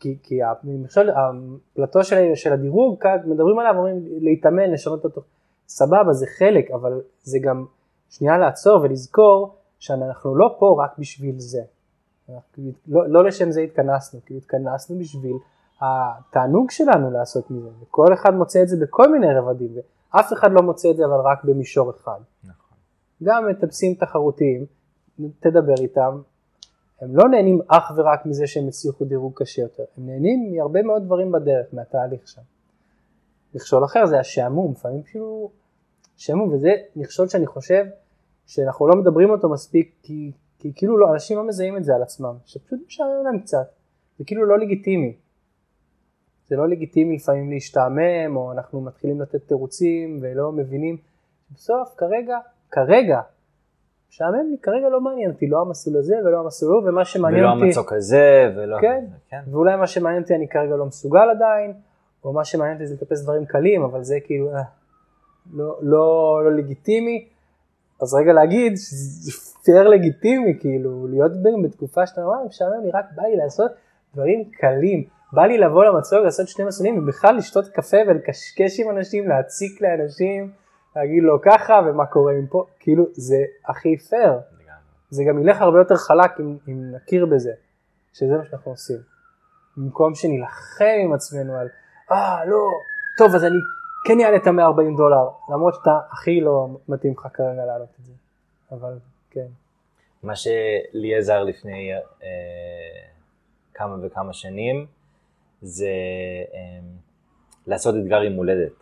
כי, 0.00 0.16
כי 0.22 0.38
המכשול, 0.42 1.10
הפלטו 1.10 2.04
של, 2.04 2.30
של 2.34 2.52
הדירוג, 2.52 3.00
כאן 3.02 3.16
מדברים 3.24 3.58
עליו, 3.58 3.74
אומרים 3.76 4.00
להתאמן, 4.20 4.70
לשנות 4.70 5.04
אותו. 5.04 5.20
סבבה, 5.68 6.12
זה 6.12 6.26
חלק, 6.38 6.70
אבל 6.70 7.00
זה 7.22 7.38
גם 7.42 7.64
שנייה 8.10 8.38
לעצור 8.38 8.80
ולזכור 8.82 9.54
שאנחנו 9.78 10.36
לא 10.36 10.56
פה 10.58 10.84
רק 10.84 10.98
בשביל 10.98 11.34
זה. 11.38 11.62
לא, 12.88 13.08
לא 13.08 13.24
לשם 13.24 13.50
זה 13.50 13.60
התכנסנו, 13.60 14.20
כאילו 14.26 14.38
התכנסנו 14.40 14.98
בשביל 14.98 15.36
התענוג 15.80 16.70
שלנו 16.70 17.10
לעשות 17.10 17.50
מזה, 17.50 17.68
וכל 17.82 18.14
אחד 18.14 18.34
מוצא 18.34 18.62
את 18.62 18.68
זה 18.68 18.76
בכל 18.76 19.12
מיני 19.12 19.34
רבדים, 19.34 19.68
ואף 20.14 20.32
אחד 20.32 20.52
לא 20.52 20.62
מוצא 20.62 20.90
את 20.90 20.96
זה 20.96 21.04
אבל 21.04 21.20
רק 21.24 21.44
במישור 21.44 21.90
אחד. 21.90 22.20
נכון. 22.44 22.78
גם 23.22 23.48
מטפסים 23.50 23.94
תחרותיים, 23.94 24.66
תדבר 25.40 25.74
איתם, 25.80 26.20
הם 27.00 27.16
לא 27.16 27.28
נהנים 27.28 27.60
אך 27.68 27.92
ורק 27.96 28.26
מזה 28.26 28.46
שהם 28.46 28.68
הצליחו 28.68 29.04
דירוג 29.04 29.32
קשה 29.34 29.62
יותר, 29.62 29.84
הם 29.96 30.06
נהנים 30.06 30.52
מהרבה 30.52 30.82
מאוד 30.82 31.04
דברים 31.04 31.32
בדרך, 31.32 31.66
מהתהליך 31.72 32.28
שם. 32.28 32.42
מכשול 33.54 33.84
אחר 33.84 34.06
זה 34.06 34.20
השעמום, 34.20 34.72
לפעמים 34.72 35.02
כאילו 35.02 35.50
שעמום, 36.16 36.52
וזה 36.52 36.70
מכשול 36.96 37.28
שאני 37.28 37.46
חושב 37.46 37.84
שאנחנו 38.46 38.88
לא 38.88 38.96
מדברים 38.96 39.30
אותו 39.30 39.48
מספיק, 39.48 39.94
כי, 40.02 40.32
כי 40.58 40.72
כאילו 40.74 40.98
לא, 40.98 41.12
אנשים 41.12 41.36
לא 41.38 41.46
מזהים 41.46 41.76
את 41.76 41.84
זה 41.84 41.94
על 41.94 42.02
עצמם, 42.02 42.34
שפשוט 42.44 42.80
משעמם 42.86 43.24
להם 43.24 43.38
קצת, 43.38 43.70
זה 44.18 44.24
כאילו 44.24 44.44
לא 44.46 44.58
לגיטימי. 44.58 45.16
זה 46.50 46.56
לא 46.56 46.68
לגיטימי 46.68 47.16
לפעמים 47.16 47.50
להשתעמם, 47.50 48.36
או 48.36 48.52
אנחנו 48.52 48.80
מתחילים 48.80 49.20
לתת 49.20 49.48
תירוצים 49.48 50.18
ולא 50.22 50.52
מבינים. 50.52 50.96
בסוף, 51.54 51.94
כרגע, 51.96 52.38
כרגע, 52.70 53.20
משעמם 54.10 54.50
לי, 54.50 54.56
כרגע 54.62 54.88
לא 54.88 55.00
מעניין 55.00 55.30
אותי, 55.30 55.46
לא 55.46 55.60
המסלול 55.60 55.96
הזה 55.96 56.14
ולא 56.24 56.40
המסלול 56.40 56.72
ההוא, 56.72 56.88
ומה 56.88 57.04
שמעניין 57.04 57.44
ולא 57.44 57.52
אותי, 57.52 57.64
המצוק 57.64 57.92
הזה, 57.92 58.52
ולא... 58.56 58.76
כן. 58.80 59.04
כן. 59.30 59.40
ואולי 59.50 59.76
מה 59.76 59.86
שמעניין 59.86 60.22
אותי 60.22 60.34
אני 60.34 60.48
כרגע 60.48 60.76
לא 60.76 60.86
מסוגל 60.86 61.30
עדיין, 61.30 61.72
או 62.24 62.32
מה 62.32 62.44
שמעניין 62.44 62.76
אותי 62.76 62.86
זה 62.86 62.94
לטפס 62.94 63.22
דברים 63.22 63.44
קלים, 63.44 63.82
אבל 63.82 64.02
זה 64.02 64.18
כאילו 64.24 64.54
אה, 64.54 64.62
לא, 65.52 65.78
לא, 65.82 66.40
לא 66.44 66.52
לגיטימי. 66.56 67.28
אז 68.02 68.14
רגע 68.14 68.32
להגיד 68.32 68.76
שזה 68.76 69.32
פייר 69.64 69.88
לגיטימי, 69.88 70.58
כאילו, 70.60 71.06
להיות 71.06 71.32
בתקופה 71.64 72.06
שאתה 72.06 72.24
אומר, 72.24 72.44
משעמם 72.46 72.84
לי, 72.84 72.90
רק 72.90 73.04
בא 73.14 73.22
לי 73.22 73.36
לעשות 73.36 73.70
דברים 74.14 74.44
קלים. 74.44 75.19
בא 75.32 75.42
לי 75.42 75.58
לבוא 75.58 75.84
למצוק, 75.84 76.24
לעשות 76.24 76.48
שני 76.48 76.64
מסלולים, 76.64 76.98
ובכלל 76.98 77.36
לשתות 77.36 77.68
קפה 77.68 77.96
ולקשקש 78.08 78.80
עם 78.80 78.90
אנשים, 78.90 79.28
להציק 79.28 79.80
לאנשים, 79.80 80.52
להגיד 80.96 81.22
לו 81.22 81.40
ככה, 81.42 81.80
ומה 81.86 82.06
קורה 82.06 82.32
עם 82.32 82.46
פה, 82.46 82.64
כאילו, 82.78 83.04
זה 83.12 83.44
הכי 83.68 83.96
פייר. 83.96 84.32
זה 85.10 85.24
גם 85.28 85.38
ילך 85.38 85.60
הרבה 85.60 85.78
יותר 85.78 85.96
חלק 85.96 86.40
אם, 86.40 86.56
אם 86.68 86.94
נכיר 86.94 87.26
בזה, 87.26 87.52
שזה 88.12 88.36
מה 88.36 88.44
שאנחנו 88.44 88.70
עושים. 88.70 88.96
במקום 89.76 90.14
שנילחם 90.14 90.84
עם 91.04 91.12
עצמנו 91.12 91.56
על, 91.56 91.68
אה, 92.12 92.44
לא, 92.44 92.58
טוב, 93.18 93.34
אז 93.34 93.44
אני 93.44 93.58
כן 94.06 94.20
אעלה 94.20 94.36
את 94.36 94.46
ה-140 94.46 94.96
דולר, 94.96 95.28
למרות 95.48 95.74
שאתה 95.74 95.98
הכי 96.10 96.40
לא 96.40 96.68
מתאים 96.88 97.14
לך 97.18 97.28
כרגע 97.34 97.64
להעלות 97.66 97.88
את 98.00 98.04
זה. 98.04 98.12
אבל 98.70 98.98
כן, 99.30 99.46
מה 100.22 100.36
שלי 100.36 101.16
עזר 101.18 101.42
לפני 101.42 101.92
אה, 102.22 102.28
כמה 103.74 103.96
וכמה 104.02 104.32
שנים, 104.32 104.86
זה 105.62 105.86
אה, 106.54 106.80
לעשות 107.66 107.94
אתגר 107.94 108.20
עם 108.20 108.32
הולדת. 108.32 108.72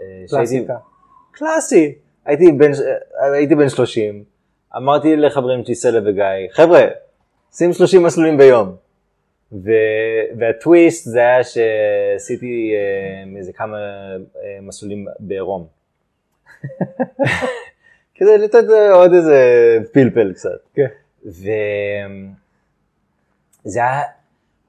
אה, 0.00 0.24
קלאסיקה. 0.28 0.76
קלאסי. 1.32 1.94
הייתי 2.24 2.52
בן, 2.52 2.70
הייתי 3.32 3.54
בן 3.54 3.68
30, 3.68 4.24
אמרתי 4.76 5.16
לחברים 5.16 5.64
שלי 5.64 5.74
סלע 5.74 6.00
וגיא, 6.04 6.24
חבר'ה, 6.50 6.82
שים 7.52 7.72
30 7.72 8.02
מסלולים 8.02 8.38
ביום. 8.38 8.76
ו, 9.52 9.70
והטוויסט 10.38 11.04
זה 11.04 11.20
היה 11.20 11.44
שעשיתי 11.44 12.72
אה, 12.74 13.24
איזה 13.38 13.52
כמה 13.52 13.76
אה, 13.76 14.58
מסלולים 14.62 15.06
בעירום. 15.20 15.66
כדי 18.14 18.38
לתת 18.38 18.64
אה, 18.70 18.92
עוד 18.92 19.12
איזה 19.12 19.38
פלפל 19.92 20.32
קצת. 20.32 20.50
כן. 20.74 20.86
וזה 21.26 21.50
היה 23.74 24.02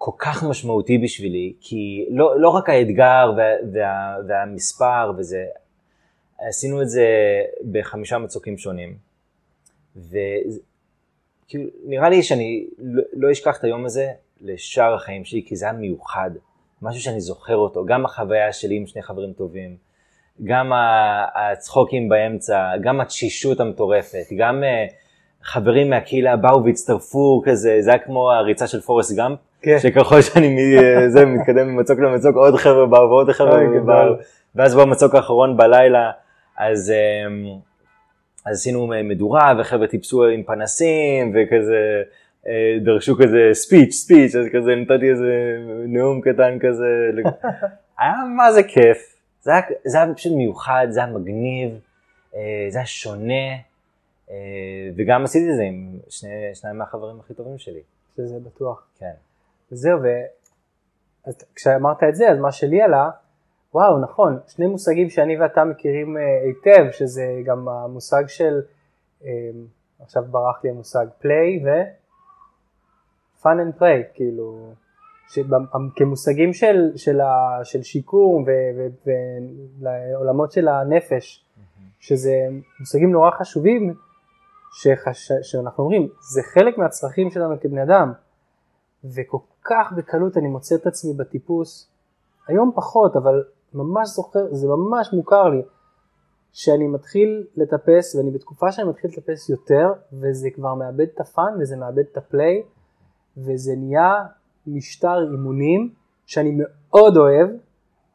כל 0.06 0.12
כך 0.20 0.44
משמעותי 0.44 0.98
בשבילי, 0.98 1.54
כי 1.62 2.06
לא, 2.12 2.40
לא 2.40 2.50
רק 2.50 2.70
האתגר 2.70 3.34
וה, 3.38 3.44
וה, 3.74 4.16
והמספר 4.28 5.12
וזה, 5.18 5.46
עשינו 6.40 6.82
את 6.82 6.90
זה 6.90 7.08
בחמישה 7.72 8.18
מצוקים 8.18 8.58
שונים. 8.58 8.96
וכאילו, 9.96 11.70
נראה 11.86 12.10
לי 12.10 12.24
שאני 12.24 12.68
לא, 12.80 13.04
לא 13.14 13.32
אשכח 13.32 13.58
את 13.60 13.64
היום 13.64 13.86
הזה 13.86 14.08
לשאר 14.42 14.94
החיים 14.94 15.26
שלי, 15.26 15.44
כי 15.46 15.56
זה 15.56 15.66
היה 15.66 15.74
מיוחד. 15.74 16.32
משהו 16.82 17.02
שאני 17.02 17.22
זוכר 17.22 17.56
אותו, 17.56 17.86
גם 17.86 18.06
החוויה 18.06 18.54
שלי 18.54 18.76
עם 18.76 18.88
שני 18.88 19.02
חברים 19.02 19.34
טובים, 19.34 19.78
גם 20.44 20.72
הצחוקים 21.36 22.10
באמצע, 22.10 22.72
גם 22.82 23.02
התשישות 23.02 23.60
המטורפת, 23.60 24.26
גם 24.38 24.64
אה, 24.64 24.86
חברים 25.42 25.90
מהקהילה 25.90 26.36
באו 26.36 26.66
והצטרפו 26.66 27.42
כזה, 27.46 27.78
זה 27.80 27.90
היה 27.90 28.00
כמו 28.00 28.32
הריצה 28.32 28.68
של 28.68 28.82
פורסט 28.82 29.16
גאמפ, 29.16 29.40
כן. 29.64 29.80
שככל 29.80 30.22
שאני 30.22 30.50
מ- 30.50 31.10
זה 31.10 31.26
מתקדם 31.26 31.68
ממצוק 31.68 32.00
למצוק, 32.00 32.36
עוד 32.36 32.56
חבר'ה 32.56 32.86
באו 32.86 33.10
ועוד 33.10 33.32
חבר'ה 33.32 33.62
אוי, 33.62 33.80
באו. 33.80 34.16
ואז 34.56 34.76
במצוק 34.76 35.16
האחרון 35.16 35.58
בלילה, 35.58 36.12
אז, 36.58 36.92
אמ, 36.92 37.46
אז 38.46 38.58
עשינו 38.58 38.88
מדורה 39.04 39.54
וחבר'ה 39.60 39.88
טיפסו 39.88 40.26
עם 40.26 40.44
פנסים 40.44 41.36
וכזה 41.36 42.02
אה, 42.48 42.78
דרשו 42.84 43.16
כזה 43.18 43.50
ספיץ' 43.54 43.94
ספיץ', 43.94 44.36
אז 44.36 44.46
כזה 44.54 44.76
נתתי 44.76 45.10
איזה 45.10 45.58
נאום 45.88 46.22
קטן 46.22 46.58
כזה, 46.60 47.12
היה 48.00 48.14
מה 48.38 48.52
זה 48.52 48.64
כיף, 48.64 49.16
זה 49.42 49.52
היה, 49.52 49.62
זה 49.86 49.98
היה 49.98 50.14
פשוט 50.14 50.34
מיוחד, 50.36 50.88
זה 50.90 51.04
היה 51.04 51.14
מגניב, 51.14 51.80
אה, 52.36 52.66
זה 52.70 52.78
היה 52.78 52.86
שונה, 52.86 53.50
אה, 54.32 54.36
וגם 54.96 55.24
עשיתי 55.24 55.52
את 55.52 55.56
זה 55.56 55.64
עם 55.64 55.90
שני, 56.10 56.30
שניים 56.54 56.78
מהחברים 56.78 57.20
הכי 57.20 57.34
טובים 57.34 57.58
שלי, 57.58 57.82
שזה 58.16 58.40
בטוח. 58.46 58.88
כן. 59.00 59.14
וזהו, 59.74 60.00
וכשאמרת 61.28 62.04
את 62.10 62.16
זה, 62.16 62.30
אז 62.30 62.38
מה 62.38 62.52
שלי 62.52 62.82
עלה, 62.82 63.10
וואו, 63.74 64.00
נכון, 64.00 64.40
שני 64.48 64.68
מושגים 64.68 65.10
שאני 65.10 65.38
ואתה 65.38 65.64
מכירים 65.64 66.18
אה, 66.18 66.22
היטב, 66.44 66.92
שזה 66.92 67.24
גם 67.46 67.70
המושג 67.70 68.24
של, 68.28 68.62
אה, 69.26 69.30
עכשיו 70.00 70.24
ברח 70.24 70.64
לי 70.64 70.70
המושג, 70.70 71.06
play 71.22 71.66
ו... 71.66 71.70
fun 73.44 73.58
and 73.60 73.80
play, 73.80 74.14
כאילו, 74.14 74.74
כמושגים 75.96 76.54
של, 76.54 76.92
של, 76.96 77.22
ה, 77.22 77.60
של 77.64 77.84
שיקום 77.84 78.46
ולעולמות 79.82 80.52
של 80.52 80.68
הנפש, 80.68 81.46
שזה 82.00 82.34
מושגים 82.80 83.12
נורא 83.12 83.32
חשובים, 83.32 83.94
שחש, 84.74 85.32
שאנחנו 85.42 85.84
אומרים, 85.84 86.08
זה 86.34 86.42
חלק 86.44 86.78
מהצרכים 86.78 87.32
שלנו 87.32 87.56
כבני 87.62 87.84
אדם, 87.84 88.14
וכל 89.04 89.38
כך 89.64 89.94
בקלות 89.98 90.38
אני 90.38 90.48
מוצא 90.48 90.76
את 90.76 90.88
עצמי 90.88 91.14
בטיפוס, 91.14 91.90
היום 92.48 92.72
פחות, 92.76 93.16
אבל 93.16 93.44
ממש 93.74 94.10
זוכר, 94.10 94.40
זה 94.52 94.68
ממש 94.68 95.14
מוכר 95.14 95.50
לי, 95.50 95.62
שאני 96.54 96.88
מתחיל 96.88 97.48
לטפס, 97.56 98.16
ואני 98.16 98.32
בתקופה 98.32 98.72
שאני 98.72 98.90
מתחיל 98.90 99.12
לטפס 99.12 99.50
יותר, 99.50 99.94
וזה 100.14 100.50
כבר 100.56 100.74
מאבד 100.74 101.08
את 101.14 101.20
הפאן, 101.20 101.54
וזה 101.60 101.76
מאבד 101.78 102.04
את 102.12 102.18
הפליי, 102.18 102.64
וזה 103.38 103.72
נהיה 103.78 104.26
משטר 104.68 105.32
אימונים 105.32 105.94
שאני 106.26 106.58
מאוד 106.58 107.18
אוהב, 107.18 107.50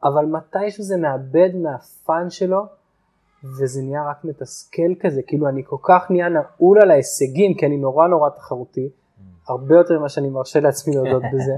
אבל 0.03 0.25
מתישהו 0.25 0.83
זה 0.83 0.97
מאבד 0.97 1.49
מהפאן 1.55 2.29
שלו, 2.29 2.65
וזה 3.43 3.81
נהיה 3.81 4.09
רק 4.09 4.25
מתסכל 4.25 4.95
כזה, 4.99 5.21
כאילו 5.27 5.49
אני 5.49 5.63
כל 5.65 5.77
כך 5.83 6.11
נהיה 6.11 6.29
נעול 6.29 6.81
על 6.81 6.91
ההישגים, 6.91 7.53
כי 7.57 7.65
אני 7.65 7.77
נורא 7.77 8.07
נורא 8.07 8.29
תחרותי, 8.29 8.89
הרבה 9.49 9.75
יותר 9.75 9.99
ממה 9.99 10.09
שאני 10.09 10.29
מרשה 10.29 10.59
לעצמי 10.59 10.95
להודות 10.95 11.23
בזה. 11.33 11.55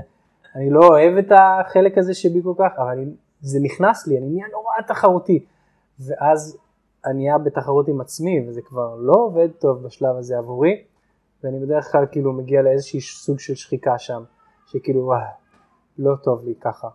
אני 0.56 0.70
לא 0.70 0.88
אוהב 0.88 1.18
את 1.18 1.32
החלק 1.32 1.98
הזה 1.98 2.14
שבי 2.14 2.42
כל 2.44 2.54
כך, 2.58 2.72
אבל 2.78 2.90
אני, 2.90 3.06
זה 3.42 3.60
נכנס 3.62 4.08
לי, 4.08 4.18
אני 4.18 4.30
נהיה 4.30 4.48
נורא 4.52 4.74
תחרותי. 4.88 5.46
ואז 6.00 6.58
אני 7.06 7.14
נהיה 7.14 7.38
בתחרות 7.38 7.88
עם 7.88 8.02
עצמי, 8.02 8.48
וזה 8.48 8.62
כבר 8.62 8.96
לא 8.96 9.14
עובד 9.14 9.50
טוב 9.60 9.84
בשלב 9.84 10.16
הזה 10.16 10.38
עבורי, 10.38 10.84
ואני 11.44 11.60
בדרך 11.60 11.92
כלל 11.92 12.06
כאילו 12.12 12.34
מגיע 12.34 12.62
לאיזשהי 12.62 13.02
סוג 13.02 13.40
של 13.40 13.56
שחיקה 13.56 13.98
שם, 13.98 14.24
שכאילו 14.66 15.06
וואי, 15.06 15.22
לא 15.98 16.16
טוב 16.24 16.46
לי 16.46 16.54
ככה. 16.62 16.88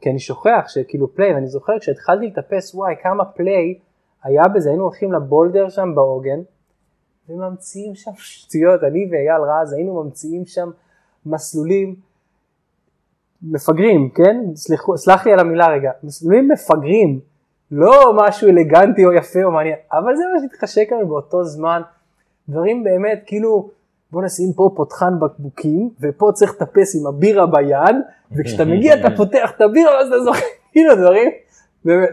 כי 0.00 0.10
אני 0.10 0.18
שוכח 0.18 0.64
שכאילו 0.68 1.14
פליי, 1.14 1.34
ואני 1.34 1.46
זוכר 1.46 1.78
כשהתחלתי 1.78 2.26
לטפס, 2.26 2.74
וואי, 2.74 2.94
כמה 3.02 3.24
פליי 3.24 3.78
היה 4.22 4.42
בזה, 4.54 4.68
היינו 4.68 4.84
הולכים 4.84 5.12
לבולדר 5.12 5.68
שם 5.68 5.94
בעוגן, 5.94 6.40
וממציאים 7.28 7.94
שם 7.94 8.10
שטויות, 8.16 8.84
אני 8.84 9.08
ואייל 9.10 9.42
רז 9.42 9.72
היינו 9.72 10.02
ממציאים 10.02 10.46
שם 10.46 10.70
מסלולים 11.26 11.94
מפגרים, 13.42 14.10
כן? 14.10 14.40
סלחו, 14.54 14.98
סלח 14.98 15.26
לי 15.26 15.32
על 15.32 15.38
המילה 15.38 15.68
רגע, 15.68 15.90
מסלולים 16.02 16.48
מפגרים, 16.48 17.20
לא 17.70 18.12
משהו 18.16 18.48
אלגנטי 18.48 19.04
או 19.04 19.12
יפה 19.12 19.44
או 19.44 19.50
מעניין, 19.50 19.76
אבל 19.92 20.16
זה 20.16 20.22
מה 20.34 20.40
שהתחשק 20.40 20.92
לנו 20.92 21.08
באותו 21.08 21.44
זמן, 21.44 21.82
דברים 22.48 22.84
באמת 22.84 23.22
כאילו, 23.26 23.70
בוא 24.12 24.22
נשים 24.22 24.52
פה 24.52 24.70
פותחן 24.76 25.20
בקבוקים, 25.20 25.90
ופה 26.00 26.30
צריך 26.34 26.50
לטפס 26.50 26.96
עם 26.96 27.06
הבירה 27.06 27.46
ביד, 27.46 27.96
וכשאתה 28.32 28.64
מגיע 28.74 28.94
אתה 28.94 29.16
פותח 29.16 29.52
את 29.56 29.60
הבירה 29.60 29.92
ואז 29.94 30.06
אתה 30.06 30.20
זוכר, 30.20 30.46
כאילו 30.72 30.94
דברים, 30.94 31.30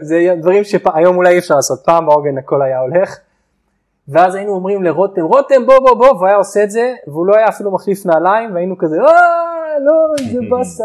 זה 0.00 0.34
דברים 0.40 0.64
שהיום 0.64 1.16
אולי 1.16 1.32
אי 1.32 1.38
אפשר 1.38 1.54
לעשות, 1.54 1.78
פעם 1.84 2.06
בעוגן 2.06 2.38
הכל 2.38 2.62
היה 2.62 2.80
הולך, 2.80 3.18
ואז 4.08 4.34
היינו 4.34 4.52
אומרים 4.52 4.82
לרותם, 4.82 5.24
רותם 5.24 5.66
בוא 5.66 5.78
בוא 5.78 5.94
בוא, 5.94 6.12
והוא 6.12 6.26
היה 6.26 6.36
עושה 6.36 6.64
את 6.64 6.70
זה, 6.70 6.94
והוא 7.06 7.26
לא 7.26 7.36
היה 7.36 7.48
אפילו 7.48 7.70
מחליף 7.74 8.06
נעליים, 8.06 8.54
והיינו 8.54 8.78
כזה, 8.78 8.96
אה, 9.00 9.78
לא, 9.84 10.24
זה 10.32 10.38
באסה. 10.50 10.84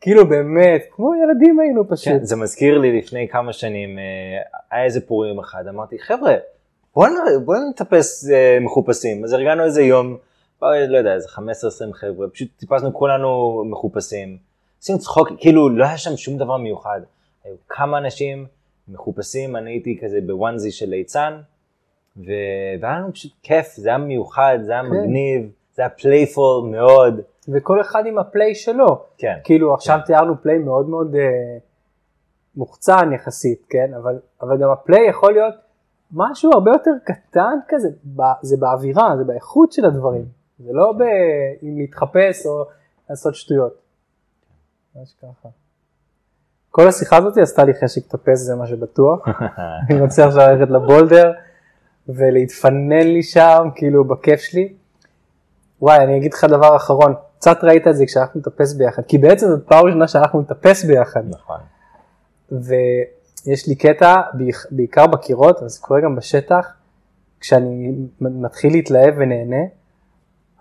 כאילו 0.00 0.28
באמת, 0.28 0.82
כמו 0.90 1.14
ילדים 1.14 1.60
היינו 1.60 1.88
פשוט. 1.88 2.08
כן, 2.08 2.24
זה 2.24 2.36
מזכיר 2.36 2.78
לי 2.78 2.98
לפני 2.98 3.28
כמה 3.28 3.52
שנים, 3.52 3.98
אה, 3.98 4.04
היה 4.70 4.84
איזה 4.84 5.00
פורים 5.00 5.38
אחד, 5.38 5.64
אמרתי, 5.68 5.98
חבר'ה, 5.98 6.34
בואו 6.94 7.10
בוא 7.44 7.56
נטפס 7.70 8.30
אה, 8.30 8.58
מחופשים. 8.60 9.24
אז 9.24 9.34
ארגנו 9.34 9.64
איזה 9.64 9.82
יום, 9.82 10.16
באו, 10.60 10.70
לא 10.88 10.98
יודע, 10.98 11.14
איזה 11.14 11.28
15-20 11.28 11.40
חבר'ה, 11.92 12.28
פשוט 12.28 12.48
טיפסנו 12.56 12.94
כולנו 12.94 13.62
מחופשים. 13.70 14.36
עשינו 14.82 14.98
צחוק, 14.98 15.28
כאילו 15.38 15.68
לא 15.68 15.84
היה 15.84 15.98
שם 15.98 16.16
שום 16.16 16.38
דבר 16.38 16.56
מיוחד. 16.56 17.00
היו 17.44 17.54
כמה 17.68 17.98
אנשים 17.98 18.46
מחופשים, 18.88 19.56
אני 19.56 19.70
הייתי 19.70 19.98
כזה 20.02 20.18
ב 20.26 20.32
onesie 20.32 20.70
של 20.70 20.86
ליצן, 20.86 21.40
והיה 22.26 22.98
לנו 22.98 23.12
פשוט 23.12 23.32
כיף, 23.42 23.66
זה 23.76 23.88
היה 23.88 23.98
מיוחד, 23.98 24.58
זה 24.62 24.72
היה 24.72 24.82
כן. 24.82 24.88
מגניב, 24.88 25.50
זה 25.74 25.82
היה 25.82 25.88
playful 25.88 26.68
מאוד. 26.70 27.20
וכל 27.48 27.80
אחד 27.80 28.06
עם 28.06 28.18
ה 28.18 28.25
play 28.25 28.54
שלו. 28.54 29.04
כן. 29.18 29.38
כאילו 29.44 29.74
עכשיו 29.74 29.98
תיארנו 30.06 30.42
play 30.42 30.58
מאוד 30.58 30.88
מאוד 30.88 31.14
אה, 31.14 31.58
מוחצן 32.56 33.12
יחסית, 33.14 33.66
כן? 33.70 33.94
אבל, 33.94 34.18
אבל 34.42 34.58
גם 34.58 34.70
ה 34.70 34.78
play 34.78 35.08
יכול 35.08 35.32
להיות 35.32 35.54
משהו 36.12 36.50
הרבה 36.54 36.70
יותר 36.70 36.90
קטן 37.04 37.58
כזה, 37.68 37.88
ב, 38.16 38.22
זה 38.42 38.56
באווירה, 38.56 39.16
זה 39.18 39.24
באיכות 39.24 39.72
של 39.72 39.84
הדברים. 39.84 40.24
זה 40.58 40.72
לא 40.72 40.92
ב... 40.92 41.02
אם 41.62 41.78
להתחפש 41.78 42.46
או 42.46 42.64
לעשות 43.10 43.34
שטויות. 43.34 43.72
ממש 44.96 45.14
ככה. 45.22 45.48
כל 46.70 46.88
השיחה 46.88 47.16
הזאת 47.16 47.38
עשתה 47.38 47.64
לי 47.64 47.74
חשק 47.74 48.06
לטפס, 48.06 48.38
זה 48.38 48.54
מה 48.54 48.66
שבטוח. 48.66 49.28
אני 49.90 50.00
רוצה 50.00 50.26
עכשיו 50.26 50.48
ללכת 50.48 50.70
לבולדר 50.70 51.32
ולהתפנן 52.08 53.06
לי 53.06 53.22
שם, 53.22 53.68
כאילו 53.74 54.04
בכיף 54.04 54.40
שלי. 54.40 54.72
וואי, 55.80 55.96
אני 56.04 56.16
אגיד 56.16 56.34
לך 56.34 56.44
דבר 56.44 56.76
אחרון, 56.76 57.14
קצת 57.38 57.58
ראית 57.62 57.86
את 57.88 57.96
זה 57.96 58.06
כשאנחנו 58.06 58.40
נטפס 58.40 58.72
ביחד, 58.72 59.02
כי 59.08 59.18
בעצם 59.18 59.46
זאת 59.46 59.66
פעם 59.68 59.86
ראשונה 59.86 60.08
שאנחנו 60.08 60.40
נטפס 60.40 60.84
ביחד. 60.84 61.22
נכון. 61.28 61.60
ויש 62.52 63.68
לי 63.68 63.74
קטע, 63.74 64.14
בעיקר- 64.70 65.06
בקירות, 65.06 65.58
אבל 65.58 65.68
זה 65.68 65.80
קורה 65.80 66.00
גם 66.00 66.16
בשטח, 66.16 66.72
כשאני 67.40 67.92
מתחיל 68.20 68.72
להתלהב 68.72 69.14
ונהנה, 69.18 69.64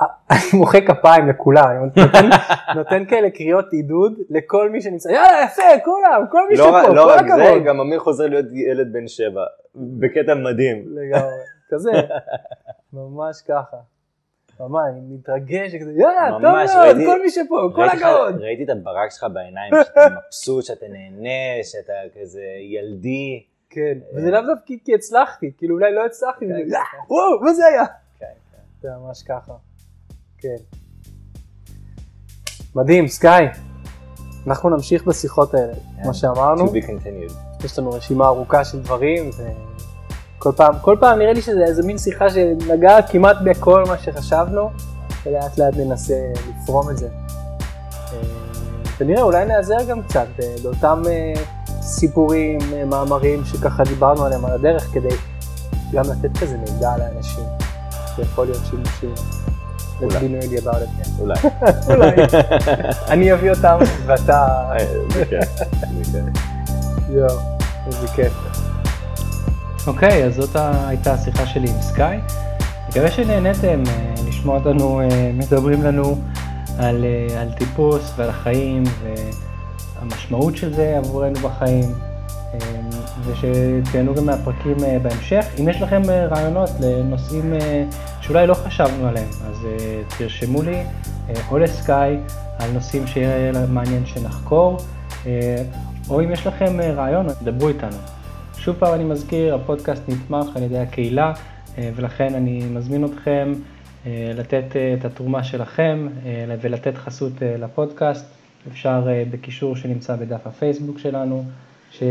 אני 0.02 0.40
מוחא 0.60 0.80
כפיים 0.80 1.30
לכולם, 1.30 1.66
אני 1.70 2.06
נותן, 2.06 2.30
נותן 2.76 3.06
כאלה 3.06 3.30
קריאות 3.30 3.74
עידוד 3.74 4.14
לכל 4.30 4.70
מי 4.70 4.82
שנמצא, 4.82 5.10
יאללה 5.10 5.44
יפה, 5.46 5.62
כולם, 5.86 6.26
כל 6.32 6.48
מי 6.50 6.58
לא, 6.58 6.66
שפה, 6.66 6.94
לא 6.94 7.04
כל 7.04 7.10
רק 7.10 7.26
זה, 7.28 7.44
הכבוד. 7.44 7.64
גם 7.64 7.80
אמיר 7.80 8.00
חוזר 8.00 8.28
להיות 8.28 8.46
ילד 8.52 8.94
בן 8.94 9.08
שבע, 9.08 9.42
בקטע 9.76 10.34
מדהים. 10.36 10.86
לגמרי, 10.88 11.32
כזה, 11.70 11.92
ממש 12.94 13.42
ככה. 13.48 13.78
ממש, 14.60 14.82
אני 14.92 15.00
מתרגש, 15.16 15.76
כזה, 15.82 15.92
יאללה, 15.98 16.30
טוב 16.32 16.42
מאוד, 16.42 16.96
כל 17.06 17.22
מי 17.22 17.30
שפה, 17.30 17.70
כל 17.76 17.84
הכבוד. 17.90 18.42
ראיתי 18.42 18.64
את 18.64 18.70
הברק 18.70 19.12
שלך 19.12 19.26
בעיניים, 19.34 19.74
שאתה 19.86 20.02
מבסוט, 20.26 20.64
שאתה 20.64 20.86
נהנה, 20.88 21.64
שאתה 21.64 21.94
כזה 22.22 22.42
ילדי. 22.72 23.44
כן, 23.70 23.98
וזה 24.16 24.32
לאו 24.32 24.42
דווקא 24.42 24.74
כי 24.86 24.96
הצלחתי, 24.96 25.52
כאילו 25.58 25.76
אולי 25.76 25.94
לא 25.94 26.06
הצלחתי, 26.06 26.46
וזה, 26.46 26.78
"אה, 26.78 26.82
וואו, 27.10 27.42
מה 27.44 27.54
זה 27.54 27.66
היה? 27.66 27.86
כן, 28.20 28.26
זה 28.82 28.90
ממש 29.06 29.24
ככה, 29.24 29.54
כן. 30.38 30.56
מדהים, 32.76 33.08
סקאי. 33.08 33.46
אנחנו 34.48 34.70
נמשיך 34.70 35.04
בשיחות 35.04 35.54
האלה, 35.54 35.74
כמו 36.04 36.14
שאמרנו, 36.14 36.66
To 36.66 36.70
be 36.70 36.86
continued. 36.86 37.66
יש 37.66 37.80
לנו 37.80 37.90
רשימה 37.92 38.26
ארוכה 38.26 38.66
של 38.66 38.82
דברים, 38.82 39.30
וכל 40.38 40.52
פעם, 40.56 40.74
כל 40.82 40.98
פעם 41.00 41.20
נראה 41.20 41.34
לי 41.34 41.42
שזה 41.42 41.64
איזה 41.64 41.84
מין 41.84 41.98
שיחה 41.98 42.30
שנגעה 42.30 43.08
כמעט 43.08 43.38
בכל 43.46 43.84
מה 43.88 43.98
שחשבנו, 43.98 44.70
ולאט 45.26 45.58
לאט 45.58 45.74
ננסה 45.78 46.16
לפרום 46.50 46.90
את 46.90 46.98
זה. 46.98 47.08
אה, 47.08 48.22
ונראה, 49.00 49.22
אולי 49.22 49.46
נעזר 49.46 49.84
גם 49.88 50.04
קצת 50.04 50.28
באותם 50.64 51.02
אה, 51.08 51.34
סיפורים, 51.82 52.60
אה, 52.74 52.86
מאמרים 52.86 53.46
שככה 53.46 53.84
דיברנו 53.84 54.26
עליהם 54.26 54.46
על 54.46 54.52
הדרך, 54.52 54.94
כדי 54.94 55.16
גם 55.92 56.04
לתת 56.04 56.38
כזה 56.38 56.58
מידע 56.58 56.98
לאנשים, 56.98 57.44
שיכול 58.16 58.46
להיות 58.46 58.62
שימושי. 58.70 59.22
Let's 60.00 60.04
אולי. 60.04 60.20
be 60.20 60.30
nerdy 60.30 60.58
about 60.62 60.82
it. 60.82 61.04
כן. 61.04 61.12
אולי. 61.20 61.36
אולי. 61.90 62.16
אני 63.14 63.34
אביא 63.34 63.50
אותם 63.52 63.78
ואתה... 64.06 64.48
אה, 64.72 64.86
זה 65.10 65.26
כיף, 65.26 65.58
זה 66.02 66.04
כיף. 66.12 66.42
יואו, 67.10 67.40
איזה 67.88 68.08
כיף. 68.08 68.34
אוקיי, 69.88 70.24
אז 70.24 70.36
זאת 70.36 70.56
הייתה 70.88 71.14
השיחה 71.14 71.46
שלי 71.46 71.70
עם 71.70 71.82
סקאי. 71.82 72.18
מקווה 72.90 73.12
שנהניתם 73.12 73.84
אה, 73.88 74.14
לשמוע 74.28 74.58
אותנו 74.58 75.02
אה, 75.02 75.32
מדברים 75.34 75.84
לנו 75.84 76.18
על, 76.80 77.06
על 77.40 77.48
טיפוס 77.58 78.14
ועל 78.18 78.30
החיים 78.30 78.84
והמשמעות 80.02 80.58
של 80.58 80.74
זה 80.74 80.98
עבורנו 80.98 81.40
בחיים, 81.40 81.94
ושתהנו 83.26 84.16
גם 84.16 84.26
מהפרקים 84.26 84.78
אה, 84.84 85.00
בהמשך. 85.00 85.46
אם 85.60 85.70
יש 85.70 85.82
לכם 85.82 86.02
אה, 86.10 86.26
רעיונות 86.26 86.70
לנושאים 86.80 87.54
אה, 87.54 87.84
שאולי 88.22 88.48
לא 88.48 88.54
חשבנו 88.54 89.08
עליהם, 89.08 89.30
אז 89.30 89.68
תרשמו 90.18 90.62
לי 90.62 90.84
או 91.52 91.58
לסקאי 91.58 92.18
על 92.60 92.72
נושאים 92.72 93.08
שיהיה 93.08 93.52
מעניין 93.68 94.06
שנחקור, 94.06 94.78
או 96.10 96.22
אם 96.22 96.32
יש 96.32 96.48
לכם 96.48 96.80
רעיון, 96.96 97.28
דברו 97.44 97.68
איתנו. 97.68 97.98
שוב 98.58 98.76
פעם 98.80 98.94
אני 98.94 99.04
מזכיר, 99.04 99.56
הפודקאסט 99.56 100.04
נתמך 100.08 100.56
על 100.56 100.64
ידי 100.64 100.78
הקהילה, 100.78 101.34
ולכן 101.78 102.36
אני 102.36 102.64
מזמין 102.74 103.06
אתכם 103.06 103.54
לתת 104.06 104.76
את 105.00 105.06
התרומה 105.06 105.44
שלכם 105.44 106.08
ולתת 106.62 106.98
חסות 106.98 107.34
לפודקאסט. 107.42 108.26
אפשר 108.72 109.08
בקישור 109.32 109.76
שנמצא 109.76 110.16
בדף 110.16 110.48
הפייסבוק 110.48 111.00
שלנו, 111.00 111.46
ש... 112.00 112.04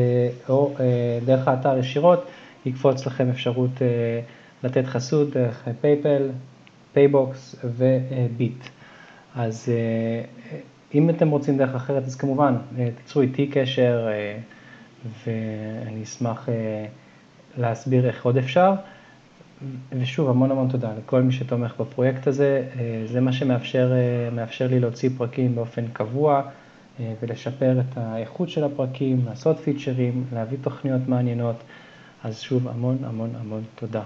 או 0.49 0.75
אה, 0.81 1.19
דרך 1.25 1.49
האתר 1.49 1.79
ישירות, 1.79 2.27
יקפוץ 2.67 3.07
לכם 3.07 3.31
אפשרות 3.31 3.83
אה, 3.83 4.21
לתת 4.65 4.87
חסות 4.87 5.31
דרך 5.31 5.69
פייפל, 5.81 6.29
פייבוקס 6.93 7.57
וביט. 7.65 8.65
אז 9.35 9.69
אה, 9.69 10.25
אם 10.95 11.11
אתם 11.11 11.31
רוצים 11.31 11.59
דרך 11.59 11.75
אחרת, 11.75 12.05
אז 12.05 12.17
כמובן, 12.17 12.57
אה, 12.79 12.89
תיצרו 12.97 13.23
איתי 13.23 13.47
קשר. 13.47 14.09
אה, 14.09 14.39
ואני 15.27 16.03
אשמח 16.03 16.49
אה, 16.49 16.87
להסביר 17.59 18.07
איך 18.07 18.25
עוד 18.25 18.37
אפשר. 18.37 18.73
ושוב, 19.93 20.31
המון 20.31 20.51
המון 20.51 20.69
תודה 20.69 20.91
לכל 20.99 21.23
מי 21.23 21.33
שתומך 21.33 21.75
בפרויקט 21.81 22.27
הזה. 22.27 22.65
אה, 22.79 23.03
זה 23.07 23.21
מה 23.21 23.33
שמאפשר 23.33 23.93
אה, 23.93 24.31
מאפשר 24.31 24.67
לי 24.67 24.81
להוציא 24.81 25.11
פרקים 25.17 25.55
באופן 25.55 25.87
קבוע 25.93 26.35
אה, 26.37 26.51
ולשפר 27.23 27.81
את 27.81 27.97
האיכות 27.97 28.49
של 28.49 28.65
הפרקים, 28.65 29.25
לעשות 29.27 29.59
פיצ'רים, 29.59 30.25
להביא 30.33 30.59
תוכניות 30.63 31.09
מעניינות. 31.09 31.57
אז 32.25 32.41
שוב, 32.41 32.69
המון 32.69 32.99
המון 33.05 33.31
המון 33.41 33.63
תודה. 33.75 34.03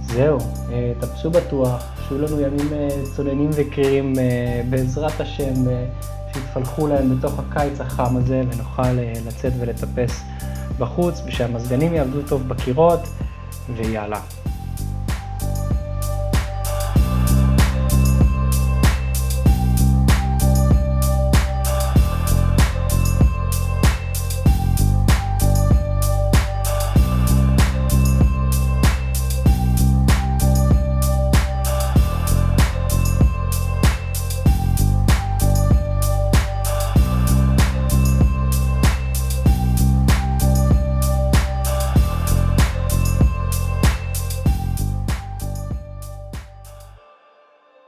זהו, 0.00 0.38
אה, 0.72 0.92
תפסו 1.00 1.30
בטוח, 1.30 1.84
שיהיו 2.08 2.22
לנו 2.22 2.40
ימים 2.40 2.72
אה, 2.72 2.88
צוננים 3.16 3.50
וקרירים 3.52 4.12
אה, 4.18 4.62
בעזרת 4.70 5.20
השם, 5.20 5.68
אה, 5.68 5.86
שיתפלחו 6.32 6.86
להם 6.86 7.18
בתוך 7.18 7.38
הקיץ 7.38 7.80
החם 7.80 8.16
הזה 8.16 8.42
ונוכל 8.52 8.82
אה, 8.82 9.12
לצאת 9.26 9.52
ולטפס 9.60 10.22
בחוץ 10.78 11.22
ושהמזגנים 11.26 11.94
יעבדו 11.94 12.22
טוב 12.22 12.48
בקירות 12.48 13.00
ויאללה, 13.76 14.20